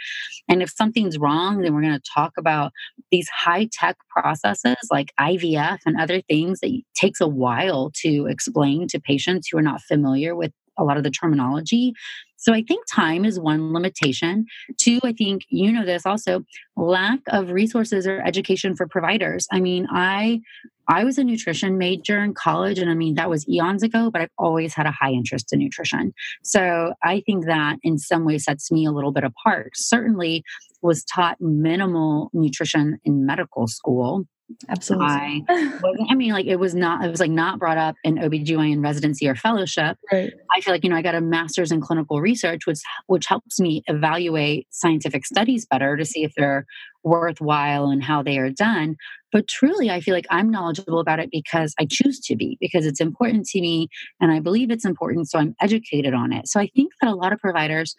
And 0.47 0.61
if 0.61 0.69
something's 0.69 1.17
wrong, 1.17 1.61
then 1.61 1.73
we're 1.73 1.82
going 1.82 1.99
to 1.99 2.11
talk 2.13 2.34
about 2.38 2.71
these 3.11 3.27
high 3.30 3.67
tech 3.71 3.97
processes 4.09 4.77
like 4.91 5.13
IVF 5.19 5.80
and 5.86 5.99
other 5.99 6.21
things 6.21 6.59
that 6.59 6.82
takes 6.95 7.19
a 7.19 7.27
while 7.27 7.91
to 8.01 8.27
explain 8.27 8.88
to 8.88 8.99
patients 8.99 9.49
who 9.51 9.57
are 9.57 9.63
not 9.63 9.82
familiar 9.82 10.36
with 10.36 10.51
a 10.80 10.84
lot 10.84 10.97
of 10.97 11.03
the 11.03 11.11
terminology. 11.11 11.93
So 12.38 12.53
I 12.53 12.63
think 12.63 12.86
time 12.89 13.25
is 13.25 13.39
one 13.39 13.73
limitation. 13.73 14.45
Two, 14.77 14.99
I 15.03 15.11
think 15.11 15.43
you 15.49 15.71
know 15.71 15.86
this 15.86 16.05
also, 16.05 16.43
lack 16.77 17.19
of 17.27 17.51
resources 17.51 18.07
or 18.07 18.21
education 18.21 18.75
for 18.75 18.88
providers. 18.88 19.45
I 19.51 19.59
mean, 19.59 19.88
I 19.91 20.39
I 20.88 21.03
was 21.03 21.17
a 21.17 21.23
nutrition 21.23 21.77
major 21.77 22.23
in 22.23 22.34
college 22.34 22.80
and 22.80 22.89
I 22.89 22.95
mean 22.95 23.15
that 23.15 23.30
was 23.30 23.47
eons 23.47 23.84
ago, 23.84 24.09
but 24.09 24.21
I've 24.21 24.32
always 24.39 24.73
had 24.73 24.88
a 24.88 24.91
high 24.91 25.11
interest 25.11 25.53
in 25.53 25.59
nutrition. 25.59 26.13
So 26.43 26.93
I 27.03 27.21
think 27.25 27.45
that 27.45 27.77
in 27.84 27.99
some 27.99 28.25
way 28.25 28.39
sets 28.39 28.71
me 28.71 28.86
a 28.86 28.91
little 28.91 29.11
bit 29.11 29.23
apart. 29.23 29.73
Certainly 29.75 30.43
was 30.82 31.03
taught 31.03 31.39
minimal 31.41 32.32
nutrition 32.34 32.99
in 33.03 33.25
medical 33.25 33.67
school 33.67 34.25
Absolutely. 34.68 35.45
I 35.47 35.80
wasn't, 35.82 36.12
I 36.12 36.16
mean, 36.16 36.34
like 36.34 36.45
it 36.45 36.58
was 36.58 36.74
not, 36.74 37.06
it 37.06 37.10
was 37.10 37.20
like 37.20 37.32
not 37.32 37.60
brought 37.60 37.78
up 37.78 37.95
in 38.04 38.16
OBGYN 38.16 38.84
residency 38.84 39.28
or 39.28 39.36
fellowship. 39.36 39.97
Right. 40.12 40.34
I 40.56 40.62
feel 40.62 40.74
like, 40.74 40.84
you 40.84 40.89
know, 40.89 40.95
I 40.95 41.02
got 41.02 41.16
a 41.16 41.22
master's 41.22 41.72
in 41.72 41.82
clinical 41.82 42.20
research, 42.20 42.66
which, 42.66 42.80
which 43.08 43.28
helps 43.28 43.60
me 43.60 43.84
evaluate 43.88 44.68
scientific 44.72 45.26
studies 45.26 45.66
better 45.66 45.97
to 45.97 46.06
see 46.06 46.24
if 46.24 46.34
they're 46.36 46.66
worthwhile 47.04 47.89
and 47.89 48.04
how 48.04 48.24
they 48.24 48.38
are 48.38 48.50
done. 48.50 48.95
But 49.32 49.47
truly, 49.47 49.89
I 49.89 50.02
feel 50.02 50.16
like 50.16 50.28
I'm 50.30 50.50
knowledgeable 50.50 51.00
about 51.00 51.20
it 51.20 51.30
because 51.32 51.74
I 51.80 51.86
choose 51.89 52.20
to 52.22 52.36
be, 52.36 52.58
because 52.60 52.86
it's 52.86 53.00
important 53.00 53.45
to 53.50 53.62
me 53.62 53.88
and 54.20 54.32
I 54.32 54.39
believe 54.39 54.72
it's 54.72 54.86
important. 54.86 55.30
So 55.30 55.39
I'm 55.39 55.56
educated 55.62 56.14
on 56.14 56.34
it. 56.34 56.47
So 56.47 56.60
I 56.60 56.70
think 56.76 56.93
that 57.02 57.10
a 57.10 57.16
lot 57.16 57.34
of 57.34 57.39
providers 57.39 57.95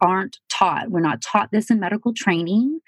aren't 0.00 0.38
taught. 0.50 0.90
We're 0.90 1.00
not 1.00 1.22
taught 1.22 1.50
this 1.52 1.70
in 1.70 1.78
medical 1.78 2.12
training. 2.12 2.80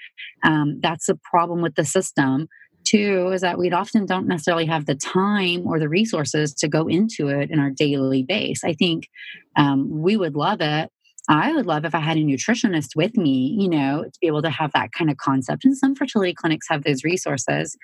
Um, 0.43 0.81
that's 0.83 1.09
a 1.09 1.15
problem 1.15 1.63
with 1.63 1.77
the 1.77 1.85
system. 1.85 2.49
Two 2.85 3.31
is 3.33 3.41
that 3.41 3.59
we 3.59 3.71
often 3.71 4.07
don't 4.07 4.29
necessarily 4.29 4.67
have 4.67 4.87
the 4.87 4.95
time 4.95 5.67
or 5.67 5.79
the 5.79 5.89
resources 5.89 6.55
to 6.55 6.69
go 6.69 6.87
into 6.87 7.29
it 7.29 7.51
in 7.51 7.59
our 7.59 7.71
daily 7.71 8.23
base. 8.23 8.63
I 8.65 8.75
think 8.75 9.09
um, 9.57 9.89
we 9.91 10.17
would 10.17 10.35
love 10.35 10.61
it. 10.61 10.91
I 11.29 11.53
would 11.55 11.65
love 11.65 11.87
if 11.87 11.95
I 11.95 12.01
had 12.01 12.19
a 12.19 12.21
nutritionist 12.21 12.95
with 12.95 13.17
me, 13.17 13.57
you 13.59 13.69
know, 13.69 14.05
to 14.05 14.19
be 14.21 14.27
able 14.27 14.43
to 14.43 14.51
have 14.51 14.73
that 14.73 14.93
kind 14.93 15.11
of 15.11 15.17
concept. 15.17 15.65
And 15.65 15.77
some 15.77 15.95
fertility 15.95 16.35
clinics 16.35 16.67
have 16.69 16.85
those 16.85 17.03
resources. 17.03 17.77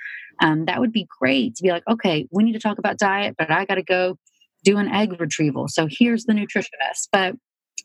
Um, 0.42 0.66
that 0.66 0.80
would 0.80 0.92
be 0.92 1.08
great 1.18 1.54
to 1.56 1.62
be 1.62 1.70
like, 1.70 1.84
okay, 1.90 2.26
we 2.30 2.44
need 2.44 2.52
to 2.52 2.58
talk 2.58 2.78
about 2.78 2.98
diet, 2.98 3.36
but 3.38 3.50
I 3.50 3.64
got 3.64 3.76
to 3.76 3.82
go 3.82 4.18
do 4.62 4.76
an 4.76 4.88
egg 4.88 5.18
retrieval. 5.18 5.68
So 5.68 5.88
here's 5.90 6.24
the 6.24 6.34
nutritionist. 6.34 7.08
But 7.10 7.36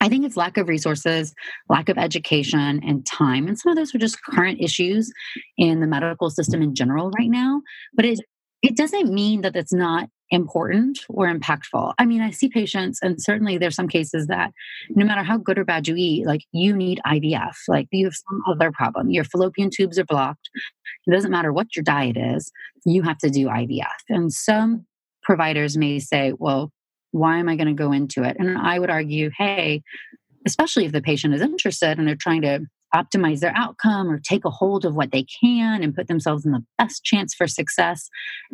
I 0.02 0.10
think 0.10 0.26
it's 0.26 0.38
lack 0.38 0.58
of 0.58 0.68
resources, 0.68 1.34
lack 1.70 1.90
of 1.90 1.98
education, 1.98 2.82
and 2.86 3.06
time. 3.06 3.48
And 3.48 3.58
some 3.58 3.72
of 3.72 3.78
those 3.78 3.94
are 3.96 4.00
just 4.00 4.22
current 4.24 4.60
issues 4.62 5.12
in 5.58 5.80
the 5.80 5.88
medical 5.88 6.30
system 6.30 6.62
in 6.62 6.76
general 6.76 7.12
right 7.18 7.30
now. 7.30 7.62
But 7.96 8.06
it 8.06 8.20
it 8.62 8.76
doesn't 8.76 9.14
mean 9.14 9.42
that 9.42 9.56
it's 9.56 9.74
not 9.74 10.10
important 10.32 11.00
or 11.10 11.32
impactful. 11.32 11.94
I 12.00 12.06
mean, 12.06 12.22
I 12.22 12.32
see 12.32 12.50
patients, 12.50 13.00
and 13.02 13.22
certainly 13.22 13.58
there's 13.58 13.76
some 13.76 13.88
cases 13.88 14.26
that 14.28 14.52
no 14.90 15.06
matter 15.06 15.22
how 15.22 15.38
good 15.38 15.60
or 15.60 15.66
bad 15.66 15.88
you 15.88 15.96
eat, 15.96 16.26
like 16.26 16.42
you 16.52 16.76
need 16.76 17.00
IVF, 17.06 17.56
like 17.68 17.88
you 17.92 18.08
have 18.08 18.16
some 18.16 18.42
other 18.48 18.72
problem. 18.72 19.12
Your 19.12 19.24
fallopian 19.24 19.70
tubes 19.70 20.00
are 20.00 20.06
blocked. 20.06 20.50
It 21.06 21.12
doesn't 21.12 21.32
matter 21.32 21.54
what 21.54 21.76
your 21.76 21.84
diet 21.84 22.18
is, 22.18 22.52
you 22.86 23.04
have 23.04 23.20
to 23.20 23.30
do 23.30 23.48
IVF. 23.48 23.86
And 24.10 24.34
some 24.34 24.86
providers 25.22 25.78
may 25.78 26.00
say, 26.00 26.34
well, 26.38 26.72
why 27.16 27.38
am 27.38 27.48
I 27.48 27.56
going 27.56 27.68
to 27.68 27.74
go 27.74 27.94
into 27.94 28.24
it? 28.24 28.36
And 28.38 28.58
I 28.58 28.78
would 28.78 28.90
argue, 28.90 29.32
hey, 29.38 29.84
especially 30.46 30.84
if 30.84 30.92
the 30.92 31.02
patient 31.02 31.34
is 31.34 31.42
interested 31.42 31.98
and 31.98 32.06
they're 32.06 32.16
trying 32.16 32.42
to 32.42 32.60
optimize 32.94 33.40
their 33.40 33.54
outcome 33.56 34.12
or 34.12 34.20
take 34.20 34.44
a 34.44 34.50
hold 34.50 34.84
of 34.84 34.96
what 34.96 35.12
they 35.12 35.24
can 35.24 35.82
and 35.82 35.96
put 35.96 36.08
themselves 36.08 36.46
in 36.46 36.52
the 36.52 36.64
best 36.78 37.06
chance 37.06 37.34
for 37.34 37.48
success, 37.48 38.10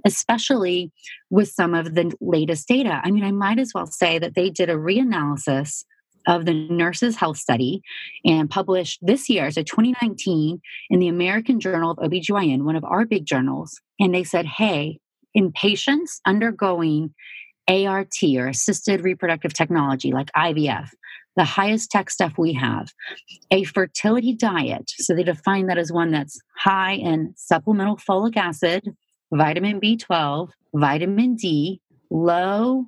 especially 0.06 0.92
with 1.32 1.50
some 1.50 1.74
of 1.74 1.96
the 1.96 2.14
latest 2.22 2.68
data. 2.68 3.02
I 3.04 3.10
mean, 3.10 3.24
I 3.24 3.32
might 3.32 3.58
as 3.58 3.72
well 3.74 3.88
say 3.88 4.20
that 4.20 4.36
they 4.36 4.52
did 4.52 4.70
a 4.70 4.76
reanalysis 4.76 5.84
of 6.28 6.46
the 6.46 6.54
Nurses 6.54 7.16
Health 7.16 7.38
Study 7.38 7.82
and 8.24 8.48
published 8.48 9.00
this 9.02 9.28
year, 9.28 9.50
so 9.50 9.64
2019, 9.64 10.62
in 10.92 11.00
the 11.00 11.08
American 11.08 11.60
Journal 11.60 11.92
of 11.92 11.98
OBGYN, 11.98 12.62
one 12.62 12.76
of 12.76 12.84
our 12.84 13.06
big 13.06 13.26
journals. 13.26 13.82
And 14.00 14.14
they 14.14 14.24
said, 14.24 14.46
hey, 14.46 15.00
in 15.34 15.52
patients 15.52 16.22
undergoing 16.28 17.16
ART 17.68 18.14
or 18.36 18.48
assisted 18.48 19.04
reproductive 19.04 19.54
technology 19.54 20.12
like 20.12 20.30
IVF, 20.36 20.90
the 21.36 21.44
highest 21.44 21.92
tech 21.92 22.10
stuff 22.10 22.34
we 22.38 22.54
have, 22.54 22.92
a 23.52 23.64
fertility 23.64 24.34
diet. 24.34 24.92
So 24.98 25.16
they 25.16 25.24
define 25.24 25.68
that 25.68 25.78
as 25.78 25.92
one 25.92 26.12
that's 26.12 26.40
high 26.58 26.94
in 26.94 27.34
supplemental 27.38 27.98
folic 27.98 28.36
acid, 28.36 28.96
vitamin 29.34 29.80
B12, 29.80 30.50
vitamin 30.74 31.36
D, 31.36 31.80
low 32.10 32.86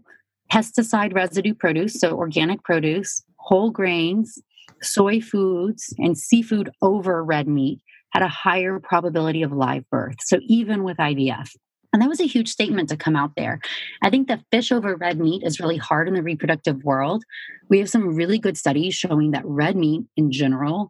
pesticide 0.52 1.14
residue 1.16 1.54
produce, 1.54 2.00
so 2.00 2.16
organic 2.16 2.64
produce, 2.64 3.24
whole 3.38 3.72
grains, 3.72 4.38
soy 4.82 5.20
foods, 5.22 5.94
and 5.98 6.18
seafood 6.18 6.70
over 6.82 7.24
red 7.24 7.48
meat 7.48 7.80
had 8.12 8.22
a 8.22 8.28
higher 8.28 8.80
probability 8.80 9.42
of 9.42 9.52
live 9.52 9.90
birth. 9.90 10.18
So 10.20 10.40
even 10.44 10.84
with 10.84 10.98
IVF. 10.98 11.50
And 11.94 12.02
that 12.02 12.10
was 12.10 12.20
a 12.20 12.26
huge 12.26 12.50
statement 12.50 12.90
to 12.90 12.98
come 12.98 13.16
out 13.16 13.32
there. 13.38 13.60
I 14.02 14.10
think 14.10 14.28
that 14.28 14.44
fish 14.52 14.72
over 14.72 14.96
red 14.96 15.20
meat 15.20 15.44
is 15.44 15.60
really 15.60 15.78
hard 15.78 16.08
in 16.08 16.16
the 16.16 16.24
reproductive 16.24 16.84
world. 16.84 17.24
We 17.70 17.80
have 17.80 17.90
some 17.90 18.16
really 18.16 18.40
good 18.40 18.58
studies 18.58 18.96
showing 18.96 19.32
that 19.32 19.46
red 19.46 19.76
meat 19.76 20.02
in 20.18 20.32
general 20.32 20.90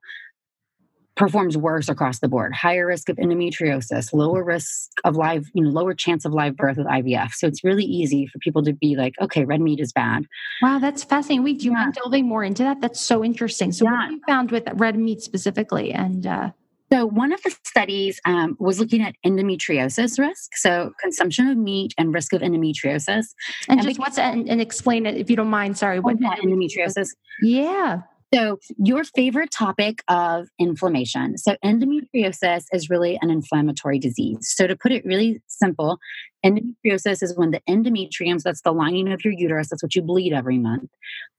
performs 1.15 1.55
worse 1.55 1.89
across 1.89 2.19
the 2.19 2.27
board 2.27 2.53
higher 2.55 2.87
risk 2.87 3.07
of 3.07 3.17
endometriosis 3.17 4.13
lower 4.13 4.43
risk 4.43 4.89
of 5.03 5.15
live 5.15 5.45
you 5.53 5.63
know 5.63 5.69
lower 5.69 5.93
chance 5.93 6.25
of 6.25 6.33
live 6.33 6.55
birth 6.57 6.77
with 6.77 6.87
ivf 6.87 7.31
so 7.33 7.45
it's 7.45 7.63
really 7.63 7.83
easy 7.83 8.25
for 8.25 8.39
people 8.39 8.63
to 8.63 8.73
be 8.73 8.95
like 8.95 9.13
okay 9.21 9.45
red 9.45 9.61
meat 9.61 9.79
is 9.79 9.93
bad 9.93 10.25
wow 10.63 10.79
that's 10.79 11.03
fascinating 11.03 11.43
wait 11.43 11.59
do 11.59 11.65
you 11.65 11.71
yeah. 11.71 11.77
mind 11.77 11.93
delving 11.93 12.27
more 12.27 12.43
into 12.43 12.63
that 12.63 12.81
that's 12.81 12.99
so 12.99 13.23
interesting 13.23 13.71
so 13.71 13.85
yeah. 13.85 13.91
what 13.91 14.11
you 14.11 14.21
found 14.27 14.49
with 14.49 14.63
red 14.73 14.97
meat 14.97 15.21
specifically 15.21 15.91
and 15.91 16.25
uh 16.25 16.49
so, 16.93 17.07
one 17.07 17.33
of 17.33 17.41
the 17.41 17.49
studies 17.63 18.21
um, 18.23 18.55
was 18.59 18.79
looking 18.79 19.01
at 19.01 19.15
endometriosis 19.25 20.19
risk, 20.19 20.55
so 20.55 20.91
consumption 21.01 21.47
of 21.47 21.57
meat 21.57 21.91
and 21.97 22.13
risk 22.13 22.33
of 22.33 22.41
endometriosis. 22.41 23.25
And, 23.67 23.79
and 23.79 23.81
just 23.81 23.99
what's 23.99 24.19
and, 24.19 24.47
and, 24.47 24.61
explain 24.61 25.07
it 25.07 25.17
if 25.17 25.27
you 25.27 25.35
don't 25.35 25.47
mind. 25.47 25.75
Sorry, 25.75 25.99
what 25.99 26.19
endometriosis? 26.19 27.09
Yeah. 27.41 28.01
So, 28.33 28.57
your 28.77 29.03
favorite 29.03 29.51
topic 29.51 30.03
of 30.07 30.47
inflammation. 30.59 31.37
So, 31.37 31.55
endometriosis 31.63 32.63
is 32.73 32.89
really 32.89 33.19
an 33.21 33.29
inflammatory 33.29 33.99
disease. 33.99 34.37
So, 34.55 34.65
to 34.65 34.75
put 34.75 34.91
it 34.91 35.05
really 35.05 35.41
simple, 35.47 35.99
Endometriosis 36.45 37.23
is 37.23 37.37
when 37.37 37.51
the 37.51 37.61
endometrium, 37.69 38.39
so 38.39 38.49
that's 38.49 38.61
the 38.61 38.73
lining 38.73 39.11
of 39.11 39.23
your 39.23 39.33
uterus, 39.33 39.69
that's 39.69 39.81
what 39.81 39.95
you 39.95 40.01
bleed 40.01 40.33
every 40.33 40.57
month. 40.57 40.89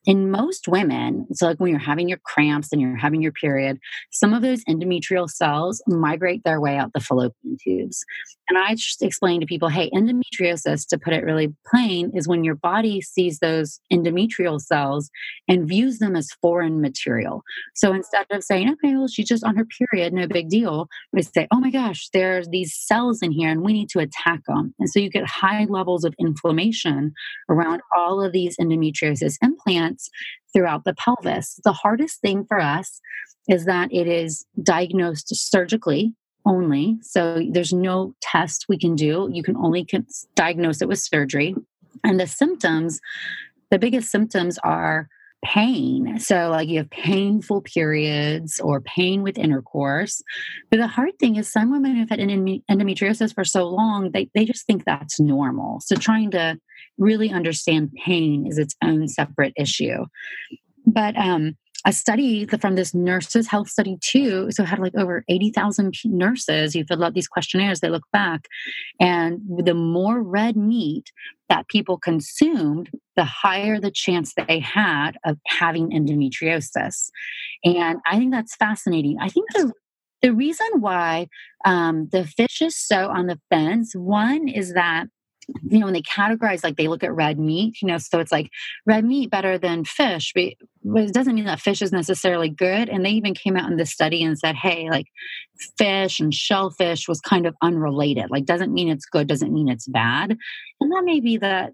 In 0.06 0.30
most 0.30 0.66
women, 0.66 1.26
so 1.32 1.46
like 1.46 1.60
when 1.60 1.70
you're 1.70 1.78
having 1.78 2.08
your 2.08 2.20
cramps 2.24 2.72
and 2.72 2.80
you're 2.80 2.96
having 2.96 3.22
your 3.22 3.32
period, 3.32 3.78
some 4.10 4.34
of 4.34 4.42
those 4.42 4.64
endometrial 4.64 5.28
cells 5.28 5.82
migrate 5.86 6.42
their 6.44 6.60
way 6.60 6.76
out 6.76 6.92
the 6.94 7.00
fallopian 7.00 7.56
tubes. 7.62 8.04
And 8.48 8.58
I 8.58 8.74
just 8.74 9.02
explain 9.02 9.40
to 9.40 9.46
people 9.46 9.68
hey, 9.68 9.90
endometriosis, 9.94 10.86
to 10.88 10.98
put 10.98 11.14
it 11.14 11.24
really 11.24 11.54
plain, 11.66 12.10
is 12.14 12.28
when 12.28 12.44
your 12.44 12.54
body 12.54 13.00
sees 13.00 13.38
those 13.38 13.80
endometrial 13.92 14.60
cells 14.60 15.10
and 15.48 15.68
views 15.68 15.98
them 15.98 16.16
as 16.16 16.28
foreign 16.40 16.80
material. 16.84 17.42
So 17.74 17.92
instead 17.92 18.26
of 18.30 18.44
saying, 18.44 18.70
okay, 18.72 18.94
well, 18.94 19.08
she's 19.08 19.28
just 19.28 19.42
on 19.42 19.56
her 19.56 19.64
period, 19.64 20.12
no 20.12 20.28
big 20.28 20.48
deal, 20.48 20.88
we 21.12 21.22
say, 21.22 21.48
oh 21.50 21.58
my 21.58 21.70
gosh, 21.70 22.08
there's 22.12 22.48
these 22.48 22.74
cells 22.74 23.20
in 23.22 23.32
here 23.32 23.50
and 23.50 23.62
we 23.62 23.72
need 23.72 23.88
to 23.90 23.98
attack 23.98 24.40
them. 24.46 24.74
And 24.78 24.88
so 24.88 25.00
you 25.00 25.10
get 25.10 25.26
high 25.26 25.64
levels 25.64 26.04
of 26.04 26.14
inflammation 26.18 27.12
around 27.48 27.80
all 27.96 28.22
of 28.22 28.32
these 28.32 28.56
endometriosis 28.58 29.36
implants 29.42 30.10
throughout 30.52 30.84
the 30.84 30.94
pelvis. 30.94 31.58
The 31.64 31.72
hardest 31.72 32.20
thing 32.20 32.44
for 32.46 32.60
us 32.60 33.00
is 33.48 33.64
that 33.64 33.92
it 33.92 34.06
is 34.06 34.46
diagnosed 34.62 35.34
surgically 35.34 36.14
only. 36.46 36.98
So 37.02 37.42
there's 37.50 37.72
no 37.72 38.14
test 38.20 38.66
we 38.68 38.78
can 38.78 38.94
do. 38.94 39.28
You 39.32 39.42
can 39.42 39.56
only 39.56 39.86
diagnose 40.34 40.82
it 40.82 40.88
with 40.88 40.98
surgery. 40.98 41.54
And 42.02 42.20
the 42.20 42.26
symptoms, 42.26 43.00
the 43.70 43.78
biggest 43.78 44.10
symptoms 44.10 44.58
are 44.62 45.08
pain. 45.44 46.18
So, 46.18 46.50
like 46.50 46.68
you 46.68 46.78
have 46.78 46.90
painful 46.90 47.60
periods 47.62 48.58
or 48.60 48.80
pain 48.80 49.22
with 49.22 49.38
intercourse. 49.38 50.22
But 50.70 50.78
the 50.78 50.86
hard 50.86 51.18
thing 51.18 51.36
is, 51.36 51.50
some 51.50 51.70
women 51.70 51.96
who've 51.96 52.08
had 52.08 52.18
endometriosis 52.18 53.34
for 53.34 53.44
so 53.44 53.68
long, 53.68 54.10
they, 54.12 54.28
they 54.34 54.44
just 54.44 54.66
think 54.66 54.84
that's 54.84 55.20
normal. 55.20 55.80
So, 55.80 55.96
trying 55.96 56.30
to 56.32 56.58
really 56.98 57.30
understand 57.30 57.92
pain 58.04 58.46
is 58.46 58.58
its 58.58 58.74
own 58.82 59.08
separate 59.08 59.52
issue. 59.56 60.06
But 60.86 61.16
um, 61.16 61.56
a 61.84 61.92
study 61.92 62.46
from 62.46 62.74
this 62.74 62.94
nurses 62.94 63.46
health 63.46 63.68
study 63.68 63.98
too 64.00 64.50
so 64.50 64.64
had 64.64 64.78
like 64.78 64.94
over 64.96 65.24
80,000 65.28 65.94
nurses 66.04 66.74
you 66.74 66.84
fill 66.84 67.04
out 67.04 67.14
these 67.14 67.28
questionnaires 67.28 67.80
they 67.80 67.90
look 67.90 68.04
back 68.12 68.48
and 69.00 69.40
the 69.58 69.74
more 69.74 70.22
red 70.22 70.56
meat 70.56 71.12
that 71.48 71.68
people 71.68 71.98
consumed 71.98 72.90
the 73.16 73.24
higher 73.24 73.80
the 73.80 73.90
chance 73.90 74.34
they 74.34 74.58
had 74.60 75.12
of 75.24 75.38
having 75.46 75.90
endometriosis. 75.90 77.10
And 77.64 77.98
i 78.06 78.18
think 78.18 78.32
that's 78.32 78.56
fascinating. 78.56 79.18
I 79.20 79.28
think 79.28 79.46
the 79.52 79.72
the 80.22 80.32
reason 80.32 80.66
why 80.80 81.28
um, 81.66 82.08
the 82.10 82.24
fish 82.24 82.62
is 82.62 82.74
so 82.74 83.08
on 83.08 83.26
the 83.26 83.38
fence 83.50 83.94
one 83.94 84.48
is 84.48 84.72
that 84.72 85.04
you 85.62 85.78
know, 85.78 85.86
when 85.86 85.94
they 85.94 86.02
categorize, 86.02 86.64
like 86.64 86.76
they 86.76 86.88
look 86.88 87.04
at 87.04 87.14
red 87.14 87.38
meat, 87.38 87.80
you 87.82 87.88
know, 87.88 87.98
so 87.98 88.18
it's 88.18 88.32
like 88.32 88.50
red 88.86 89.04
meat 89.04 89.30
better 89.30 89.58
than 89.58 89.84
fish, 89.84 90.32
but 90.34 90.44
it 90.44 91.14
doesn't 91.14 91.34
mean 91.34 91.44
that 91.44 91.60
fish 91.60 91.82
is 91.82 91.92
necessarily 91.92 92.48
good. 92.48 92.88
And 92.88 93.04
they 93.04 93.10
even 93.10 93.34
came 93.34 93.56
out 93.56 93.70
in 93.70 93.76
this 93.76 93.90
study 93.90 94.22
and 94.22 94.38
said, 94.38 94.54
hey, 94.54 94.88
like 94.90 95.06
fish 95.78 96.20
and 96.20 96.32
shellfish 96.32 97.08
was 97.08 97.20
kind 97.20 97.46
of 97.46 97.54
unrelated. 97.62 98.30
Like, 98.30 98.44
doesn't 98.44 98.72
mean 98.72 98.88
it's 98.88 99.06
good, 99.06 99.26
doesn't 99.26 99.52
mean 99.52 99.68
it's 99.68 99.88
bad. 99.88 100.36
And 100.80 100.92
that 100.92 101.04
may 101.04 101.20
be 101.20 101.38
that 101.38 101.72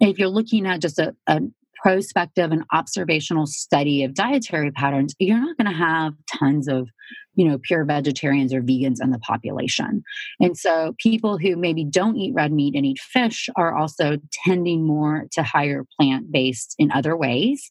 if 0.00 0.18
you're 0.18 0.28
looking 0.28 0.66
at 0.66 0.80
just 0.80 0.98
a, 0.98 1.14
a 1.26 1.40
prospective 1.82 2.52
and 2.52 2.64
observational 2.72 3.46
study 3.46 4.04
of 4.04 4.14
dietary 4.14 4.70
patterns, 4.70 5.14
you're 5.18 5.38
not 5.40 5.56
going 5.56 5.70
to 5.70 5.76
have 5.76 6.14
tons 6.38 6.68
of, 6.68 6.88
you 7.34 7.46
know, 7.46 7.58
pure 7.58 7.84
vegetarians 7.84 8.52
or 8.52 8.60
vegans 8.60 9.02
in 9.02 9.10
the 9.10 9.18
population. 9.18 10.02
And 10.40 10.56
so 10.56 10.94
people 10.98 11.38
who 11.38 11.56
maybe 11.56 11.84
don't 11.84 12.16
eat 12.16 12.34
red 12.34 12.52
meat 12.52 12.74
and 12.74 12.84
eat 12.84 12.98
fish 12.98 13.48
are 13.56 13.74
also 13.74 14.18
tending 14.44 14.86
more 14.86 15.26
to 15.32 15.42
higher 15.42 15.84
plant 15.98 16.30
based 16.30 16.74
in 16.78 16.92
other 16.92 17.16
ways. 17.16 17.68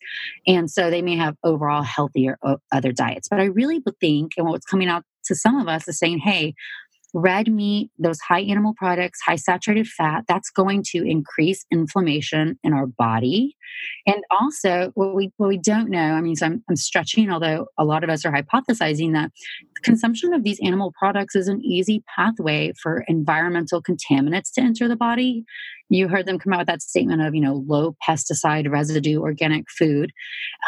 And 0.48 0.70
so 0.70 0.90
they 0.90 1.02
may 1.02 1.16
have 1.16 1.36
overall 1.44 1.84
healthier 1.84 2.38
other 2.72 2.92
diets. 2.92 3.28
But 3.30 3.40
I 3.40 3.46
really 3.46 3.82
think, 4.00 4.32
and 4.38 4.48
what's 4.48 4.66
coming 4.66 4.88
out 4.88 5.04
to 5.26 5.36
some 5.36 5.60
of 5.60 5.68
us 5.68 5.88
is 5.88 6.00
saying, 6.00 6.20
hey, 6.20 6.56
red 7.14 7.52
meat, 7.52 7.92
those 8.00 8.20
high 8.22 8.42
animal 8.42 8.74
products, 8.78 9.20
high 9.22 9.36
saturated 9.36 9.88
fat, 9.88 10.24
that's 10.28 10.50
going 10.50 10.84
to 10.92 11.04
increase 11.08 11.66
inflammation 11.72 12.58
in 12.64 12.74
our 12.74 12.88
body. 12.88 13.56
And 14.06 14.24
also, 14.40 14.92
what 14.96 15.16
we 15.16 15.32
what 15.38 15.48
we 15.48 15.58
don't 15.58 15.90
know, 15.90 16.14
I 16.14 16.22
mean, 16.22 16.36
so 16.36 16.48
I'm, 16.48 16.64
I'm 16.70 16.76
stretching, 16.76 17.30
although 17.32 17.68
a 17.78 17.86
lot 17.86 18.04
of 18.04 18.10
us 18.10 18.26
are 18.26 18.32
hypothesizing 18.32 19.14
that 19.14 19.32
consumption 19.84 20.34
of 20.34 20.44
these 20.44 20.60
animal 20.64 20.94
products 20.98 21.36
is 21.36 21.48
an 21.48 21.62
easy 21.64 22.04
pathway 22.16 22.72
for 22.82 23.04
environmental 23.08 23.82
contaminants 23.82 24.52
to 24.54 24.62
enter 24.62 24.88
the 24.88 24.96
body. 24.96 25.44
You 25.90 26.08
heard 26.08 26.26
them 26.26 26.40
come 26.40 26.54
out 26.54 26.60
with 26.60 26.68
that 26.68 26.82
statement 26.82 27.22
of, 27.22 27.36
you 27.36 27.42
know, 27.42 27.66
low 27.68 27.98
pesticide 28.08 28.70
residue 28.72 29.20
organic 29.20 29.66
food. 29.70 30.12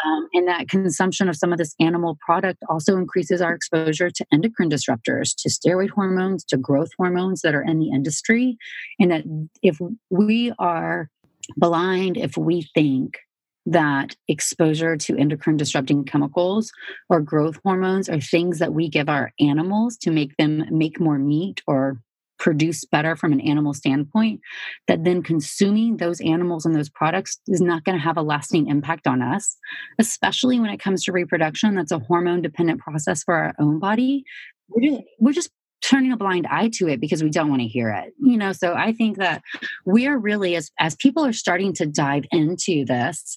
Um, 0.04 0.28
and 0.34 0.46
that 0.48 0.68
consumption 0.68 1.30
of 1.30 1.36
some 1.36 1.50
of 1.50 1.58
this 1.58 1.74
animal 1.80 2.18
product 2.24 2.62
also 2.68 2.98
increases 2.98 3.40
our 3.40 3.54
exposure 3.54 4.10
to 4.10 4.26
endocrine 4.32 4.68
disruptors, 4.68 5.34
to 5.38 5.48
steroid 5.48 5.90
hormones, 5.90 6.44
to 6.46 6.58
growth 6.58 6.90
hormones 6.98 7.40
that 7.40 7.54
are 7.54 7.62
in 7.62 7.78
the 7.78 7.88
industry. 7.88 8.58
And 8.98 9.10
that 9.10 9.24
if 9.62 9.78
we 10.10 10.52
are 10.58 11.08
blind, 11.56 12.16
if 12.16 12.36
we 12.36 12.68
think 12.74 13.18
that 13.66 14.14
exposure 14.28 14.96
to 14.96 15.16
endocrine 15.16 15.56
disrupting 15.56 16.04
chemicals 16.04 16.70
or 17.08 17.20
growth 17.20 17.58
hormones 17.64 18.08
are 18.08 18.20
things 18.20 18.58
that 18.58 18.74
we 18.74 18.88
give 18.88 19.08
our 19.08 19.32
animals 19.40 19.96
to 19.96 20.10
make 20.10 20.36
them 20.36 20.64
make 20.70 21.00
more 21.00 21.18
meat 21.18 21.62
or 21.66 21.98
produce 22.38 22.84
better 22.84 23.16
from 23.16 23.32
an 23.32 23.40
animal 23.40 23.72
standpoint, 23.72 24.40
that 24.86 25.04
then 25.04 25.22
consuming 25.22 25.96
those 25.96 26.20
animals 26.20 26.66
and 26.66 26.74
those 26.74 26.90
products 26.90 27.38
is 27.46 27.60
not 27.60 27.84
going 27.84 27.96
to 27.96 28.04
have 28.04 28.16
a 28.16 28.22
lasting 28.22 28.66
impact 28.66 29.06
on 29.06 29.22
us, 29.22 29.56
especially 29.98 30.60
when 30.60 30.68
it 30.68 30.80
comes 30.80 31.04
to 31.04 31.12
reproduction. 31.12 31.74
That's 31.74 31.92
a 31.92 32.00
hormone 32.00 32.42
dependent 32.42 32.80
process 32.80 33.22
for 33.22 33.34
our 33.34 33.54
own 33.58 33.78
body. 33.78 34.24
We're 34.68 34.90
just, 34.90 35.02
we're 35.20 35.32
just 35.32 35.50
turning 35.88 36.12
a 36.12 36.16
blind 36.16 36.46
eye 36.46 36.70
to 36.72 36.88
it 36.88 37.00
because 37.00 37.22
we 37.22 37.30
don't 37.30 37.50
want 37.50 37.60
to 37.60 37.68
hear 37.68 37.90
it 37.90 38.14
you 38.18 38.36
know 38.36 38.52
so 38.52 38.74
i 38.74 38.92
think 38.92 39.18
that 39.18 39.42
we're 39.84 40.18
really 40.18 40.56
as 40.56 40.70
as 40.78 40.96
people 40.96 41.24
are 41.24 41.32
starting 41.32 41.72
to 41.72 41.84
dive 41.86 42.24
into 42.30 42.84
this 42.84 43.36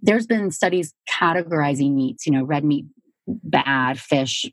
there's 0.00 0.26
been 0.26 0.50
studies 0.50 0.92
categorizing 1.10 1.94
meats 1.94 2.26
you 2.26 2.32
know 2.32 2.44
red 2.44 2.64
meat 2.64 2.84
bad 3.26 3.98
fish 3.98 4.46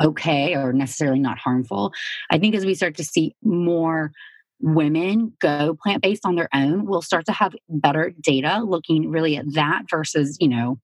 okay 0.00 0.54
or 0.54 0.72
necessarily 0.72 1.18
not 1.18 1.38
harmful. 1.38 1.92
I 2.30 2.38
think 2.38 2.54
as 2.54 2.64
we 2.64 2.74
start 2.74 2.96
to 2.96 3.04
see 3.04 3.34
more 3.42 4.12
women 4.60 5.32
go 5.40 5.76
plant 5.82 6.02
based 6.02 6.26
on 6.26 6.34
their 6.34 6.48
own, 6.54 6.86
we'll 6.86 7.02
start 7.02 7.26
to 7.26 7.32
have 7.32 7.54
better 7.68 8.12
data 8.20 8.62
looking 8.64 9.10
really 9.10 9.36
at 9.36 9.52
that 9.54 9.82
versus, 9.90 10.36
you 10.40 10.48
know, 10.48 10.78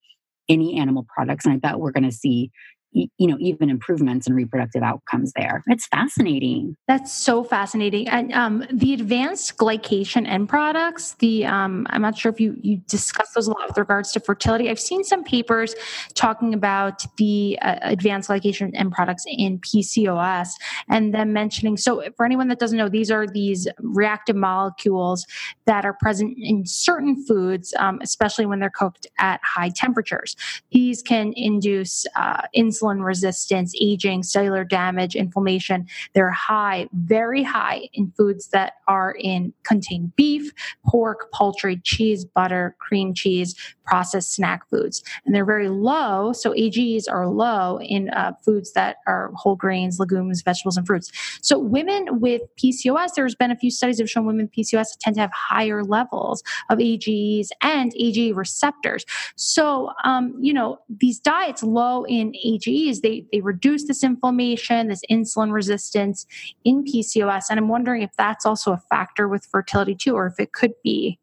any 0.49 0.79
animal 0.79 1.07
products. 1.15 1.45
And 1.45 1.55
I 1.55 1.57
bet 1.57 1.81
we're 1.81 1.93
going 1.93 2.05
to 2.05 2.13
see 2.13 2.51
you 2.95 3.27
know 3.27 3.37
even 3.41 3.71
improvements 3.71 4.27
in 4.27 4.35
reproductive 4.35 4.83
outcomes 4.83 5.33
there. 5.37 5.63
It's 5.67 5.87
fascinating. 5.87 6.77
That's 6.89 7.13
so 7.13 7.45
fascinating. 7.45 8.09
And 8.09 8.33
um, 8.33 8.65
the 8.73 8.95
advanced 8.95 9.57
glycation 9.57 10.27
end 10.27 10.49
products 10.49 11.15
the 11.15 11.45
um, 11.47 11.87
i'm 11.91 12.03
not 12.03 12.17
sure 12.17 12.31
if 12.33 12.41
you 12.41 12.57
you 12.61 12.79
discuss 12.89 13.33
those 13.35 13.47
a 13.47 13.51
lot 13.51 13.69
with 13.69 13.79
regards 13.79 14.13
to 14.13 14.21
fertility. 14.21 14.71
I've 14.71 14.81
seen 14.81 15.05
some 15.05 15.25
papers 15.25 15.75
talking 16.15 16.55
about 16.55 17.05
the 17.17 17.59
uh, 17.63 17.79
advanced 17.83 18.31
glycation 18.31 18.71
end 18.75 18.93
products 18.93 19.25
in 19.27 19.59
pcos 19.59 20.51
and 20.89 21.15
then 21.15 21.33
mentioning 21.33 21.77
so 21.77 22.03
for 22.17 22.25
anyone 22.25 22.49
that 22.49 22.59
doesn't 22.59 22.79
know 22.79 22.89
these 22.89 23.11
are 23.11 23.27
these 23.27 23.69
reactive 23.79 24.37
molecules 24.37 25.27
that 25.67 25.85
are 25.85 25.95
present 25.95 26.37
in 26.39 26.65
certain 26.67 27.25
foods 27.27 27.75
um, 27.79 27.99
especially 28.03 28.47
when 28.47 28.61
they're 28.61 28.71
cooked 28.71 29.07
at 29.19 29.41
high 29.43 29.71
temperatures. 29.71 30.37
These 30.71 31.03
can 31.03 31.33
induce 31.37 32.07
uh, 32.17 32.43
insulin 32.57 32.84
insulin 32.85 33.05
resistance, 33.05 33.75
aging, 33.81 34.23
cellular 34.23 34.65
damage, 34.65 35.15
inflammation. 35.15 35.87
They're 36.15 36.31
high, 36.31 36.89
very 36.93 37.43
high 37.43 37.89
in 37.93 38.13
foods 38.17 38.49
that 38.49 38.75
are 38.89 39.17
in 39.19 39.53
contain 39.63 40.13
beef, 40.17 40.53
pork, 40.87 41.31
poultry, 41.33 41.81
cheese, 41.85 42.25
butter, 42.25 42.77
cream 42.79 43.15
cheese, 43.15 43.55
processed 43.85 44.33
snack 44.33 44.69
foods. 44.71 45.03
And 45.25 45.35
they're 45.35 45.45
very 45.45 45.69
low. 45.69 46.33
So 46.33 46.53
AGs 46.53 47.05
are 47.11 47.29
low 47.29 47.79
in 47.81 48.11
uh, 48.11 48.33
foods 48.45 48.73
that 48.73 48.97
are 49.07 49.31
whole 49.35 49.57
grains, 49.57 49.99
legumes, 49.99 50.43
vegetables, 50.43 50.77
and 50.77 50.87
fruits. 50.87 51.13
So 51.43 51.59
women 51.59 52.21
with 52.21 52.43
PCOS, 52.57 53.15
there's 53.15 53.35
been 53.35 53.51
a 53.51 53.57
few 53.57 53.71
studies 53.71 53.99
have 53.99 54.11
shown 54.11 54.27
women 54.27 54.47
with 54.47 54.67
PCOS 54.67 54.97
tend 55.01 55.17
to 55.17 55.21
have 55.21 55.33
higher 55.33 55.85
levels 55.85 56.43
of 56.71 56.79
AGs 56.79 57.49
and 57.61 57.93
AGE 57.97 58.35
receptors. 58.35 59.05
So, 59.37 59.91
um, 60.05 60.35
you 60.41 60.53
know, 60.53 60.79
these 60.89 61.19
diets 61.19 61.63
low 61.63 62.05
in 62.05 62.33
AGEs, 62.75 63.01
they, 63.01 63.25
they 63.33 63.41
reduce 63.41 63.87
this 63.87 64.03
inflammation, 64.03 64.89
this 64.89 65.03
insulin 65.11 65.53
resistance 65.53 66.27
in 66.65 66.85
PCOS. 66.85 67.45
And 67.51 67.59
I'm 67.59 67.69
wondering 67.69 68.03
if 68.03 68.11
that's 68.17 68.47
also 68.47 68.73
a 68.73 68.83
factor 68.91 69.29
with 69.29 69.47
fertility 69.47 69.95
too, 69.95 70.15
or 70.15 70.27
if 70.27 70.39
it 70.39 70.53
could 70.53 70.73
be. 70.83 71.19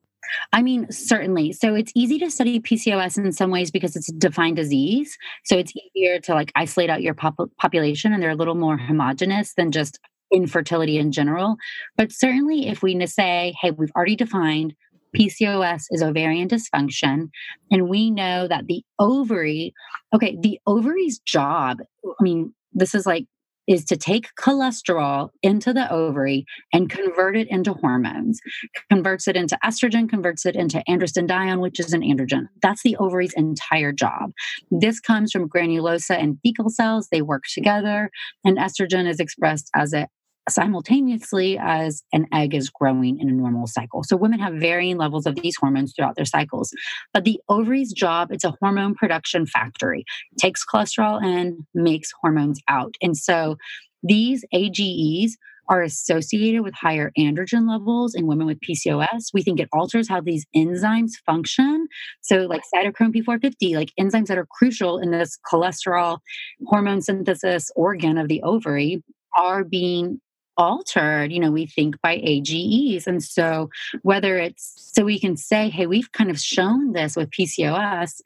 I 0.54 0.62
mean, 0.62 0.90
certainly. 0.92 1.52
So 1.52 1.76
it's 1.76 1.92
easy 1.96 2.20
to 2.20 2.30
study 2.30 2.60
PCOS 2.60 3.18
in 3.18 3.32
some 3.32 3.52
ways 3.52 3.72
because 3.72 3.96
it's 3.96 4.10
a 4.10 4.14
defined 4.14 4.56
disease. 4.56 5.18
So 5.44 5.58
it's 5.58 5.74
easier 5.76 6.20
to 6.20 6.34
like 6.34 6.52
isolate 6.56 6.90
out 6.90 7.02
your 7.02 7.14
pop- 7.14 7.52
population 7.58 8.14
and 8.14 8.22
they're 8.22 8.30
a 8.30 8.36
little 8.36 8.56
more 8.56 8.78
homogenous 8.78 9.54
than 9.56 9.72
just 9.72 10.00
infertility 10.32 10.98
in 10.98 11.12
general. 11.12 11.58
But 11.98 12.12
certainly, 12.12 12.68
if 12.68 12.82
we 12.82 13.06
say, 13.06 13.54
hey, 13.62 13.72
we've 13.72 13.92
already 13.96 14.16
defined 14.16 14.74
PCOS 15.16 15.86
is 15.92 16.02
ovarian 16.02 16.48
dysfunction, 16.48 17.30
and 17.70 17.90
we 17.90 18.12
know 18.12 18.48
that 18.48 18.68
the 18.68 18.84
ovary, 19.00 19.74
okay, 20.14 20.38
the 20.40 20.60
ovary's 20.68 21.20
job, 21.20 21.80
I 22.06 22.24
mean, 22.24 22.54
this 22.74 22.96
is 22.96 23.06
like 23.06 23.26
is 23.68 23.86
to 23.86 23.96
take 23.96 24.34
cholesterol 24.36 25.30
into 25.44 25.74
the 25.74 25.90
ovary 25.92 26.46
and 26.74 26.90
convert 26.90 27.38
it 27.38 27.48
into 27.50 27.74
hormones, 27.74 28.40
converts 28.90 29.28
it 29.28 29.36
into 29.36 29.58
estrogen, 29.64 30.10
converts 30.10 30.46
it 30.46 30.56
into 30.56 30.84
androstenedione, 30.90 31.62
which 31.62 31.80
is 31.80 31.94
an 31.94 32.02
androgen. 32.02 32.48
That's 32.62 32.84
the 32.84 32.98
ovary's 32.98 33.34
entire 33.34 33.92
job. 33.92 34.32
This 34.72 35.00
comes 35.00 35.32
from 35.32 35.48
granulosa 35.48 36.22
and 36.22 36.38
thecal 36.46 36.70
cells. 36.70 37.08
They 37.12 37.22
work 37.22 37.44
together, 37.54 38.10
and 38.44 38.58
estrogen 38.58 39.08
is 39.08 39.20
expressed 39.20 39.70
as 39.76 39.94
a 39.94 40.08
simultaneously 40.50 41.58
as 41.60 42.04
an 42.14 42.28
egg 42.34 42.54
is 42.54 42.70
growing 42.70 43.20
in 43.20 43.30
a 43.30 43.34
normal 43.34 43.68
cycle. 43.68 44.04
So 44.04 44.18
women 44.18 44.40
have 44.40 44.56
varying 44.56 44.98
levels 44.98 45.26
of 45.26 45.36
these 45.36 45.56
hormones 45.56 45.94
throughout 45.96 46.16
their 46.16 46.26
cycles. 46.26 46.74
But 47.14 47.24
the 47.24 47.40
ovary's 47.48 47.94
job, 47.94 48.32
it's 48.32 48.44
a 48.44 48.56
hormone 48.60 48.96
production 48.96 49.46
factory. 49.46 50.04
It 50.32 50.40
takes 50.40 50.66
cholesterol 50.66 51.24
in, 51.24 51.66
makes 51.74 52.12
hormones 52.22 52.60
out. 52.68 52.96
And 53.02 53.16
so 53.16 53.58
these 54.04 54.44
AGEs 54.52 55.38
are 55.70 55.84
associated 55.84 56.64
with 56.64 56.74
higher 56.74 57.12
androgen 57.18 57.70
levels 57.70 58.14
in 58.14 58.28
women 58.28 58.46
with 58.46 58.60
PCOS. 58.60 59.28
We 59.34 59.42
think 59.42 59.60
it 59.60 59.70
alters 59.72 60.10
how 60.10 60.20
these 60.20 60.46
enzymes 60.56 61.12
function. 61.26 61.88
So, 62.22 62.40
like 62.40 62.62
cytochrome 62.76 63.16
P450, 63.16 63.76
like 63.76 63.92
enzymes 63.98 64.28
that 64.28 64.38
are 64.38 64.48
crucial 64.48 64.98
in 65.00 65.12
this 65.12 65.38
cholesterol 65.50 66.18
hormone 66.66 67.02
synthesis 67.02 67.72
organ 67.76 68.18
of 68.18 68.28
the 68.28 68.42
ovary, 68.44 69.02
are 69.38 69.64
being 69.64 70.20
altered, 70.62 71.32
you 71.32 71.40
know, 71.40 71.52
we 71.52 71.66
think 71.66 72.00
by 72.02 72.22
AGEs. 72.24 73.08
And 73.08 73.24
so, 73.24 73.70
whether 74.04 74.38
it's 74.38 74.74
so 74.94 75.04
we 75.04 75.20
can 75.20 75.36
say, 75.36 75.70
hey, 75.70 75.88
we've 75.88 76.12
kind 76.12 76.30
of 76.30 76.40
shown 76.40 76.94
this 76.94 77.16
with 77.16 77.32
PCOS, 77.32 78.22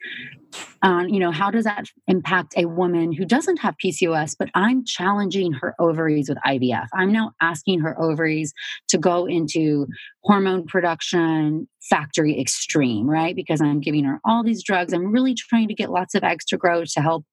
um, 0.82 1.08
you 1.08 1.18
know, 1.18 1.30
how 1.30 1.50
does 1.50 1.64
that 1.64 1.86
impact 2.06 2.54
a 2.56 2.66
woman 2.66 3.12
who 3.12 3.24
doesn't 3.24 3.58
have 3.58 3.74
PCOS, 3.82 4.36
but 4.38 4.50
I'm 4.54 4.84
challenging 4.84 5.52
her 5.54 5.74
ovaries 5.78 6.28
with 6.28 6.38
IVF? 6.46 6.86
I'm 6.92 7.10
now 7.10 7.32
asking 7.40 7.80
her 7.80 8.00
ovaries 8.00 8.52
to 8.88 8.98
go 8.98 9.24
into 9.26 9.86
hormone 10.24 10.66
production 10.66 11.66
factory 11.88 12.38
extreme, 12.38 13.08
right? 13.08 13.34
Because 13.34 13.60
I'm 13.60 13.80
giving 13.80 14.04
her 14.04 14.20
all 14.24 14.42
these 14.44 14.62
drugs. 14.62 14.92
I'm 14.92 15.10
really 15.10 15.34
trying 15.34 15.68
to 15.68 15.74
get 15.74 15.90
lots 15.90 16.14
of 16.14 16.22
eggs 16.22 16.44
to 16.46 16.58
grow 16.58 16.84
to 16.84 17.00
help 17.00 17.24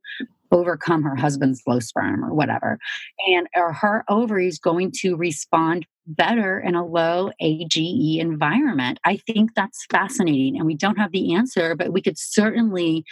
overcome 0.54 1.04
her 1.04 1.16
husband's 1.16 1.62
low 1.68 1.80
sperm 1.80 2.24
or 2.24 2.34
whatever. 2.34 2.78
And 3.28 3.48
are 3.56 3.74
her 3.74 4.06
ovaries 4.08 4.60
going 4.60 4.92
to 5.00 5.16
respond 5.16 5.86
better 6.06 6.60
in 6.60 6.76
a 6.76 6.86
low 6.86 7.32
AGE 7.42 7.78
environment? 8.20 9.00
I 9.04 9.18
think 9.18 9.56
that's 9.56 9.86
fascinating. 9.90 10.58
And 10.58 10.66
we 10.66 10.76
don't 10.76 10.98
have 10.98 11.12
the 11.12 11.34
answer, 11.34 11.76
but 11.76 11.92
we 11.92 12.02
could 12.02 12.18
certainly 12.18 13.04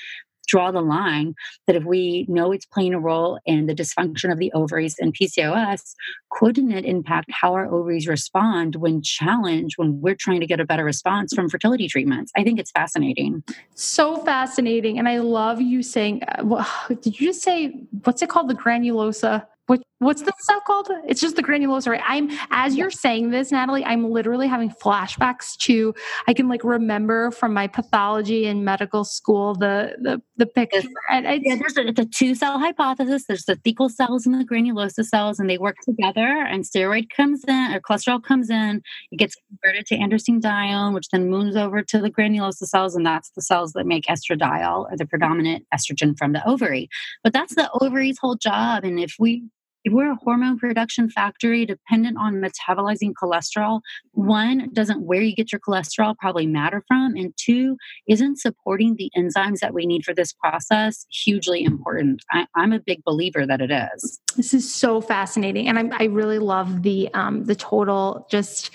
draw 0.48 0.72
the 0.72 0.82
line 0.82 1.36
that 1.68 1.76
if 1.76 1.84
we 1.84 2.26
know 2.28 2.52
it's 2.52 2.66
playing 2.66 2.94
a 2.94 3.00
role 3.00 3.40
in 3.46 3.66
the 3.66 3.76
dysfunction 3.76 4.32
of 4.32 4.38
the 4.38 4.52
ovaries 4.54 4.96
and 5.00 5.14
PCOS, 5.14 5.94
couldn't 6.32 6.72
it 6.72 6.86
impact 6.86 7.30
how 7.32 7.54
our 7.54 7.72
ovaries 7.72 8.08
respond 8.08 8.76
when 8.76 9.02
challenged, 9.02 9.78
when 9.78 10.02
we're 10.02 10.16
trying 10.16 10.40
to 10.40 10.48
get 10.48 10.60
a 10.60 10.66
better 10.66 10.84
response 10.84 11.34
from 11.34 11.50
fertility 11.50 11.88
treatments? 11.88 12.32
I 12.36 12.44
think 12.44 12.60
it's 12.60 12.72
fascinating. 12.72 13.44
So 13.76 14.18
fascinating. 14.18 15.00
And 15.00 15.08
I 15.08 15.20
love 15.20 15.62
you 15.62 15.84
saying, 15.84 16.24
uh, 16.24 16.44
well, 16.44 16.68
did 17.02 17.20
you 17.20 17.28
just 17.28 17.42
say, 17.42 17.86
what's 18.04 18.22
it 18.22 18.30
called? 18.30 18.50
The 18.50 18.56
granulosa? 18.56 19.46
What, 19.72 19.84
what's 20.00 20.22
the 20.22 20.34
stuff 20.38 20.66
called? 20.68 20.90
It's 21.08 21.22
just 21.22 21.38
the 21.38 21.44
granulosa. 21.44 21.98
I'm 22.06 22.30
as 22.50 22.76
you're 22.76 22.92
saying 22.92 23.30
this, 23.30 23.54
Natalie. 23.54 23.86
I'm 23.86 24.12
literally 24.12 24.50
having 24.50 24.70
flashbacks 24.70 25.56
to. 25.60 25.96
I 26.28 26.34
can 26.34 26.50
like 26.50 26.66
remember 26.66 27.32
from 27.32 27.54
my 27.54 27.68
pathology 27.68 28.48
in 28.48 28.66
medical 28.66 29.06
school 29.06 29.56
the 29.56 29.96
the 30.02 30.22
the 30.36 30.46
picture. 30.46 30.90
And 31.10 31.26
yeah, 31.46 31.56
there's 31.56 31.78
a, 31.78 31.88
it's 31.88 32.00
a 32.02 32.06
two 32.06 32.36
cell 32.36 32.60
hypothesis. 32.60 33.24
There's 33.30 33.46
the 33.46 33.56
thecal 33.56 33.90
cells 33.90 34.26
and 34.26 34.38
the 34.38 34.44
granulosa 34.44 35.06
cells, 35.06 35.40
and 35.40 35.50
they 35.50 35.58
work 35.58 35.78
together. 35.86 36.28
And 36.28 36.66
steroid 36.66 37.06
comes 37.16 37.46
in, 37.48 37.74
or 37.74 37.80
cholesterol 37.80 38.22
comes 38.22 38.50
in. 38.50 38.82
It 39.14 39.20
gets 39.20 39.38
converted 39.48 39.86
to 39.86 39.98
androstenedione, 39.98 40.94
which 40.94 41.08
then 41.14 41.30
moves 41.30 41.56
over 41.56 41.82
to 41.82 42.02
the 42.02 42.12
granulosa 42.12 42.66
cells, 42.66 42.94
and 42.94 43.06
that's 43.06 43.32
the 43.38 43.42
cells 43.42 43.72
that 43.72 43.86
make 43.86 44.04
estradiol, 44.08 44.92
or 44.92 44.98
the 44.98 45.06
predominant 45.06 45.66
estrogen 45.74 46.18
from 46.18 46.34
the 46.34 46.46
ovary. 46.46 46.90
But 47.24 47.32
that's 47.32 47.56
the 47.56 47.72
ovary's 47.80 48.18
whole 48.20 48.36
job. 48.36 48.84
And 48.84 49.00
if 49.00 49.16
we 49.18 49.46
if 49.84 49.94
we're 49.94 50.12
a 50.12 50.16
hormone 50.16 50.58
production 50.58 51.10
factory 51.10 51.66
dependent 51.66 52.18
on 52.18 52.36
metabolizing 52.36 53.14
cholesterol, 53.14 53.82
one, 54.12 54.70
doesn't 54.74 55.02
where 55.02 55.22
you 55.22 55.36
get 55.36 55.52
your 55.52 55.60
cholesterol 55.60 56.16
probably 56.18 56.46
matter 56.46 56.84
from, 56.88 57.16
and 57.16 57.34
two, 57.38 57.78
isn't 58.08 58.40
supporting 58.40 58.96
the 58.96 59.10
enzymes 59.18 59.60
that 59.60 59.74
we 59.74 59.86
need 59.86 60.04
for 60.04 60.14
this 60.14 60.34
process 60.34 61.06
hugely 61.10 61.64
important. 61.64 62.24
I, 62.32 62.46
am 62.58 62.74
a 62.74 62.80
big 62.80 63.04
believer 63.04 63.46
that 63.46 63.62
it 63.62 63.72
is. 63.72 64.20
This 64.36 64.54
is 64.54 64.74
so 64.74 65.02
fascinating, 65.02 65.68
and 65.68 65.80
I, 65.80 66.04
I 66.04 66.06
really 66.06 66.40
love 66.40 66.84
the 66.84 67.10
um, 67.14 67.46
the 67.46 67.56
total 67.56 68.28
just 68.30 68.72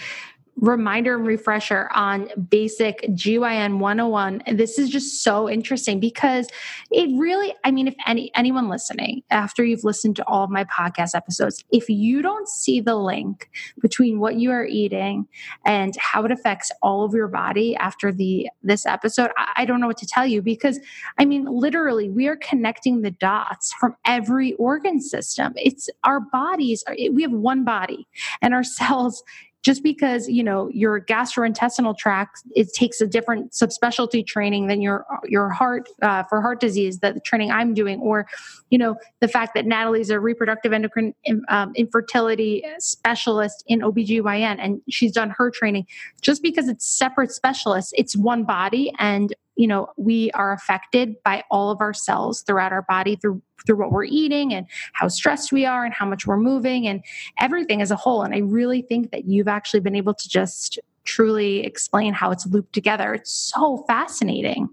reminder 0.56 1.16
and 1.16 1.26
refresher 1.26 1.90
on 1.94 2.28
basic 2.48 3.02
GYN 3.10 3.78
101. 3.78 4.42
This 4.52 4.78
is 4.78 4.88
just 4.88 5.22
so 5.22 5.48
interesting 5.48 6.00
because 6.00 6.48
it 6.90 7.08
really, 7.18 7.54
I 7.64 7.70
mean, 7.70 7.88
if 7.88 7.94
any 8.06 8.30
anyone 8.34 8.68
listening, 8.68 9.22
after 9.30 9.64
you've 9.64 9.84
listened 9.84 10.16
to 10.16 10.24
all 10.26 10.44
of 10.44 10.50
my 10.50 10.64
podcast 10.64 11.14
episodes, 11.14 11.62
if 11.70 11.88
you 11.88 12.22
don't 12.22 12.48
see 12.48 12.80
the 12.80 12.96
link 12.96 13.50
between 13.80 14.18
what 14.18 14.36
you 14.36 14.50
are 14.50 14.64
eating 14.64 15.26
and 15.64 15.94
how 15.98 16.24
it 16.24 16.30
affects 16.30 16.72
all 16.82 17.04
of 17.04 17.12
your 17.12 17.28
body 17.28 17.76
after 17.76 18.10
the 18.10 18.48
this 18.62 18.86
episode, 18.86 19.30
I, 19.36 19.52
I 19.56 19.64
don't 19.66 19.80
know 19.80 19.86
what 19.86 19.98
to 19.98 20.06
tell 20.06 20.26
you 20.26 20.40
because 20.40 20.80
I 21.18 21.26
mean, 21.26 21.44
literally, 21.44 22.08
we 22.08 22.28
are 22.28 22.36
connecting 22.36 23.02
the 23.02 23.10
dots 23.10 23.74
from 23.78 23.94
every 24.06 24.54
organ 24.54 25.00
system. 25.00 25.52
It's 25.56 25.90
our 26.04 26.20
bodies, 26.20 26.82
are, 26.86 26.96
we 27.12 27.22
have 27.22 27.32
one 27.32 27.64
body 27.64 28.06
and 28.40 28.54
our 28.54 28.64
cells 28.76 29.22
just 29.66 29.82
because 29.82 30.28
you 30.28 30.44
know 30.44 30.68
your 30.72 31.00
gastrointestinal 31.00 31.98
tract 31.98 32.44
it 32.54 32.72
takes 32.72 33.00
a 33.00 33.06
different 33.06 33.50
subspecialty 33.50 34.24
training 34.24 34.68
than 34.68 34.80
your 34.80 35.04
your 35.24 35.50
heart 35.50 35.88
uh, 36.02 36.22
for 36.22 36.40
heart 36.40 36.60
disease 36.60 37.00
that 37.00 37.14
the 37.14 37.20
training 37.20 37.50
i'm 37.50 37.74
doing 37.74 37.98
or 37.98 38.28
you 38.70 38.78
know 38.78 38.94
the 39.20 39.26
fact 39.26 39.54
that 39.54 39.66
natalie's 39.66 40.08
a 40.08 40.20
reproductive 40.20 40.72
endocrine 40.72 41.12
um, 41.48 41.72
infertility 41.74 42.62
specialist 42.78 43.64
in 43.66 43.80
obgyn 43.80 44.56
and 44.60 44.80
she's 44.88 45.12
done 45.12 45.30
her 45.30 45.50
training. 45.50 45.84
Just 46.20 46.42
because 46.42 46.68
it's 46.68 46.86
separate 46.86 47.32
specialists 47.32 47.92
it's 47.96 48.16
one 48.16 48.44
body 48.44 48.92
and 49.00 49.34
you 49.56 49.66
know, 49.66 49.88
we 49.96 50.30
are 50.32 50.52
affected 50.52 51.16
by 51.24 51.42
all 51.50 51.70
of 51.70 51.80
our 51.80 51.94
cells 51.94 52.42
throughout 52.42 52.72
our 52.72 52.82
body 52.82 53.16
through 53.16 53.42
through 53.66 53.76
what 53.76 53.90
we're 53.90 54.04
eating 54.04 54.54
and 54.54 54.66
how 54.92 55.08
stressed 55.08 55.50
we 55.50 55.66
are 55.66 55.84
and 55.84 55.92
how 55.92 56.06
much 56.06 56.26
we're 56.26 56.36
moving 56.36 56.86
and 56.86 57.02
everything 57.40 57.82
as 57.82 57.90
a 57.90 57.96
whole. 57.96 58.22
And 58.22 58.34
I 58.34 58.38
really 58.38 58.82
think 58.82 59.10
that 59.10 59.24
you've 59.24 59.48
actually 59.48 59.80
been 59.80 59.96
able 59.96 60.14
to 60.14 60.28
just 60.28 60.78
truly 61.04 61.64
explain 61.64 62.12
how 62.12 62.30
it's 62.30 62.46
looped 62.46 62.72
together. 62.72 63.14
It's 63.14 63.32
so 63.32 63.84
fascinating. 63.88 64.68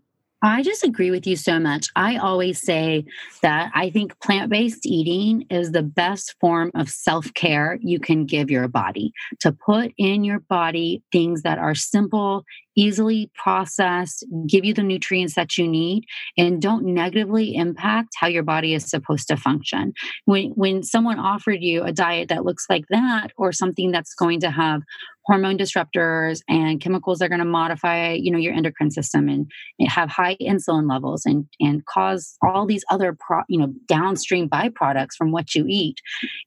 I 0.45 0.61
just 0.61 0.83
agree 0.83 1.09
with 1.09 1.25
you 1.25 1.37
so 1.37 1.57
much. 1.57 1.87
I 1.95 2.17
always 2.17 2.59
say 2.59 3.05
that 3.41 3.71
I 3.73 3.89
think 3.89 4.19
plant 4.19 4.49
based 4.49 4.85
eating 4.85 5.45
is 5.49 5.71
the 5.71 5.83
best 5.83 6.35
form 6.41 6.69
of 6.75 6.89
self 6.89 7.33
care 7.33 7.79
you 7.81 7.97
can 7.97 8.25
give 8.25 8.51
your 8.51 8.67
body 8.67 9.13
to 9.39 9.53
put 9.53 9.93
in 9.97 10.25
your 10.25 10.41
body 10.41 11.01
things 11.13 11.43
that 11.43 11.59
are 11.59 11.75
simple, 11.75 12.43
easily 12.75 13.31
processed, 13.35 14.25
give 14.47 14.65
you 14.65 14.73
the 14.73 14.83
nutrients 14.83 15.35
that 15.35 15.57
you 15.57 15.67
need, 15.67 16.05
and 16.37 16.61
don't 16.61 16.85
negatively 16.85 17.55
impact 17.55 18.09
how 18.17 18.27
your 18.27 18.43
body 18.43 18.73
is 18.73 18.89
supposed 18.89 19.27
to 19.27 19.37
function. 19.37 19.93
When, 20.25 20.51
when 20.51 20.83
someone 20.83 21.19
offered 21.19 21.61
you 21.61 21.83
a 21.83 21.91
diet 21.91 22.29
that 22.29 22.45
looks 22.45 22.65
like 22.69 22.85
that, 22.89 23.31
or 23.37 23.51
something 23.51 23.91
that's 23.91 24.13
going 24.13 24.39
to 24.41 24.51
have 24.51 24.81
hormone 25.25 25.57
disruptors 25.57 26.41
and 26.49 26.81
chemicals 26.81 27.19
that 27.19 27.25
are 27.25 27.29
going 27.29 27.39
to 27.39 27.45
modify 27.45 28.11
you 28.11 28.31
know 28.31 28.37
your 28.37 28.53
endocrine 28.53 28.91
system 28.91 29.29
and 29.29 29.49
have 29.87 30.09
high 30.09 30.35
insulin 30.41 30.89
levels 30.89 31.25
and 31.25 31.45
and 31.59 31.85
cause 31.85 32.35
all 32.41 32.65
these 32.65 32.83
other 32.89 33.17
pro, 33.19 33.41
you 33.47 33.59
know 33.59 33.73
downstream 33.87 34.49
byproducts 34.49 35.15
from 35.17 35.31
what 35.31 35.55
you 35.55 35.65
eat 35.67 35.97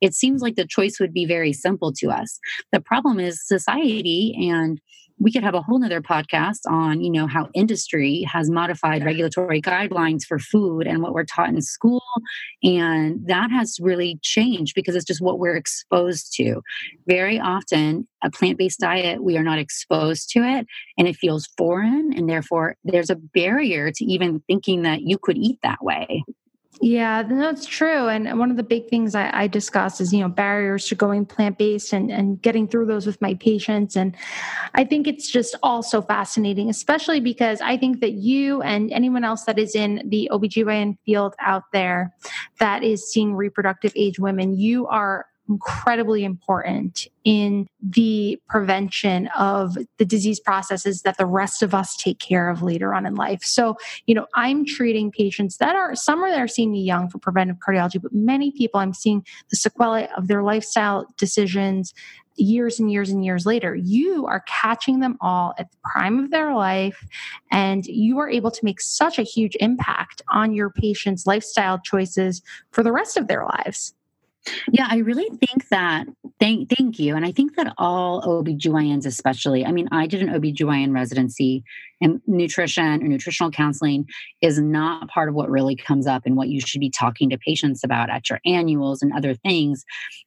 it 0.00 0.14
seems 0.14 0.42
like 0.42 0.56
the 0.56 0.66
choice 0.66 0.98
would 1.00 1.12
be 1.12 1.24
very 1.24 1.52
simple 1.52 1.92
to 1.92 2.10
us 2.10 2.38
the 2.72 2.80
problem 2.80 3.18
is 3.18 3.46
society 3.46 4.34
and 4.50 4.80
we 5.18 5.32
could 5.32 5.42
have 5.42 5.54
a 5.54 5.62
whole 5.62 5.78
nother 5.78 6.00
podcast 6.00 6.60
on 6.68 7.00
you 7.00 7.10
know 7.10 7.26
how 7.26 7.48
industry 7.54 8.22
has 8.30 8.50
modified 8.50 9.04
regulatory 9.04 9.62
guidelines 9.62 10.24
for 10.24 10.38
food 10.38 10.86
and 10.86 11.02
what 11.02 11.14
we're 11.14 11.24
taught 11.24 11.48
in 11.48 11.60
school. 11.62 12.02
And 12.62 13.26
that 13.26 13.50
has 13.50 13.78
really 13.80 14.18
changed 14.22 14.74
because 14.74 14.94
it's 14.94 15.04
just 15.04 15.22
what 15.22 15.38
we're 15.38 15.56
exposed 15.56 16.34
to. 16.36 16.62
Very 17.06 17.38
often 17.40 18.06
a 18.22 18.30
plant-based 18.30 18.80
diet 18.80 19.22
we 19.22 19.36
are 19.36 19.42
not 19.42 19.58
exposed 19.58 20.30
to 20.30 20.40
it 20.40 20.66
and 20.98 21.06
it 21.06 21.16
feels 21.16 21.48
foreign 21.56 22.12
and 22.14 22.28
therefore 22.28 22.76
there's 22.84 23.10
a 23.10 23.16
barrier 23.16 23.90
to 23.92 24.04
even 24.04 24.42
thinking 24.46 24.82
that 24.82 25.02
you 25.02 25.18
could 25.18 25.36
eat 25.36 25.58
that 25.62 25.82
way 25.82 26.24
yeah, 26.80 27.22
that's 27.22 27.64
true. 27.64 28.08
And 28.08 28.38
one 28.38 28.50
of 28.50 28.56
the 28.56 28.62
big 28.62 28.88
things 28.88 29.14
I, 29.14 29.30
I 29.32 29.46
discuss 29.46 30.00
is, 30.00 30.12
you 30.12 30.20
know, 30.20 30.28
barriers 30.28 30.86
to 30.88 30.94
going 30.94 31.24
plant 31.24 31.56
based 31.56 31.92
and, 31.92 32.10
and 32.10 32.40
getting 32.40 32.68
through 32.68 32.86
those 32.86 33.06
with 33.06 33.20
my 33.22 33.34
patients. 33.34 33.96
And 33.96 34.14
I 34.74 34.84
think 34.84 35.06
it's 35.06 35.30
just 35.30 35.56
all 35.62 35.82
so 35.82 36.02
fascinating, 36.02 36.68
especially 36.68 37.20
because 37.20 37.60
I 37.60 37.76
think 37.78 38.00
that 38.00 38.12
you 38.12 38.60
and 38.62 38.92
anyone 38.92 39.24
else 39.24 39.44
that 39.44 39.58
is 39.58 39.74
in 39.74 40.02
the 40.06 40.28
OBGYN 40.30 40.98
field 41.06 41.34
out 41.40 41.64
there 41.72 42.14
that 42.60 42.82
is 42.82 43.10
seeing 43.10 43.34
reproductive 43.34 43.92
age 43.96 44.18
women, 44.18 44.54
you 44.58 44.86
are 44.86 45.26
incredibly 45.49 46.24
important 46.24 47.07
in 47.24 47.66
the 47.80 48.38
prevention 48.49 49.28
of 49.36 49.76
the 49.99 50.05
disease 50.05 50.40
processes 50.40 51.03
that 51.03 51.18
the 51.18 51.26
rest 51.26 51.62
of 51.62 51.74
us 51.74 51.97
take 51.97 52.18
care 52.18 52.49
of 52.49 52.62
later 52.62 52.94
on 52.94 53.07
in 53.07 53.14
life. 53.14 53.42
So, 53.42 53.76
you 54.07 54.14
know, 54.14 54.26
I'm 54.34 54.64
treating 54.64 55.11
patients 55.11 55.57
that 55.59 55.76
are 55.76 55.94
some 55.94 56.22
are 56.22 56.30
there 56.30 56.49
seeing 56.49 56.72
me 56.72 56.82
young 56.82 57.09
for 57.09 57.18
preventive 57.18 57.57
cardiology, 57.59 58.01
but 58.01 58.12
many 58.12 58.51
people 58.53 58.80
I'm 58.80 58.94
seeing 58.94 59.24
the 59.51 59.57
sequelae 59.57 60.09
of 60.16 60.28
their 60.28 60.42
lifestyle 60.42 61.07
decisions 61.18 61.92
years 62.38 62.78
and 62.78 62.92
years 62.92 63.11
and 63.11 63.24
years 63.24 63.47
later. 63.47 63.74
You 63.74 64.26
are 64.26 64.44
catching 64.47 65.01
them 65.01 65.16
all 65.20 65.55
at 65.59 65.70
the 65.70 65.78
prime 65.84 66.18
of 66.18 66.30
their 66.30 66.55
life, 66.55 67.05
and 67.51 67.84
you 67.86 68.18
are 68.18 68.28
able 68.28 68.51
to 68.51 68.64
make 68.64 68.80
such 68.80 69.18
a 69.18 69.22
huge 69.22 69.57
impact 69.59 70.22
on 70.30 70.53
your 70.53 70.70
patients' 70.70 71.26
lifestyle 71.26 71.78
choices 71.78 72.42
for 72.70 72.82
the 72.82 72.92
rest 72.92 73.16
of 73.16 73.26
their 73.26 73.44
lives. 73.44 73.94
Yeah, 74.72 74.86
I 74.88 74.99
really 74.99 75.28
think 75.38 75.68
that 75.68 76.07
thank 76.38 76.70
thank 76.70 76.99
you. 76.99 77.16
And 77.16 77.24
I 77.24 77.32
think 77.32 77.57
that 77.57 77.72
all 77.78 78.22
OBGYNs 78.22 79.07
especially, 79.07 79.64
I 79.64 79.72
mean, 79.72 79.88
I 79.92 80.07
did 80.07 80.22
an 80.22 80.28
OBGYN 80.28 80.92
residency 80.92 81.64
and 82.01 82.20
nutrition 82.26 83.03
or 83.03 83.09
nutritional 83.09 83.51
counseling 83.51 84.07
is 84.42 84.61
not 84.61 85.09
part 85.09 85.28
of 85.28 85.34
what 85.34 85.51
really 85.51 85.76
comes 85.76 86.07
up 86.07 86.22
and 86.26 86.36
what 86.36 86.49
you 86.49 86.61
should 86.61 86.80
be 86.80 86.90
talking 86.90 87.30
to 87.30 87.38
patients 87.38 87.82
about 87.84 88.11
at 88.11 88.28
your 88.28 88.40
annuals 88.44 89.03
and 89.03 89.12
other 89.12 89.34
things. 89.34 89.84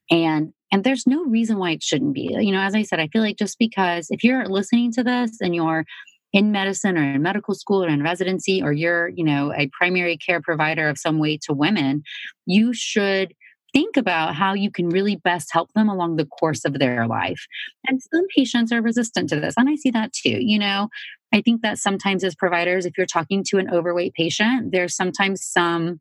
And 0.10 0.54
and 0.72 0.84
there's 0.84 1.08
no 1.08 1.24
reason 1.26 1.58
why 1.58 1.72
it 1.72 1.84
shouldn't 1.84 2.14
be. 2.14 2.36
You 2.40 2.52
know, 2.52 2.62
as 2.62 2.76
I 2.76 2.84
said, 2.84 3.00
I 3.00 3.08
feel 3.08 3.22
like 3.22 3.38
just 3.38 3.58
because 3.58 4.08
if 4.10 4.24
you're 4.24 4.46
listening 4.48 4.92
to 4.94 5.04
this 5.04 5.38
and 5.42 5.56
you're 5.56 5.86
in 6.32 6.52
medicine 6.52 6.98
or 6.98 7.04
in 7.04 7.22
medical 7.22 7.56
school 7.56 7.84
or 7.84 7.88
in 7.88 8.04
residency 8.04 8.62
or 8.62 8.72
you're, 8.72 9.10
you 9.10 9.24
know, 9.24 9.52
a 9.54 9.70
primary 9.74 10.16
care 10.16 10.42
provider 10.42 10.88
of 10.88 10.98
some 10.98 11.18
way 11.18 11.38
to 11.38 11.54
women, 11.54 12.04
you 12.46 12.72
should 12.74 13.34
think 13.74 13.98
about 13.98 14.36
how 14.36 14.54
you 14.54 14.72
can 14.72 14.90
really 14.90 15.16
best 15.16 15.50
help 15.52 15.72
them 15.74 15.90
along 15.90 16.16
the 16.16 16.26
course 16.26 16.66
of 16.66 16.80
their 16.80 17.08
life. 17.08 17.46
And 17.88 18.02
some 18.02 18.26
patients 18.36 18.72
are 18.72 18.82
resistant 18.82 19.30
to 19.30 19.40
this. 19.40 19.56
And 19.58 19.70
I 19.70 19.76
see 19.76 19.92
that 19.92 20.14
too. 20.14 20.38
You 20.40 20.60
know, 20.60 20.90
I 21.34 21.42
think 21.42 21.62
that 21.62 21.78
sometimes 21.78 22.24
as 22.24 22.36
providers, 22.36 22.86
if 22.86 22.98
you're 22.98 23.06
talking 23.06 23.44
to 23.50 23.58
an 23.58 23.70
overweight 23.70 24.14
patient, 24.14 24.72
there's 24.72 24.96
sometimes 24.96 25.46
some 25.46 26.00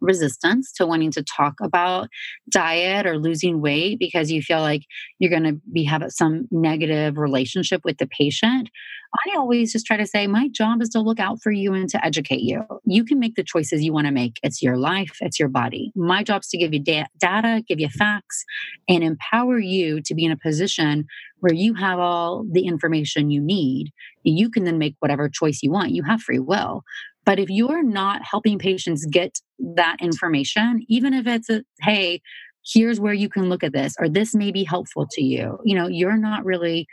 resistance 0.00 0.72
to 0.72 0.86
wanting 0.86 1.10
to 1.12 1.22
talk 1.22 1.54
about 1.62 2.08
diet 2.48 3.06
or 3.06 3.18
losing 3.18 3.60
weight 3.60 3.98
because 3.98 4.30
you 4.30 4.42
feel 4.42 4.60
like 4.60 4.82
you're 5.18 5.30
going 5.30 5.44
to 5.44 5.60
be 5.72 5.84
have 5.84 6.04
some 6.08 6.46
negative 6.50 7.16
relationship 7.16 7.82
with 7.84 7.98
the 7.98 8.06
patient 8.06 8.70
i 9.26 9.36
always 9.36 9.72
just 9.72 9.86
try 9.86 9.96
to 9.96 10.06
say 10.06 10.26
my 10.26 10.48
job 10.48 10.80
is 10.80 10.88
to 10.88 11.00
look 11.00 11.18
out 11.20 11.42
for 11.42 11.50
you 11.50 11.74
and 11.74 11.88
to 11.88 12.04
educate 12.04 12.40
you. 12.40 12.64
You 12.84 13.04
can 13.04 13.18
make 13.18 13.34
the 13.34 13.44
choices 13.44 13.82
you 13.82 13.92
want 13.92 14.06
to 14.06 14.12
make. 14.12 14.38
It's 14.42 14.62
your 14.62 14.76
life 14.76 15.16
it's 15.20 15.38
your 15.38 15.48
body. 15.48 15.92
My 15.94 16.22
job 16.22 16.42
is 16.42 16.48
to 16.48 16.58
give 16.58 16.72
you 16.72 16.80
da- 16.80 17.06
data 17.18 17.62
give 17.66 17.80
you 17.80 17.88
facts 17.88 18.44
and 18.88 19.04
empower 19.04 19.58
you 19.58 20.00
to 20.02 20.14
be 20.14 20.24
in 20.24 20.32
a 20.32 20.36
position 20.36 21.06
where 21.40 21.54
you 21.54 21.74
have 21.74 21.98
all 21.98 22.44
the 22.50 22.66
information 22.66 23.30
you 23.30 23.40
need. 23.40 23.92
You 24.22 24.50
can 24.50 24.64
then 24.64 24.78
make 24.78 24.96
whatever 25.00 25.28
choice 25.28 25.60
you 25.62 25.70
want. 25.70 25.92
You 25.92 26.02
have 26.02 26.20
free 26.20 26.38
will 26.38 26.82
but 27.30 27.38
if 27.38 27.48
you're 27.48 27.84
not 27.84 28.22
helping 28.28 28.58
patients 28.58 29.06
get 29.06 29.38
that 29.60 29.96
information, 30.00 30.84
even 30.88 31.14
if 31.14 31.28
it's 31.28 31.48
a, 31.48 31.62
hey, 31.80 32.20
here's 32.66 32.98
where 32.98 33.14
you 33.14 33.28
can 33.28 33.48
look 33.48 33.62
at 33.62 33.72
this, 33.72 33.94
or 34.00 34.08
this 34.08 34.34
may 34.34 34.50
be 34.50 34.64
helpful 34.64 35.06
to 35.12 35.22
you, 35.22 35.56
you 35.64 35.76
know, 35.76 35.86
you're 35.86 36.16
not 36.16 36.44
really 36.44 36.88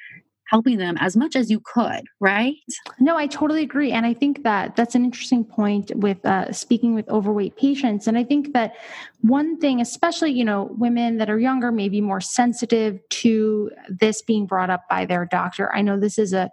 helping 0.48 0.78
them 0.78 0.96
as 1.00 1.18
much 1.18 1.36
as 1.36 1.50
you 1.50 1.60
could, 1.60 2.04
right? 2.20 2.54
No, 3.00 3.18
I 3.18 3.26
totally 3.26 3.64
agree. 3.64 3.92
And 3.92 4.06
I 4.06 4.14
think 4.14 4.44
that 4.44 4.76
that's 4.76 4.94
an 4.94 5.06
interesting 5.06 5.44
point 5.44 5.92
with 5.96 6.24
uh, 6.24 6.52
speaking 6.52 6.94
with 6.94 7.10
overweight 7.10 7.58
patients. 7.58 8.06
And 8.06 8.16
I 8.16 8.24
think 8.24 8.54
that 8.54 8.76
one 9.22 9.58
thing, 9.58 9.82
especially, 9.82 10.34
you 10.34 10.46
know, 10.46 10.70
women 10.78 11.18
that 11.18 11.32
are 11.32 11.40
younger, 11.40 11.72
may 11.72 11.90
be 11.90 12.00
more 12.00 12.22
sensitive 12.22 13.00
to 13.10 13.72
this 13.90 14.22
being 14.22 14.46
brought 14.46 14.70
up 14.70 14.84
by 14.88 15.04
their 15.08 15.26
doctor. 15.26 15.74
I 15.76 15.82
know 15.82 16.00
this 16.00 16.20
is 16.20 16.32
a 16.32 16.52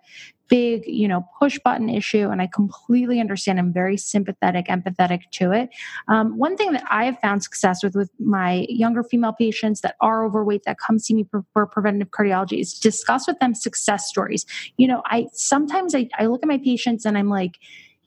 big, 0.49 0.84
you 0.86 1.09
know, 1.09 1.26
push 1.38 1.59
button 1.64 1.88
issue, 1.88 2.28
and 2.28 2.42
I 2.42 2.47
completely 2.47 3.20
understand. 3.20 3.59
I'm 3.59 3.72
very 3.72 3.97
sympathetic, 3.97 4.66
empathetic 4.66 5.22
to 5.32 5.53
it. 5.53 5.70
Um, 6.09 6.36
one 6.36 6.57
thing 6.57 6.72
that 6.72 6.84
I 6.90 7.05
have 7.05 7.18
found 7.20 7.42
success 7.42 7.82
with 7.82 7.95
with 7.95 8.11
my 8.18 8.66
younger 8.68 9.03
female 9.03 9.32
patients 9.32 9.80
that 9.80 9.97
are 10.01 10.24
overweight 10.24 10.64
that 10.64 10.78
come 10.78 10.99
see 10.99 11.14
me 11.14 11.24
for, 11.30 11.45
for 11.53 11.66
preventive 11.66 12.11
cardiology 12.11 12.61
is 12.61 12.74
discuss 12.74 13.26
with 13.26 13.38
them 13.38 13.55
success 13.55 14.09
stories. 14.09 14.45
You 14.76 14.88
know, 14.88 15.03
I 15.07 15.26
sometimes 15.32 15.95
I, 15.95 16.09
I 16.18 16.26
look 16.26 16.42
at 16.42 16.49
my 16.49 16.59
patients 16.59 17.05
and 17.05 17.16
I'm 17.16 17.28
like, 17.28 17.59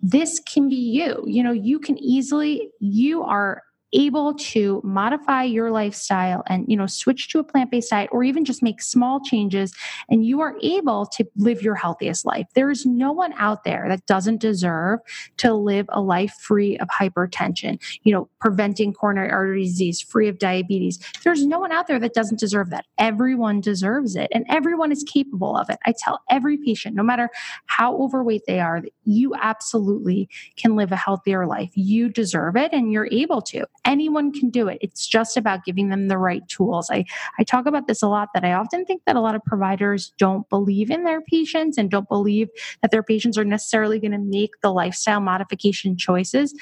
this 0.01 0.39
can 0.39 0.69
be 0.69 0.75
you. 0.75 1.23
You 1.25 1.43
know, 1.43 1.51
you 1.51 1.79
can 1.79 1.97
easily, 1.97 2.69
you 2.79 3.23
are 3.23 3.63
able 3.93 4.33
to 4.33 4.81
modify 4.83 5.43
your 5.43 5.71
lifestyle 5.71 6.43
and 6.47 6.65
you 6.67 6.75
know 6.75 6.87
switch 6.87 7.29
to 7.29 7.39
a 7.39 7.43
plant-based 7.43 7.89
diet 7.89 8.09
or 8.11 8.23
even 8.23 8.43
just 8.43 8.61
make 8.61 8.81
small 8.81 9.21
changes 9.21 9.73
and 10.09 10.25
you 10.25 10.41
are 10.41 10.55
able 10.61 11.05
to 11.05 11.25
live 11.37 11.61
your 11.61 11.75
healthiest 11.75 12.25
life. 12.25 12.45
There 12.53 12.69
is 12.69 12.85
no 12.85 13.11
one 13.11 13.33
out 13.37 13.63
there 13.63 13.85
that 13.89 14.05
doesn't 14.05 14.41
deserve 14.41 14.99
to 15.37 15.53
live 15.53 15.85
a 15.89 16.01
life 16.01 16.33
free 16.41 16.77
of 16.77 16.87
hypertension 16.89 17.81
you 18.03 18.13
know 18.13 18.29
preventing 18.39 18.93
coronary 18.93 19.31
artery 19.31 19.63
disease 19.63 20.01
free 20.01 20.27
of 20.27 20.39
diabetes. 20.39 20.99
There's 21.23 21.45
no 21.45 21.59
one 21.59 21.71
out 21.71 21.87
there 21.87 21.99
that 21.99 22.13
doesn't 22.13 22.39
deserve 22.39 22.69
that. 22.71 22.85
Everyone 22.97 23.61
deserves 23.61 24.15
it 24.15 24.29
and 24.33 24.45
everyone 24.49 24.91
is 24.91 25.03
capable 25.03 25.55
of 25.55 25.69
it. 25.69 25.77
I 25.85 25.93
tell 25.97 26.21
every 26.29 26.57
patient 26.57 26.95
no 26.95 27.03
matter 27.03 27.29
how 27.65 27.97
overweight 27.97 28.43
they 28.47 28.59
are 28.59 28.81
that 28.81 28.91
you 29.05 29.33
absolutely 29.35 30.29
can 30.57 30.75
live 30.75 30.91
a 30.91 30.95
healthier 30.95 31.45
life. 31.45 31.71
You 31.75 32.09
deserve 32.09 32.55
it 32.55 32.73
and 32.73 32.91
you're 32.91 33.09
able 33.11 33.41
to 33.43 33.65
anyone 33.87 34.31
can 34.31 34.49
do 34.49 34.67
it. 34.67 34.77
It's 34.81 35.07
just 35.07 35.37
about 35.37 35.65
giving 35.65 35.89
them 35.89 36.07
the 36.07 36.17
right 36.17 36.47
tools. 36.47 36.89
I, 36.91 37.05
I 37.39 37.43
talk 37.43 37.65
about 37.65 37.87
this 37.87 38.03
a 38.03 38.07
lot 38.07 38.29
that 38.33 38.43
I 38.43 38.53
often 38.53 38.85
think 38.85 39.01
that 39.05 39.15
a 39.15 39.21
lot 39.21 39.33
of 39.33 39.43
providers 39.43 40.13
don't 40.17 40.47
believe 40.49 40.91
in 40.91 41.03
their 41.03 41.21
patients 41.21 41.77
and 41.77 41.89
don't 41.89 42.07
believe 42.09 42.49
that 42.81 42.91
their 42.91 43.03
patients 43.03 43.37
are 43.37 43.45
necessarily 43.45 43.99
going 43.99 44.11
to 44.11 44.19
make 44.19 44.51
the 44.61 44.71
lifestyle 44.71 45.21
modification 45.21 45.97
choices 45.97 46.53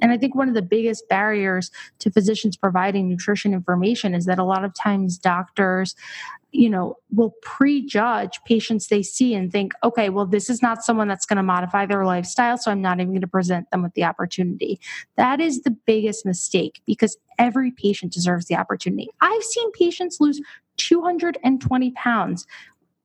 And 0.00 0.12
I 0.12 0.18
think 0.18 0.34
one 0.34 0.48
of 0.48 0.54
the 0.54 0.62
biggest 0.62 1.08
barriers 1.08 1.70
to 2.00 2.10
physicians 2.10 2.56
providing 2.56 3.08
nutrition 3.08 3.52
information 3.52 4.14
is 4.14 4.26
that 4.26 4.38
a 4.38 4.44
lot 4.44 4.64
of 4.64 4.74
times 4.74 5.18
doctors 5.18 5.94
you 6.56 6.70
know, 6.70 6.96
will 7.12 7.34
prejudge 7.42 8.40
patients 8.46 8.86
they 8.88 9.02
see 9.02 9.34
and 9.34 9.52
think, 9.52 9.72
okay, 9.84 10.08
well, 10.08 10.26
this 10.26 10.48
is 10.48 10.62
not 10.62 10.82
someone 10.82 11.06
that's 11.06 11.26
going 11.26 11.36
to 11.36 11.42
modify 11.42 11.84
their 11.84 12.04
lifestyle, 12.04 12.56
so 12.56 12.70
I'm 12.70 12.80
not 12.80 12.98
even 12.98 13.12
going 13.12 13.20
to 13.20 13.26
present 13.26 13.70
them 13.70 13.82
with 13.82 13.94
the 13.94 14.04
opportunity. 14.04 14.80
That 15.16 15.40
is 15.40 15.62
the 15.62 15.70
biggest 15.70 16.24
mistake 16.24 16.80
because 16.86 17.16
every 17.38 17.70
patient 17.70 18.12
deserves 18.12 18.46
the 18.46 18.56
opportunity. 18.56 19.08
I've 19.20 19.42
seen 19.42 19.70
patients 19.72 20.18
lose 20.18 20.40
220 20.78 21.90
pounds 21.92 22.46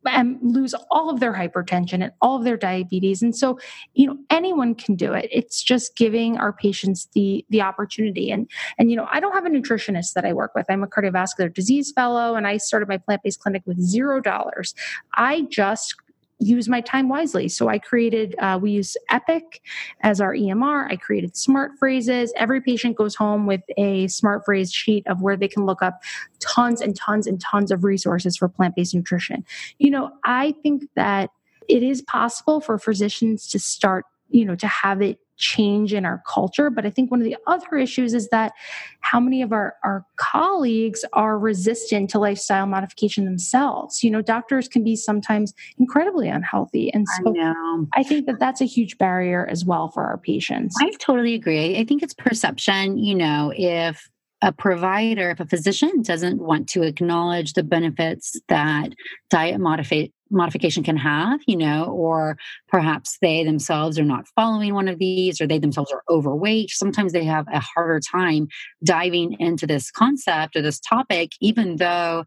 and 0.06 0.38
lose 0.41 0.74
all 0.89 1.10
of 1.10 1.20
their 1.20 1.34
hypertension 1.34 2.04
and 2.04 2.12
all 2.22 2.38
of 2.38 2.43
their 2.43 2.58
diabetes. 2.58 3.22
And 3.22 3.36
so 3.36 3.60
you 3.93 4.08
know 4.08 4.18
anyone 4.30 4.76
can 4.76 4.95
do 4.95 5.14
it. 5.14 5.30
It's 5.32 5.62
just 5.62 5.95
giving 5.95 6.38
our 6.38 6.54
patients 6.54 7.08
the 7.14 7.45
the 7.49 7.62
opportunity. 7.62 8.32
And 8.32 8.49
and 8.78 8.89
you 8.89 8.97
know 8.97 9.08
i 9.12 9.20
don't 9.20 9.34
have 9.34 9.45
a 9.45 9.49
nutritionist 9.49 10.14
that 10.14 10.26
i 10.26 10.34
work 10.34 10.56
with. 10.56 10.66
I'm 10.70 10.84
a 10.84 10.88
cardiovascular 10.88 11.54
disease 11.54 11.91
fellow 11.91 12.36
and 12.36 12.47
i 12.47 12.58
started 12.58 12.88
my 12.89 12.97
plant-based 12.97 13.39
clinic 13.39 13.64
with 13.66 13.80
zero 13.80 14.22
dollars. 14.22 14.74
I 15.14 15.41
just 15.49 15.95
use 16.42 16.68
my 16.68 16.82
time 16.82 17.08
wisely. 17.08 17.48
So 17.48 17.70
I 17.70 17.78
created, 17.78 18.36
uh, 18.39 18.60
we 18.62 18.72
use 18.72 18.98
Epic 19.10 19.62
as 20.02 20.20
our 20.20 20.34
EMR. 20.34 20.92
I 20.92 20.96
created 20.96 21.38
smart 21.38 21.72
phrases. 21.78 22.34
Every 22.36 22.60
patient 22.62 22.98
goes 22.98 23.16
home 23.16 23.46
with 23.46 23.62
a 23.78 24.08
smart 24.08 24.44
phrase 24.44 24.74
sheet 24.74 25.06
of 25.08 25.22
where 25.22 25.38
they 25.38 25.48
can 25.48 25.66
look 25.66 25.82
up 25.82 26.02
tons 26.39 26.82
and 26.82 26.96
tons 26.96 27.28
and 27.28 27.39
tons 27.39 27.72
of 27.72 27.84
resources 27.84 28.36
for 28.36 28.50
plant 28.50 28.76
based 28.76 28.96
nutrition. 28.96 29.46
You 29.78 29.92
know, 29.92 30.12
I 30.26 30.56
think 30.64 30.89
that 30.96 31.30
it 31.70 31.84
is 31.84 32.02
possible 32.02 32.60
for 32.60 32.78
physicians 32.80 33.48
to 33.50 33.60
start, 33.60 34.06
you 34.30 34.44
know, 34.44 34.56
to 34.56 34.68
have 34.68 35.02
it 35.02 35.20
change 35.42 35.94
in 35.94 36.06
our 36.06 36.24
culture. 36.26 36.70
But 36.70 36.86
I 36.86 36.89
think 36.89 37.12
one 37.12 37.20
of 37.20 37.26
the 37.26 37.36
other 37.48 37.76
issues 37.76 38.14
is 38.14 38.30
that 38.30 38.54
how 39.02 39.20
many 39.20 39.42
of 39.42 39.52
our, 39.52 39.76
our 39.84 40.06
colleagues 40.16 41.04
are 41.12 41.38
resistant 41.38 42.10
to 42.12 42.20
lifestyle 42.20 42.68
modification 42.68 43.26
themselves. 43.26 44.04
You 44.04 44.12
know, 44.12 44.22
doctors 44.22 44.70
can 44.70 44.84
be 44.84 44.96
sometimes 44.96 45.54
incredibly 45.78 46.30
unhealthy. 46.30 46.94
And 46.94 47.08
so 47.08 47.34
I, 47.38 48.00
I 48.00 48.04
think 48.04 48.28
that 48.28 48.39
that's 48.39 48.62
a 48.62 48.66
huge 48.66 48.98
barrier 48.98 49.46
as 49.50 49.66
well 49.66 49.89
for 49.89 50.04
our 50.04 50.18
patients. 50.18 50.76
I 50.80 50.92
totally 51.00 51.34
agree. 51.34 51.78
I 51.78 51.84
think 51.84 52.04
it's 52.04 52.14
perception. 52.14 52.98
You 53.00 53.16
know, 53.16 53.52
if 53.56 54.10
a 54.42 54.52
provider, 54.52 55.30
if 55.30 55.39
a 55.39 55.46
physician 55.46 56.02
doesn't 56.02 56.42
want 56.42 56.68
to 56.70 56.82
acknowledge 56.82 57.54
the 57.54 57.64
benefits 57.64 58.39
that 58.48 58.89
diet 59.30 59.60
modify, 59.60 60.06
modification 60.32 60.84
can 60.84 60.98
have, 60.98 61.42
you 61.46 61.58
know, 61.58 61.86
or 61.86 62.38
perhaps 62.70 63.18
they 63.22 63.44
themselves 63.44 64.00
are 64.00 64.04
not 64.04 64.26
following 64.36 64.74
one 64.74 64.88
of 64.88 64.98
these, 64.98 65.39
or 65.42 65.48
they 65.48 65.60
themselves 65.60 65.92
are 65.92 66.04
overweight. 66.10 66.72
Sometimes 66.72 67.12
they 67.14 67.26
have 67.26 67.46
a 67.52 67.60
harder 67.60 68.00
time 68.00 68.48
diving 68.84 69.36
into 69.39 69.68
this 69.68 69.92
concept 69.92 70.56
or 70.56 70.62
this 70.62 70.80
topic, 70.80 71.32
even 71.39 71.76
though 71.76 72.24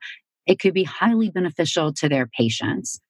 it 0.46 0.60
could 0.60 0.74
be 0.74 0.84
highly 0.84 1.30
beneficial 1.30 1.92
to 1.94 2.08
their 2.08 2.26
patients. 2.26 3.00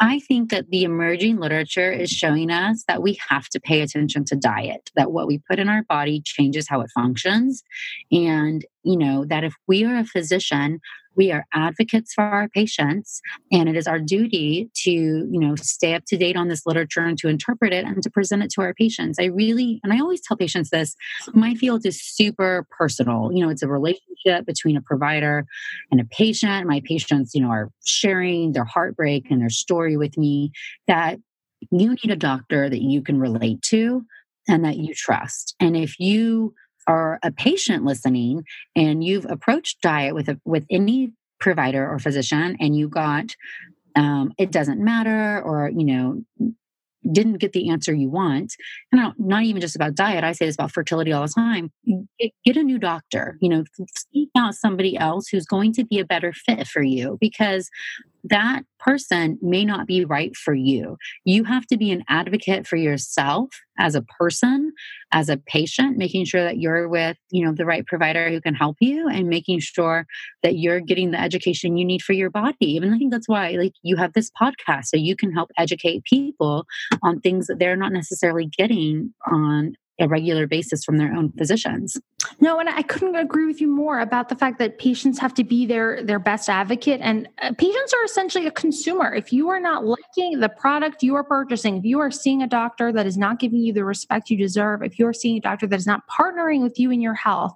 I 0.00 0.18
think 0.18 0.50
that 0.50 0.70
the 0.70 0.82
emerging 0.82 1.38
literature 1.38 1.92
is 1.92 2.10
showing 2.10 2.50
us 2.50 2.84
that 2.88 3.02
we 3.02 3.18
have 3.28 3.48
to 3.50 3.60
pay 3.60 3.80
attention 3.80 4.24
to 4.26 4.36
diet, 4.36 4.90
that 4.96 5.12
what 5.12 5.26
we 5.26 5.38
put 5.48 5.58
in 5.58 5.68
our 5.68 5.84
body 5.84 6.20
changes 6.24 6.68
how 6.68 6.80
it 6.80 6.90
functions. 6.94 7.62
And, 8.10 8.64
you 8.84 8.96
know, 8.96 9.24
that 9.24 9.44
if 9.44 9.54
we 9.66 9.84
are 9.84 9.96
a 9.96 10.04
physician, 10.04 10.80
we 11.16 11.30
are 11.30 11.46
advocates 11.52 12.12
for 12.12 12.22
our 12.22 12.48
patients 12.48 13.20
and 13.52 13.68
it 13.68 13.76
is 13.76 13.86
our 13.86 13.98
duty 13.98 14.70
to 14.74 14.90
you 14.90 15.40
know 15.40 15.54
stay 15.56 15.94
up 15.94 16.04
to 16.06 16.16
date 16.16 16.36
on 16.36 16.48
this 16.48 16.66
literature 16.66 17.04
and 17.04 17.18
to 17.18 17.28
interpret 17.28 17.72
it 17.72 17.84
and 17.84 18.02
to 18.02 18.10
present 18.10 18.42
it 18.42 18.50
to 18.50 18.60
our 18.62 18.74
patients. 18.74 19.18
I 19.18 19.26
really 19.26 19.80
and 19.82 19.92
i 19.92 20.00
always 20.00 20.20
tell 20.20 20.36
patients 20.36 20.70
this 20.70 20.94
my 21.32 21.54
field 21.54 21.86
is 21.86 22.02
super 22.02 22.66
personal. 22.76 23.30
You 23.32 23.44
know 23.44 23.50
it's 23.50 23.62
a 23.62 23.68
relationship 23.68 24.46
between 24.46 24.76
a 24.76 24.82
provider 24.82 25.46
and 25.90 26.00
a 26.00 26.04
patient. 26.04 26.66
My 26.66 26.82
patients 26.84 27.34
you 27.34 27.40
know 27.40 27.50
are 27.50 27.70
sharing 27.84 28.52
their 28.52 28.64
heartbreak 28.64 29.30
and 29.30 29.40
their 29.40 29.50
story 29.50 29.96
with 29.96 30.16
me 30.18 30.52
that 30.88 31.18
you 31.70 31.90
need 31.90 32.10
a 32.10 32.16
doctor 32.16 32.68
that 32.68 32.82
you 32.82 33.02
can 33.02 33.18
relate 33.18 33.62
to 33.62 34.04
and 34.46 34.64
that 34.64 34.76
you 34.76 34.92
trust. 34.94 35.54
And 35.58 35.76
if 35.76 35.98
you 35.98 36.54
are 36.86 37.18
a 37.22 37.30
patient 37.30 37.84
listening 37.84 38.44
and 38.76 39.02
you've 39.04 39.26
approached 39.28 39.80
diet 39.80 40.14
with 40.14 40.28
a, 40.28 40.40
with 40.44 40.64
any 40.70 41.12
provider 41.40 41.88
or 41.88 41.98
physician 41.98 42.56
and 42.60 42.76
you 42.76 42.88
got 42.88 43.34
um, 43.96 44.32
it 44.38 44.50
doesn't 44.50 44.82
matter 44.82 45.40
or 45.42 45.70
you 45.70 45.84
know 45.84 46.22
didn't 47.12 47.36
get 47.36 47.52
the 47.52 47.68
answer 47.68 47.92
you 47.92 48.08
want 48.08 48.54
and 48.90 49.00
not, 49.00 49.14
not 49.18 49.42
even 49.42 49.60
just 49.60 49.76
about 49.76 49.94
diet 49.94 50.24
i 50.24 50.32
say 50.32 50.46
this 50.46 50.54
about 50.54 50.72
fertility 50.72 51.12
all 51.12 51.22
the 51.22 51.32
time 51.32 51.70
get, 52.18 52.30
get 52.44 52.56
a 52.56 52.62
new 52.62 52.78
doctor 52.78 53.36
you 53.40 53.48
know 53.48 53.64
seek 53.94 54.30
out 54.36 54.54
somebody 54.54 54.96
else 54.96 55.28
who's 55.28 55.44
going 55.44 55.72
to 55.72 55.84
be 55.84 55.98
a 55.98 56.04
better 56.04 56.32
fit 56.32 56.66
for 56.66 56.82
you 56.82 57.18
because 57.20 57.68
that 58.24 58.62
person 58.78 59.38
may 59.42 59.64
not 59.64 59.86
be 59.86 60.04
right 60.04 60.34
for 60.34 60.54
you. 60.54 60.96
You 61.24 61.44
have 61.44 61.66
to 61.66 61.76
be 61.76 61.90
an 61.90 62.04
advocate 62.08 62.66
for 62.66 62.76
yourself 62.76 63.50
as 63.78 63.94
a 63.94 64.02
person, 64.02 64.72
as 65.12 65.28
a 65.28 65.36
patient, 65.36 65.96
making 65.96 66.24
sure 66.24 66.42
that 66.42 66.58
you're 66.58 66.88
with, 66.88 67.16
you 67.30 67.44
know, 67.44 67.52
the 67.52 67.66
right 67.66 67.84
provider 67.86 68.30
who 68.30 68.40
can 68.40 68.54
help 68.54 68.76
you 68.80 69.08
and 69.08 69.28
making 69.28 69.60
sure 69.60 70.06
that 70.42 70.56
you're 70.56 70.80
getting 70.80 71.10
the 71.10 71.20
education 71.20 71.76
you 71.76 71.84
need 71.84 72.02
for 72.02 72.12
your 72.12 72.30
body. 72.30 72.56
Even 72.60 72.92
I 72.92 72.98
think 72.98 73.12
that's 73.12 73.28
why 73.28 73.50
like 73.52 73.74
you 73.82 73.96
have 73.96 74.12
this 74.12 74.30
podcast 74.40 74.86
so 74.86 74.96
you 74.96 75.16
can 75.16 75.32
help 75.32 75.50
educate 75.58 76.04
people 76.04 76.66
on 77.02 77.20
things 77.20 77.46
that 77.46 77.58
they're 77.58 77.76
not 77.76 77.92
necessarily 77.92 78.46
getting 78.46 79.12
on 79.30 79.74
a 80.00 80.08
regular 80.08 80.46
basis 80.46 80.84
from 80.84 80.98
their 80.98 81.14
own 81.14 81.30
physicians. 81.32 81.96
No, 82.40 82.58
and 82.58 82.68
I 82.68 82.82
couldn't 82.82 83.14
agree 83.14 83.46
with 83.46 83.60
you 83.60 83.68
more 83.68 84.00
about 84.00 84.28
the 84.28 84.34
fact 84.34 84.58
that 84.58 84.78
patients 84.78 85.18
have 85.18 85.34
to 85.34 85.44
be 85.44 85.66
their 85.66 86.02
their 86.02 86.18
best 86.18 86.48
advocate 86.48 87.00
and 87.02 87.28
uh, 87.42 87.52
patients 87.56 87.94
are 87.94 88.04
essentially 88.04 88.46
a 88.46 88.50
consumer. 88.50 89.14
If 89.14 89.32
you 89.32 89.50
are 89.50 89.60
not 89.60 89.84
liking 89.84 90.40
the 90.40 90.48
product 90.48 91.02
you 91.02 91.14
are 91.14 91.24
purchasing, 91.24 91.76
if 91.76 91.84
you 91.84 92.00
are 92.00 92.10
seeing 92.10 92.42
a 92.42 92.46
doctor 92.46 92.92
that 92.92 93.06
is 93.06 93.16
not 93.16 93.38
giving 93.38 93.60
you 93.60 93.72
the 93.72 93.84
respect 93.84 94.30
you 94.30 94.36
deserve, 94.36 94.82
if 94.82 94.98
you're 94.98 95.12
seeing 95.12 95.36
a 95.36 95.40
doctor 95.40 95.66
that 95.66 95.76
is 95.76 95.86
not 95.86 96.02
partnering 96.08 96.62
with 96.62 96.78
you 96.78 96.90
in 96.90 97.00
your 97.00 97.14
health, 97.14 97.54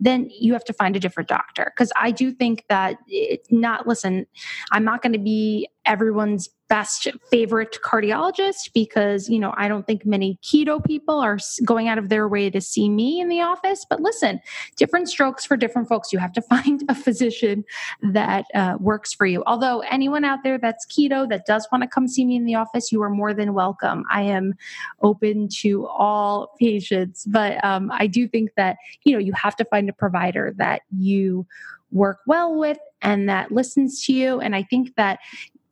then 0.00 0.30
you 0.30 0.52
have 0.52 0.64
to 0.64 0.72
find 0.72 0.96
a 0.96 1.00
different 1.00 1.28
doctor 1.28 1.72
because 1.74 1.90
i 1.96 2.12
do 2.12 2.30
think 2.30 2.64
that 2.68 2.96
it, 3.08 3.40
not 3.50 3.86
listen 3.86 4.26
i'm 4.70 4.84
not 4.84 5.02
going 5.02 5.12
to 5.12 5.18
be 5.18 5.68
everyone's 5.86 6.48
best 6.68 7.08
favorite 7.30 7.78
cardiologist 7.82 8.72
because 8.74 9.28
you 9.28 9.38
know 9.38 9.54
i 9.56 9.68
don't 9.68 9.86
think 9.86 10.04
many 10.04 10.38
keto 10.42 10.84
people 10.84 11.18
are 11.18 11.38
going 11.64 11.88
out 11.88 11.98
of 11.98 12.08
their 12.08 12.28
way 12.28 12.50
to 12.50 12.60
see 12.60 12.88
me 12.88 13.20
in 13.20 13.28
the 13.28 13.40
office. 13.40 13.86
But 13.88 14.00
listen 14.00 14.40
different 14.76 15.08
strokes 15.08 15.44
for 15.44 15.56
different 15.56 15.88
folks. 15.88 16.12
You 16.12 16.18
have 16.18 16.32
to 16.32 16.42
find 16.54 16.82
a 16.88 16.94
physician 16.94 17.64
that 18.02 18.44
uh, 18.54 18.76
works 18.80 19.12
for 19.12 19.26
you. 19.26 19.42
Although 19.46 19.80
anyone 19.80 20.24
out 20.24 20.40
there 20.44 20.58
that's 20.58 20.86
keto 20.86 21.28
that 21.28 21.46
does 21.46 21.66
want 21.72 21.82
to 21.82 21.88
come 21.88 22.08
see 22.08 22.24
me 22.24 22.36
in 22.36 22.44
the 22.44 22.54
office 22.54 22.92
you 22.92 23.02
are 23.02 23.10
more 23.10 23.34
than 23.34 23.54
welcome. 23.54 24.04
I 24.10 24.22
am 24.22 24.54
open 25.02 25.48
to 25.60 25.86
all 25.86 26.54
patients. 26.58 27.24
But 27.26 27.62
um, 27.64 27.90
i 27.92 28.06
do 28.06 28.28
think 28.28 28.50
that 28.56 28.76
you 29.04 29.12
know 29.12 29.18
you 29.18 29.32
have 29.32 29.56
to 29.56 29.64
find 29.64 29.88
a 29.88 29.92
provider 29.92 30.54
that 30.56 30.82
you 30.96 31.46
work 31.90 32.18
well 32.26 32.58
with 32.58 32.78
and 33.00 33.28
that 33.28 33.50
listens 33.50 34.04
to 34.04 34.12
you. 34.12 34.40
And 34.40 34.54
I 34.54 34.62
think 34.62 34.94
that 34.96 35.20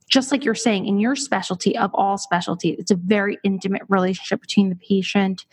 just 0.09 0.31
like 0.31 0.45
you're 0.45 0.55
saying, 0.55 0.87
in 0.87 0.99
your 1.01 1.17
specialty 1.17 1.77
of 1.77 1.91
all 1.95 2.17
specialties, 2.17 2.77
it's 2.79 2.91
a 2.91 2.97
very 2.97 3.39
intimate 3.43 3.83
relationship 3.89 4.41
between 4.41 4.69
the 4.69 4.77
patient 4.77 5.45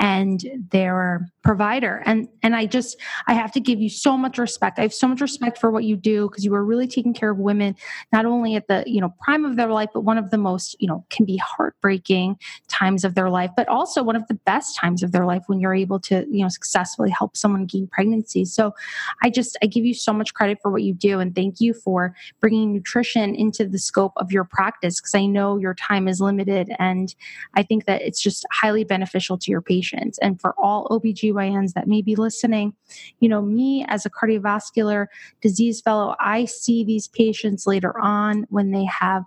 and 0.00 0.44
their 0.70 1.28
provider. 1.42 2.02
And 2.06 2.28
and 2.42 2.56
I 2.56 2.66
just 2.66 2.96
I 3.26 3.34
have 3.34 3.52
to 3.52 3.60
give 3.60 3.80
you 3.80 3.88
so 3.88 4.16
much 4.16 4.38
respect. 4.38 4.78
I 4.78 4.82
have 4.82 4.94
so 4.94 5.06
much 5.06 5.20
respect 5.20 5.58
for 5.58 5.70
what 5.70 5.84
you 5.84 5.96
do 5.96 6.28
because 6.28 6.44
you 6.44 6.54
are 6.54 6.64
really 6.64 6.86
taking 6.86 7.12
care 7.12 7.30
of 7.30 7.38
women 7.38 7.76
not 8.12 8.24
only 8.24 8.54
at 8.54 8.68
the, 8.68 8.84
you 8.86 9.00
know, 9.00 9.14
prime 9.20 9.44
of 9.44 9.56
their 9.56 9.68
life, 9.68 9.90
but 9.92 10.02
one 10.02 10.18
of 10.18 10.30
the 10.30 10.38
most, 10.38 10.76
you 10.80 10.88
know, 10.88 11.04
can 11.10 11.26
be 11.26 11.36
heartbreaking 11.36 12.38
times 12.68 13.04
of 13.04 13.14
their 13.14 13.28
life, 13.28 13.50
but 13.56 13.68
also 13.68 14.02
one 14.02 14.16
of 14.16 14.26
the 14.28 14.34
best 14.34 14.76
times 14.78 15.02
of 15.02 15.12
their 15.12 15.26
life 15.26 15.42
when 15.46 15.60
you're 15.60 15.74
able 15.74 16.00
to, 16.00 16.26
you 16.30 16.42
know, 16.42 16.48
successfully 16.48 17.10
help 17.10 17.36
someone 17.36 17.66
gain 17.66 17.86
pregnancy. 17.88 18.44
So 18.44 18.74
I 19.22 19.30
just 19.30 19.58
I 19.62 19.66
give 19.66 19.84
you 19.84 19.94
so 19.94 20.12
much 20.12 20.32
credit 20.32 20.58
for 20.62 20.70
what 20.70 20.82
you 20.82 20.94
do 20.94 21.20
and 21.20 21.34
thank 21.34 21.60
you 21.60 21.74
for 21.74 22.14
bringing 22.40 22.72
nutrition 22.72 23.34
into 23.34 23.66
the 23.66 23.78
scope 23.78 24.12
of 24.16 24.32
your 24.32 24.44
practice 24.44 25.00
because 25.00 25.14
I 25.14 25.26
know 25.26 25.58
your 25.58 25.74
time 25.74 26.08
is 26.08 26.20
limited 26.20 26.72
and 26.78 27.14
I 27.54 27.62
think 27.62 27.84
that 27.86 28.00
it's 28.02 28.22
just 28.22 28.46
highly 28.52 28.84
beneficial 28.84 29.36
to 29.38 29.50
your 29.50 29.60
patients 29.60 29.81
and 30.20 30.40
for 30.40 30.54
all 30.58 30.88
OBGYNs 30.88 31.72
that 31.74 31.88
may 31.88 32.02
be 32.02 32.16
listening, 32.16 32.74
you 33.20 33.28
know, 33.28 33.42
me 33.42 33.84
as 33.88 34.06
a 34.06 34.10
cardiovascular 34.10 35.06
disease 35.40 35.80
fellow, 35.80 36.14
I 36.20 36.44
see 36.44 36.84
these 36.84 37.08
patients 37.08 37.66
later 37.66 37.98
on 37.98 38.46
when 38.50 38.70
they 38.70 38.84
have 38.84 39.24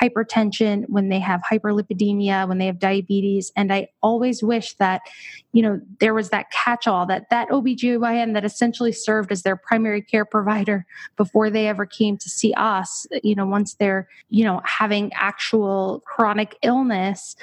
hypertension, 0.00 0.88
when 0.88 1.08
they 1.08 1.20
have 1.20 1.40
hyperlipidemia, 1.50 2.48
when 2.48 2.58
they 2.58 2.66
have 2.66 2.78
diabetes. 2.78 3.52
And 3.56 3.72
I 3.72 3.88
always 4.02 4.42
wish 4.42 4.74
that, 4.74 5.02
you 5.52 5.62
know, 5.62 5.80
there 6.00 6.14
was 6.14 6.30
that 6.30 6.50
catch 6.50 6.86
all 6.86 7.06
that 7.06 7.30
that 7.30 7.48
OBGYN 7.48 8.34
that 8.34 8.44
essentially 8.44 8.92
served 8.92 9.30
as 9.30 9.42
their 9.42 9.56
primary 9.56 10.02
care 10.02 10.24
provider 10.24 10.84
before 11.16 11.48
they 11.48 11.68
ever 11.68 11.86
came 11.86 12.16
to 12.18 12.28
see 12.28 12.52
us, 12.54 13.06
you 13.22 13.34
know, 13.34 13.46
once 13.46 13.74
they're, 13.74 14.08
you 14.30 14.44
know, 14.44 14.60
having 14.64 15.12
actual 15.14 16.02
chronic 16.06 16.56
illness 16.62 17.36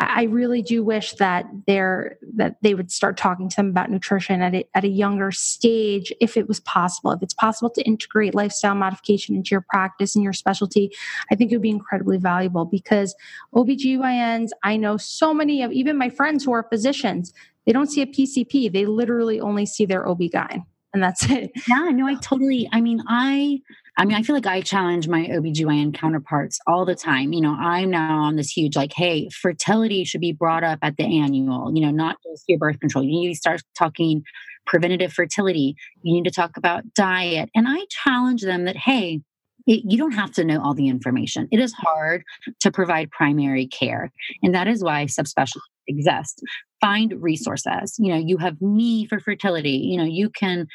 I 0.00 0.22
really 0.24 0.62
do 0.62 0.82
wish 0.82 1.12
that 1.14 1.46
they're 1.66 2.16
that 2.34 2.56
they 2.62 2.74
would 2.74 2.90
start 2.90 3.18
talking 3.18 3.50
to 3.50 3.56
them 3.56 3.68
about 3.68 3.90
nutrition 3.90 4.40
at 4.40 4.54
a, 4.54 4.64
at 4.74 4.84
a 4.84 4.88
younger 4.88 5.30
stage 5.30 6.10
if 6.22 6.38
it 6.38 6.48
was 6.48 6.58
possible. 6.60 7.10
If 7.10 7.22
it's 7.22 7.34
possible 7.34 7.68
to 7.70 7.82
integrate 7.82 8.34
lifestyle 8.34 8.74
modification 8.74 9.36
into 9.36 9.50
your 9.50 9.64
practice 9.68 10.14
and 10.14 10.24
your 10.24 10.32
specialty, 10.32 10.90
I 11.30 11.34
think 11.34 11.52
it 11.52 11.56
would 11.56 11.62
be 11.62 11.70
incredibly 11.70 12.16
valuable 12.16 12.64
because 12.64 13.14
OBGYNs, 13.54 14.48
I 14.62 14.78
know 14.78 14.96
so 14.96 15.34
many 15.34 15.62
of 15.62 15.70
even 15.70 15.98
my 15.98 16.08
friends 16.08 16.44
who 16.44 16.52
are 16.52 16.66
physicians, 16.70 17.34
they 17.66 17.72
don't 17.72 17.90
see 17.90 18.00
a 18.00 18.06
PCP. 18.06 18.72
They 18.72 18.86
literally 18.86 19.38
only 19.38 19.66
see 19.66 19.84
their 19.84 20.08
OB-GYN 20.08 20.64
and 20.92 21.02
that's 21.02 21.24
it. 21.30 21.50
Yeah, 21.68 21.90
no, 21.92 22.06
I 22.06 22.14
totally, 22.16 22.68
I 22.72 22.80
mean, 22.80 23.02
I, 23.08 23.60
I 24.00 24.06
mean, 24.06 24.16
I 24.16 24.22
feel 24.22 24.34
like 24.34 24.46
I 24.46 24.62
challenge 24.62 25.08
my 25.08 25.26
OBGYN 25.26 25.92
counterparts 25.92 26.58
all 26.66 26.86
the 26.86 26.94
time. 26.94 27.34
You 27.34 27.42
know, 27.42 27.54
I'm 27.54 27.90
now 27.90 28.20
on 28.20 28.36
this 28.36 28.50
huge, 28.50 28.74
like, 28.74 28.94
hey, 28.94 29.28
fertility 29.28 30.04
should 30.04 30.22
be 30.22 30.32
brought 30.32 30.64
up 30.64 30.78
at 30.80 30.96
the 30.96 31.04
annual, 31.04 31.70
you 31.74 31.82
know, 31.82 31.90
not 31.90 32.16
just 32.22 32.44
your 32.48 32.58
birth 32.58 32.80
control. 32.80 33.04
You 33.04 33.10
need 33.10 33.28
to 33.28 33.38
start 33.38 33.60
talking 33.76 34.22
preventative 34.64 35.12
fertility. 35.12 35.76
You 36.00 36.14
need 36.14 36.24
to 36.24 36.30
talk 36.30 36.56
about 36.56 36.94
diet. 36.94 37.50
And 37.54 37.66
I 37.68 37.84
challenge 37.90 38.40
them 38.40 38.64
that, 38.64 38.76
hey, 38.78 39.20
it, 39.66 39.82
you 39.86 39.98
don't 39.98 40.12
have 40.12 40.32
to 40.32 40.44
know 40.44 40.62
all 40.62 40.72
the 40.72 40.88
information. 40.88 41.46
It 41.52 41.60
is 41.60 41.74
hard 41.74 42.24
to 42.60 42.70
provide 42.70 43.10
primary 43.10 43.66
care. 43.66 44.10
And 44.42 44.54
that 44.54 44.66
is 44.66 44.82
why 44.82 45.04
subspecialties 45.04 45.60
exist 45.86 46.42
find 46.80 47.12
resources. 47.20 47.96
You 47.98 48.14
know, 48.14 48.18
you 48.18 48.38
have 48.38 48.62
me 48.62 49.04
for 49.04 49.20
fertility. 49.20 49.72
You 49.72 49.98
know, 49.98 50.04
you 50.04 50.30
can, 50.30 50.68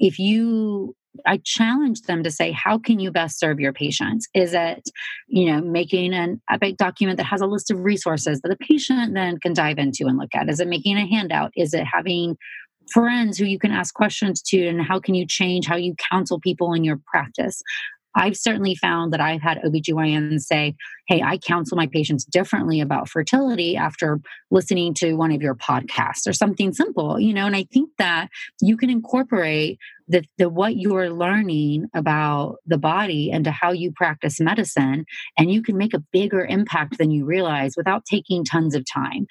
if 0.00 0.18
you, 0.18 0.96
I 1.24 1.40
challenge 1.44 2.02
them 2.02 2.22
to 2.22 2.30
say, 2.30 2.52
how 2.52 2.78
can 2.78 2.98
you 2.98 3.10
best 3.10 3.38
serve 3.38 3.60
your 3.60 3.72
patients? 3.72 4.28
Is 4.34 4.52
it, 4.52 4.90
you 5.28 5.50
know, 5.50 5.60
making 5.60 6.12
an 6.14 6.40
epic 6.50 6.76
document 6.76 7.16
that 7.18 7.24
has 7.24 7.40
a 7.40 7.46
list 7.46 7.70
of 7.70 7.80
resources 7.80 8.40
that 8.40 8.48
the 8.48 8.56
patient 8.56 9.14
then 9.14 9.38
can 9.38 9.52
dive 9.52 9.78
into 9.78 10.06
and 10.06 10.18
look 10.18 10.34
at? 10.34 10.48
Is 10.48 10.60
it 10.60 10.68
making 10.68 10.96
a 10.96 11.06
handout? 11.06 11.52
Is 11.56 11.74
it 11.74 11.84
having 11.84 12.36
friends 12.92 13.38
who 13.38 13.44
you 13.44 13.58
can 13.58 13.72
ask 13.72 13.94
questions 13.94 14.40
to 14.40 14.66
and 14.66 14.80
how 14.80 15.00
can 15.00 15.14
you 15.14 15.26
change 15.26 15.66
how 15.66 15.76
you 15.76 15.94
counsel 16.10 16.38
people 16.38 16.72
in 16.72 16.84
your 16.84 17.00
practice 17.06 17.62
I've 18.16 18.36
certainly 18.36 18.74
found 18.74 19.12
that 19.12 19.20
I've 19.20 19.42
had 19.42 19.58
OBGYNs 19.58 20.40
say, 20.40 20.74
Hey, 21.06 21.22
I 21.22 21.38
counsel 21.38 21.76
my 21.76 21.86
patients 21.86 22.24
differently 22.24 22.80
about 22.80 23.08
fertility 23.08 23.76
after 23.76 24.18
listening 24.50 24.94
to 24.94 25.14
one 25.14 25.30
of 25.30 25.42
your 25.42 25.54
podcasts 25.54 26.26
or 26.26 26.32
something 26.32 26.72
simple, 26.72 27.20
you 27.20 27.32
know. 27.32 27.46
And 27.46 27.54
I 27.54 27.66
think 27.72 27.90
that 27.98 28.28
you 28.60 28.76
can 28.76 28.90
incorporate 28.90 29.78
the, 30.08 30.24
the 30.38 30.48
what 30.48 30.76
you're 30.76 31.10
learning 31.10 31.86
about 31.94 32.56
the 32.66 32.78
body 32.78 33.30
into 33.30 33.50
how 33.50 33.72
you 33.72 33.92
practice 33.92 34.40
medicine, 34.40 35.04
and 35.38 35.52
you 35.52 35.62
can 35.62 35.76
make 35.76 35.94
a 35.94 36.02
bigger 36.12 36.44
impact 36.44 36.98
than 36.98 37.10
you 37.10 37.24
realize 37.24 37.74
without 37.76 38.04
taking 38.04 38.44
tons 38.44 38.74
of 38.74 38.84
time. 38.92 39.26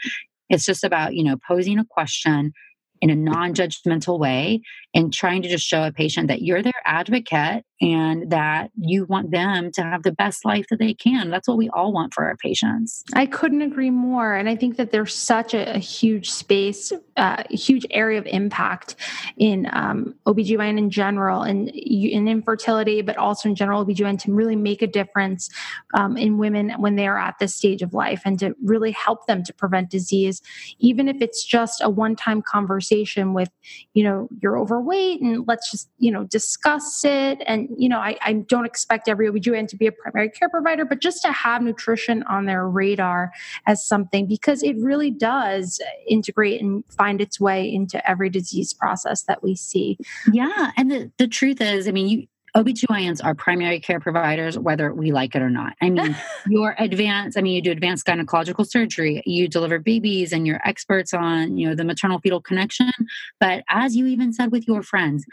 It's 0.49 0.65
just 0.65 0.83
about, 0.83 1.15
you 1.15 1.23
know, 1.23 1.37
posing 1.47 1.79
a 1.79 1.85
question 1.89 2.53
in 3.01 3.09
a 3.09 3.15
non-judgmental 3.15 4.19
way 4.19 4.61
and 4.93 5.13
trying 5.13 5.41
to 5.41 5.49
just 5.49 5.65
show 5.65 5.83
a 5.83 5.91
patient 5.91 6.27
that 6.27 6.41
you're 6.41 6.61
their 6.61 6.73
advocate 6.85 7.64
and 7.81 8.29
that 8.31 8.71
you 8.79 9.05
want 9.05 9.31
them 9.31 9.71
to 9.71 9.83
have 9.83 10.03
the 10.03 10.11
best 10.11 10.45
life 10.45 10.65
that 10.69 10.79
they 10.79 10.93
can. 10.93 11.29
That's 11.29 11.47
what 11.47 11.57
we 11.57 11.69
all 11.69 11.91
want 11.91 12.13
for 12.13 12.25
our 12.25 12.37
patients. 12.37 13.03
I 13.13 13.25
couldn't 13.25 13.61
agree 13.61 13.89
more. 13.89 14.33
And 14.33 14.47
I 14.47 14.55
think 14.55 14.77
that 14.77 14.91
there's 14.91 15.13
such 15.13 15.53
a, 15.53 15.75
a 15.75 15.77
huge 15.77 16.31
space, 16.31 16.93
uh, 17.17 17.43
huge 17.49 17.85
area 17.91 18.17
of 18.17 18.25
impact 18.27 18.95
in 19.37 19.67
um, 19.73 20.15
OBGYN 20.25 20.77
in 20.77 20.89
general 20.89 21.41
and 21.41 21.69
in 21.69 22.27
infertility, 22.27 23.01
but 23.01 23.17
also 23.17 23.49
in 23.49 23.55
general 23.55 23.85
OBGYN 23.85 24.19
to 24.23 24.33
really 24.33 24.55
make 24.55 24.81
a 24.81 24.87
difference 24.87 25.49
um, 25.93 26.15
in 26.15 26.37
women 26.37 26.71
when 26.77 26.95
they 26.95 27.07
are 27.07 27.19
at 27.19 27.35
this 27.39 27.53
stage 27.55 27.81
of 27.81 27.93
life 27.93 28.21
and 28.23 28.39
to 28.39 28.55
really 28.63 28.91
help 28.91 29.27
them 29.27 29.43
to 29.43 29.53
prevent 29.53 29.89
disease, 29.89 30.41
even 30.79 31.09
if 31.09 31.17
it's 31.21 31.43
just 31.43 31.81
a 31.81 31.89
one 31.89 32.15
time 32.15 32.41
conversation 32.41 33.33
with, 33.33 33.49
you 33.93 34.03
know, 34.03 34.29
you're 34.41 34.57
overweight 34.57 35.21
and 35.21 35.45
let's 35.45 35.69
just, 35.71 35.89
you 35.97 36.11
know, 36.11 36.23
discuss 36.23 37.03
it 37.03 37.41
and 37.45 37.65
you 37.77 37.89
know, 37.89 37.99
I, 37.99 38.17
I 38.21 38.33
don't 38.33 38.65
expect 38.65 39.07
every 39.07 39.29
OBGYN 39.29 39.67
to 39.69 39.75
be 39.75 39.87
a 39.87 39.91
primary 39.91 40.29
care 40.29 40.49
provider, 40.49 40.85
but 40.85 40.99
just 41.01 41.21
to 41.23 41.31
have 41.31 41.61
nutrition 41.61 42.23
on 42.23 42.45
their 42.45 42.67
radar 42.67 43.31
as 43.65 43.85
something 43.85 44.25
because 44.27 44.63
it 44.63 44.75
really 44.77 45.11
does 45.11 45.79
integrate 46.07 46.61
and 46.61 46.83
find 46.97 47.21
its 47.21 47.39
way 47.39 47.71
into 47.71 48.07
every 48.09 48.29
disease 48.29 48.73
process 48.73 49.23
that 49.23 49.43
we 49.43 49.55
see. 49.55 49.97
Yeah. 50.31 50.71
And 50.77 50.91
the, 50.91 51.11
the 51.17 51.27
truth 51.27 51.61
is, 51.61 51.87
I 51.87 51.91
mean, 51.91 52.07
you, 52.07 52.27
OBGYNs 52.55 53.19
are 53.21 53.35
primary 53.35 53.81
care 53.81 53.99
providers, 53.99 54.57
whether 54.57 54.93
we 54.93 55.11
like 55.11 55.35
it 55.35 55.41
or 55.41 55.49
not. 55.49 55.73
I 55.81 55.89
mean, 55.89 56.15
you're 56.47 56.75
advanced, 56.79 57.37
I 57.37 57.41
mean, 57.41 57.53
you 57.53 57.61
do 57.61 57.71
advanced 57.71 58.07
gynecological 58.07 58.65
surgery, 58.65 59.21
you 59.25 59.49
deliver 59.49 59.77
babies, 59.77 60.31
and 60.31 60.47
you're 60.47 60.61
experts 60.65 61.13
on, 61.13 61.57
you 61.57 61.67
know, 61.67 61.75
the 61.75 61.83
maternal 61.83 62.19
fetal 62.19 62.41
connection. 62.41 62.91
But 63.41 63.63
as 63.69 63.97
you 63.97 64.05
even 64.05 64.31
said 64.31 64.53
with 64.53 64.67
your 64.67 64.83
friends, 64.83 65.25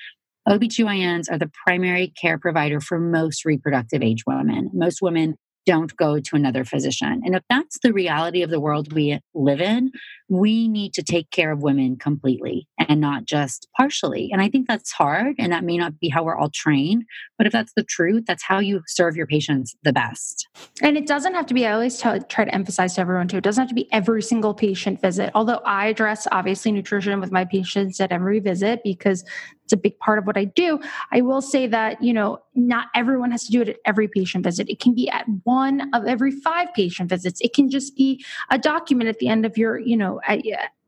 OBGYNs 0.49 1.31
are 1.31 1.39
the 1.39 1.51
primary 1.67 2.13
care 2.21 2.39
provider 2.39 2.81
for 2.81 2.99
most 2.99 3.45
reproductive 3.45 4.03
age 4.03 4.25
women. 4.27 4.71
Most 4.73 5.01
women 5.01 5.37
don't 5.67 5.97
go 5.97 6.19
to 6.19 6.37
another 6.37 6.65
physician. 6.65 7.21
And 7.25 7.37
if 7.37 7.43
that's 7.49 7.79
the 7.83 7.93
reality 7.93 8.43
of 8.43 8.51
the 8.51 8.59
world 8.59 8.93
we 8.93 9.21
live 9.35 9.61
in, 9.61 9.93
we 10.33 10.67
need 10.67 10.95
to 10.95 11.03
take 11.03 11.31
care 11.31 11.53
of 11.53 11.63
women 11.63 11.95
completely 11.95 12.67
and 12.79 13.03
not 13.03 13.27
just 13.27 13.69
partially. 13.77 14.31
And 14.33 14.41
I 14.41 14.49
think 14.49 14.67
that's 14.67 14.91
hard 14.91 15.37
and 15.39 15.53
that 15.53 15.63
may 15.63 15.77
not 15.77 16.01
be 16.01 16.09
how 16.09 16.25
we're 16.25 16.39
all 16.39 16.49
trained, 16.49 17.05
but 17.37 17.47
if 17.47 17.53
that's 17.53 17.75
the 17.77 17.83
truth, 17.83 18.25
that's 18.27 18.43
how 18.43 18.59
you 18.59 18.81
serve 18.87 19.15
your 19.15 19.27
patients 19.27 19.77
the 19.83 19.93
best. 19.93 20.49
And 20.81 20.97
it 20.97 21.07
doesn't 21.07 21.35
have 21.35 21.45
to 21.47 21.55
be, 21.55 21.67
I 21.67 21.73
always 21.73 22.01
try 22.01 22.19
to 22.19 22.55
emphasize 22.55 22.95
to 22.95 23.03
everyone 23.03 23.29
too, 23.29 23.37
it 23.37 23.45
doesn't 23.45 23.61
have 23.61 23.69
to 23.69 23.75
be 23.75 23.93
every 23.93 24.23
single 24.23 24.55
patient 24.55 25.03
visit. 25.03 25.31
Although 25.35 25.61
I 25.67 25.89
address 25.89 26.27
obviously 26.33 26.73
nutrition 26.73 27.21
with 27.21 27.31
my 27.31 27.45
patients 27.45 28.01
at 28.01 28.11
every 28.11 28.41
visit 28.41 28.81
because 28.83 29.27
it's 29.65 29.73
a 29.73 29.77
big 29.77 29.99
part 29.99 30.19
of 30.19 30.27
what 30.27 30.37
I 30.37 30.45
do. 30.45 30.81
I 31.13 31.21
will 31.21 31.43
say 31.43 31.67
that, 31.67 32.03
you 32.03 32.13
know, 32.13 32.39
not 32.55 32.89
everyone 32.95 33.31
has 33.31 33.45
to 33.45 33.53
do 33.53 33.63
it 33.63 33.69
at 33.69 33.77
every 33.85 34.09
patient 34.09 34.45
visit. 34.45 34.69
It 34.69 34.81
can 34.81 34.95
be 34.95 35.09
at 35.09 35.25
one 35.45 35.89
of 35.95 36.07
every 36.07 36.31
five 36.31 36.69
patient 36.75 37.09
visits. 37.09 37.41
It 37.41 37.55
can 37.55 37.71
just 37.71 37.97
be 37.97 38.25
a 38.51 38.59
document 38.59 39.09
at 39.09 39.19
the 39.19 39.29
end 39.29 39.47
of 39.47 39.57
your, 39.57 39.79
you 39.79 39.97
know, 39.97 40.21
at, 40.27 40.41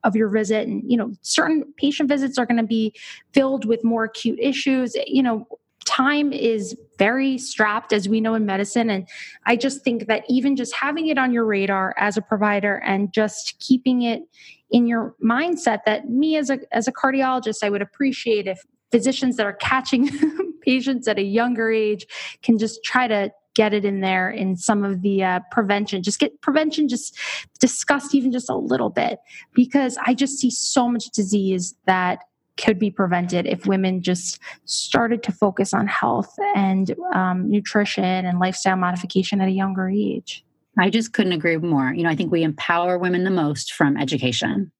of 0.05 0.15
your 0.15 0.29
visit 0.29 0.69
and 0.69 0.83
you 0.87 0.97
know 0.97 1.13
certain 1.23 1.65
patient 1.77 2.09
visits 2.09 2.39
are 2.39 2.47
going 2.47 2.59
to 2.59 2.63
be 2.63 2.93
filled 3.33 3.65
with 3.65 3.83
more 3.83 4.05
acute 4.05 4.39
issues. 4.41 4.95
You 5.07 5.23
know 5.23 5.47
time 5.85 6.33
is 6.33 6.77
very 6.99 7.37
strapped 7.37 7.93
as 7.93 8.09
we 8.09 8.21
know 8.21 8.35
in 8.35 8.47
medicine 8.47 8.89
and 8.89 9.07
i 9.47 9.55
just 9.55 9.83
think 9.83 10.07
that 10.07 10.25
even 10.29 10.57
just 10.57 10.75
having 10.75 11.09
it 11.09 11.19
on 11.19 11.33
your 11.33 11.45
radar 11.45 11.95
as 11.99 12.17
a 12.17 12.23
provider 12.23 12.77
and 12.77 13.13
just 13.13 13.59
keeping 13.61 14.03
it 14.03 14.23
in 14.71 14.87
your 14.87 15.15
mindset 15.23 15.81
that 15.85 16.09
me 16.09 16.37
as 16.37 16.49
a 16.49 16.59
as 16.73 16.89
a 16.89 16.93
cardiologist 16.93 17.59
i 17.63 17.69
would 17.69 17.83
appreciate 17.83 18.47
if 18.47 18.65
physicians 18.91 19.37
that 19.37 19.45
are 19.45 19.55
catching 19.55 20.09
patients 20.63 21.07
at 21.07 21.19
a 21.19 21.23
younger 21.23 21.71
age 21.71 22.07
can 22.43 22.59
just 22.59 22.83
try 22.83 23.07
to 23.07 23.31
get 23.55 23.73
it 23.73 23.85
in 23.85 24.01
there 24.01 24.31
in 24.31 24.57
some 24.57 24.85
of 24.85 25.03
the 25.03 25.23
uh, 25.23 25.41
prevention. 25.51 26.03
Just 26.03 26.19
get 26.19 26.41
prevention 26.41 26.89
just 26.89 27.19
discussed 27.61 28.15
even 28.15 28.33
just 28.33 28.51
a 28.51 28.57
little 28.57 28.91
bit 28.91 29.19
because 29.55 29.97
I 30.05 30.15
just 30.15 30.39
see 30.39 30.51
so 30.51 30.89
much 30.89 31.11
disease 31.11 31.75
that 31.87 32.21
could 32.57 32.79
be 32.79 32.91
prevented 32.91 33.47
if 33.47 33.67
women 33.67 34.03
just 34.03 34.39
started 34.65 35.23
to 35.25 35.33
focus 35.33 35.75
on 35.75 35.87
health 35.87 36.33
and 36.55 36.95
um, 37.15 37.51
nutrition 37.51 38.05
and 38.05 38.39
lifestyle 38.39 38.77
modification 38.77 39.41
at 39.41 39.49
a 39.49 39.53
younger 39.53 39.89
age. 39.89 40.45
I 40.79 40.91
just 40.91 41.13
couldn't 41.13 41.33
agree 41.33 41.57
more. 41.57 41.93
You 41.93 42.03
know, 42.03 42.11
I 42.11 42.17
think 42.17 42.33
we 42.33 42.43
empower 42.43 42.99
women 42.99 43.25
the 43.25 43.31
most 43.31 43.73
from 43.73 43.97
education. 43.97 44.73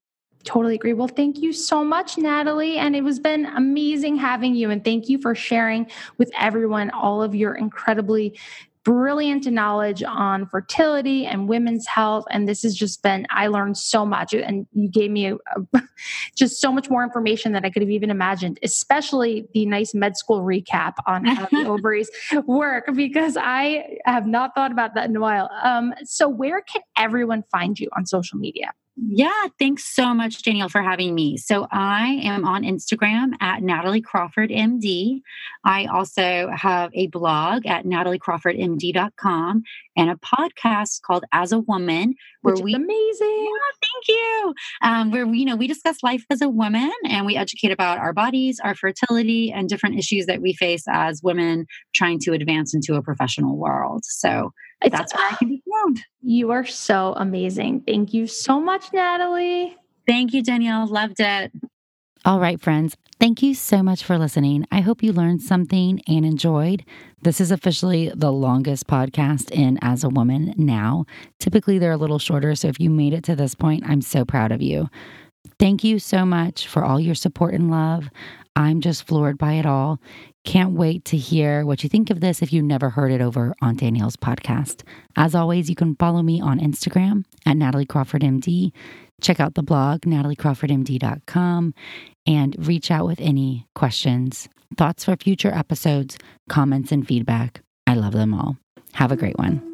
Totally 0.45 0.75
agree. 0.75 0.93
Well, 0.93 1.09
thank 1.09 1.39
you 1.39 1.53
so 1.53 1.83
much, 1.83 2.19
Natalie. 2.19 2.77
And 2.77 2.95
it 2.95 3.03
was 3.03 3.19
been 3.19 3.47
amazing 3.47 4.17
having 4.17 4.55
you. 4.55 4.71
And 4.71 4.85
thank 4.85 5.09
you 5.09 5.19
for 5.19 5.35
sharing 5.35 5.87
with 6.19 6.31
everyone 6.39 6.91
all 6.91 7.23
of 7.23 7.35
your 7.35 7.55
incredibly 7.55 8.39
brilliant 8.85 9.47
knowledge 9.47 10.03
on 10.03 10.47
fertility 10.47 11.25
and 11.25 11.49
women's 11.49 11.87
health. 11.87 12.27
And 12.31 12.47
this 12.47 12.63
has 12.63 12.75
just 12.75 13.03
been, 13.03 13.27
I 13.31 13.47
learned 13.47 13.79
so 13.79 14.05
much. 14.05 14.35
And 14.35 14.67
you 14.75 14.91
gave 14.91 15.11
me 15.11 15.29
a, 15.29 15.37
a, 15.37 15.83
just 16.37 16.61
so 16.61 16.71
much 16.71 16.91
more 16.91 17.03
information 17.03 17.53
than 17.53 17.65
I 17.65 17.71
could 17.71 17.81
have 17.81 17.91
even 17.91 18.11
imagined, 18.11 18.59
especially 18.63 19.49
the 19.55 19.65
nice 19.65 19.95
med 19.95 20.19
school 20.19 20.43
recap 20.43 20.93
on 21.07 21.25
how 21.25 21.47
the 21.47 21.65
ovaries 21.67 22.11
work, 22.45 22.91
because 22.95 23.39
I 23.41 23.99
have 24.05 24.27
not 24.27 24.55
thought 24.55 24.71
about 24.73 24.95
that 24.95 25.09
in 25.09 25.17
a 25.17 25.21
while. 25.21 25.51
Um, 25.63 25.95
so, 26.05 26.29
where 26.29 26.61
can 26.61 26.83
everyone 26.99 27.45
find 27.51 27.81
you 27.81 27.89
on 27.97 28.05
social 28.05 28.39
media? 28.39 28.73
Yeah, 28.97 29.49
thanks 29.59 29.93
so 29.93 30.15
much, 30.15 30.43
Danielle, 30.45 30.69
for 30.69 30.81
having 30.81 31.17
me. 31.17 31.37
So 31.37 31.67
I 31.73 32.21
am 32.23 32.45
on 32.45 32.63
Instagram 32.63 33.33
at 33.41 33.61
Natalie 33.61 34.01
Crawford 34.01 34.51
MD. 34.51 35.21
I 35.65 35.87
also 35.87 36.49
have 36.55 36.93
a 36.95 37.09
blog 37.09 37.67
at 37.67 37.85
nataliecrawfordmd.com 37.87 39.63
and 39.97 40.11
a 40.11 40.15
podcast 40.15 41.03
called 41.03 41.25
As 41.33 41.51
a 41.51 41.59
Woman, 41.59 42.15
where 42.43 42.55
we 42.55 42.73
amazing. 42.73 43.53
Thank 43.83 44.09
you. 44.09 44.55
Um, 44.83 45.11
where 45.11 45.27
we, 45.27 45.39
you 45.39 45.45
know 45.45 45.57
we 45.57 45.67
discuss 45.67 46.03
life 46.05 46.25
as 46.31 46.41
a 46.41 46.49
woman 46.49 46.93
and 47.09 47.27
we 47.27 47.37
educate 47.37 47.73
about 47.73 47.99
our 47.99 48.13
bodies, 48.13 48.61
our 48.63 48.77
fertility, 48.77 49.51
and 49.51 49.69
different 49.69 49.99
issues 49.99 50.27
that 50.27 50.41
we 50.41 50.53
face 50.53 50.85
as 50.89 51.21
women 51.21 51.67
trying 51.95 52.21
to 52.21 52.33
advance 52.33 52.75
into 52.75 52.95
a 52.95 53.03
professional 53.03 53.57
world. 53.57 54.05
So 54.05 54.53
that's 54.91 55.15
where 55.15 55.27
I 55.27 55.37
can 55.37 55.49
be 55.49 55.63
found. 55.71 56.01
You 56.23 56.51
are 56.51 56.65
so 56.65 57.15
amazing. 57.17 57.83
Thank 57.87 58.15
you 58.15 58.27
so 58.27 58.61
much, 58.61 58.93
Natalie. 58.93 59.77
Thank 60.07 60.33
you, 60.33 60.43
Danielle. 60.43 60.87
Loved 60.87 61.21
it. 61.21 61.53
All 62.25 62.41
right, 62.41 62.61
friends. 62.61 62.97
Thank 63.21 63.43
you 63.43 63.55
so 63.55 63.83
much 63.83 64.03
for 64.03 64.19
listening. 64.19 64.67
I 64.73 64.81
hope 64.81 65.03
you 65.03 65.13
learned 65.13 65.43
something 65.43 66.01
and 66.09 66.25
enjoyed. 66.25 66.85
This 67.23 67.41
is 67.41 67.51
officially 67.51 68.11
the 68.15 68.33
longest 68.33 68.87
podcast 68.87 69.51
in 69.51 69.79
As 69.83 70.05
a 70.05 70.09
Woman 70.09 70.55
now. 70.57 71.05
Typically, 71.39 71.79
they're 71.79 71.93
a 71.93 71.97
little 71.97 72.19
shorter. 72.19 72.55
So 72.55 72.69
if 72.69 72.81
you 72.81 72.91
made 72.91 73.13
it 73.13 73.25
to 73.25 73.37
this 73.37 73.55
point, 73.55 73.85
I'm 73.87 74.03
so 74.03 74.25
proud 74.25 74.53
of 74.53 74.63
you. 74.63 74.89
Thank 75.59 75.85
you 75.85 75.99
so 75.99 76.25
much 76.25 76.67
for 76.67 76.85
all 76.85 76.99
your 76.99 77.15
support 77.15 77.55
and 77.55 77.71
love. 77.71 78.09
I'm 78.57 78.81
just 78.81 79.07
floored 79.07 79.39
by 79.39 79.55
it 79.55 79.67
all. 79.67 80.01
Can't 80.45 80.73
wait 80.73 81.07
to 81.07 81.17
hear 81.17 81.65
what 81.65 81.83
you 81.83 81.89
think 81.89 82.11
of 82.11 82.21
this 82.21 82.43
if 82.43 82.53
you 82.53 82.63
never 82.63 82.91
heard 82.91 83.11
it 83.11 83.23
over 83.23 83.55
on 83.63 83.77
Danielle's 83.77 84.17
podcast. 84.17 84.83
As 85.17 85.35
always, 85.35 85.71
you 85.71 85.75
can 85.75 85.97
follow 85.97 86.23
me 86.23 86.41
on 86.41 86.61
Instagram 86.61 87.25
at 87.47 87.57
Natalie 87.57 87.87
Crawford 87.87 88.23
MD. 88.23 88.73
Check 89.23 89.41
out 89.41 89.55
the 89.55 89.63
blog, 89.63 90.03
nataliecrawfordmd.com, 90.03 91.75
and 92.27 92.57
reach 92.67 92.91
out 92.91 93.07
with 93.07 93.21
any 93.21 93.67
questions, 93.75 94.49
thoughts 94.77 95.05
for 95.05 95.17
future 95.17 95.53
episodes, 95.55 96.19
comments, 96.49 96.93
and 96.93 97.07
feedback. 97.09 97.63
I 97.87 97.95
love 97.95 98.13
them 98.13 98.35
all. 98.35 98.59
Have 98.93 99.13
a 99.13 99.17
great 99.17 99.39
one. 99.39 99.74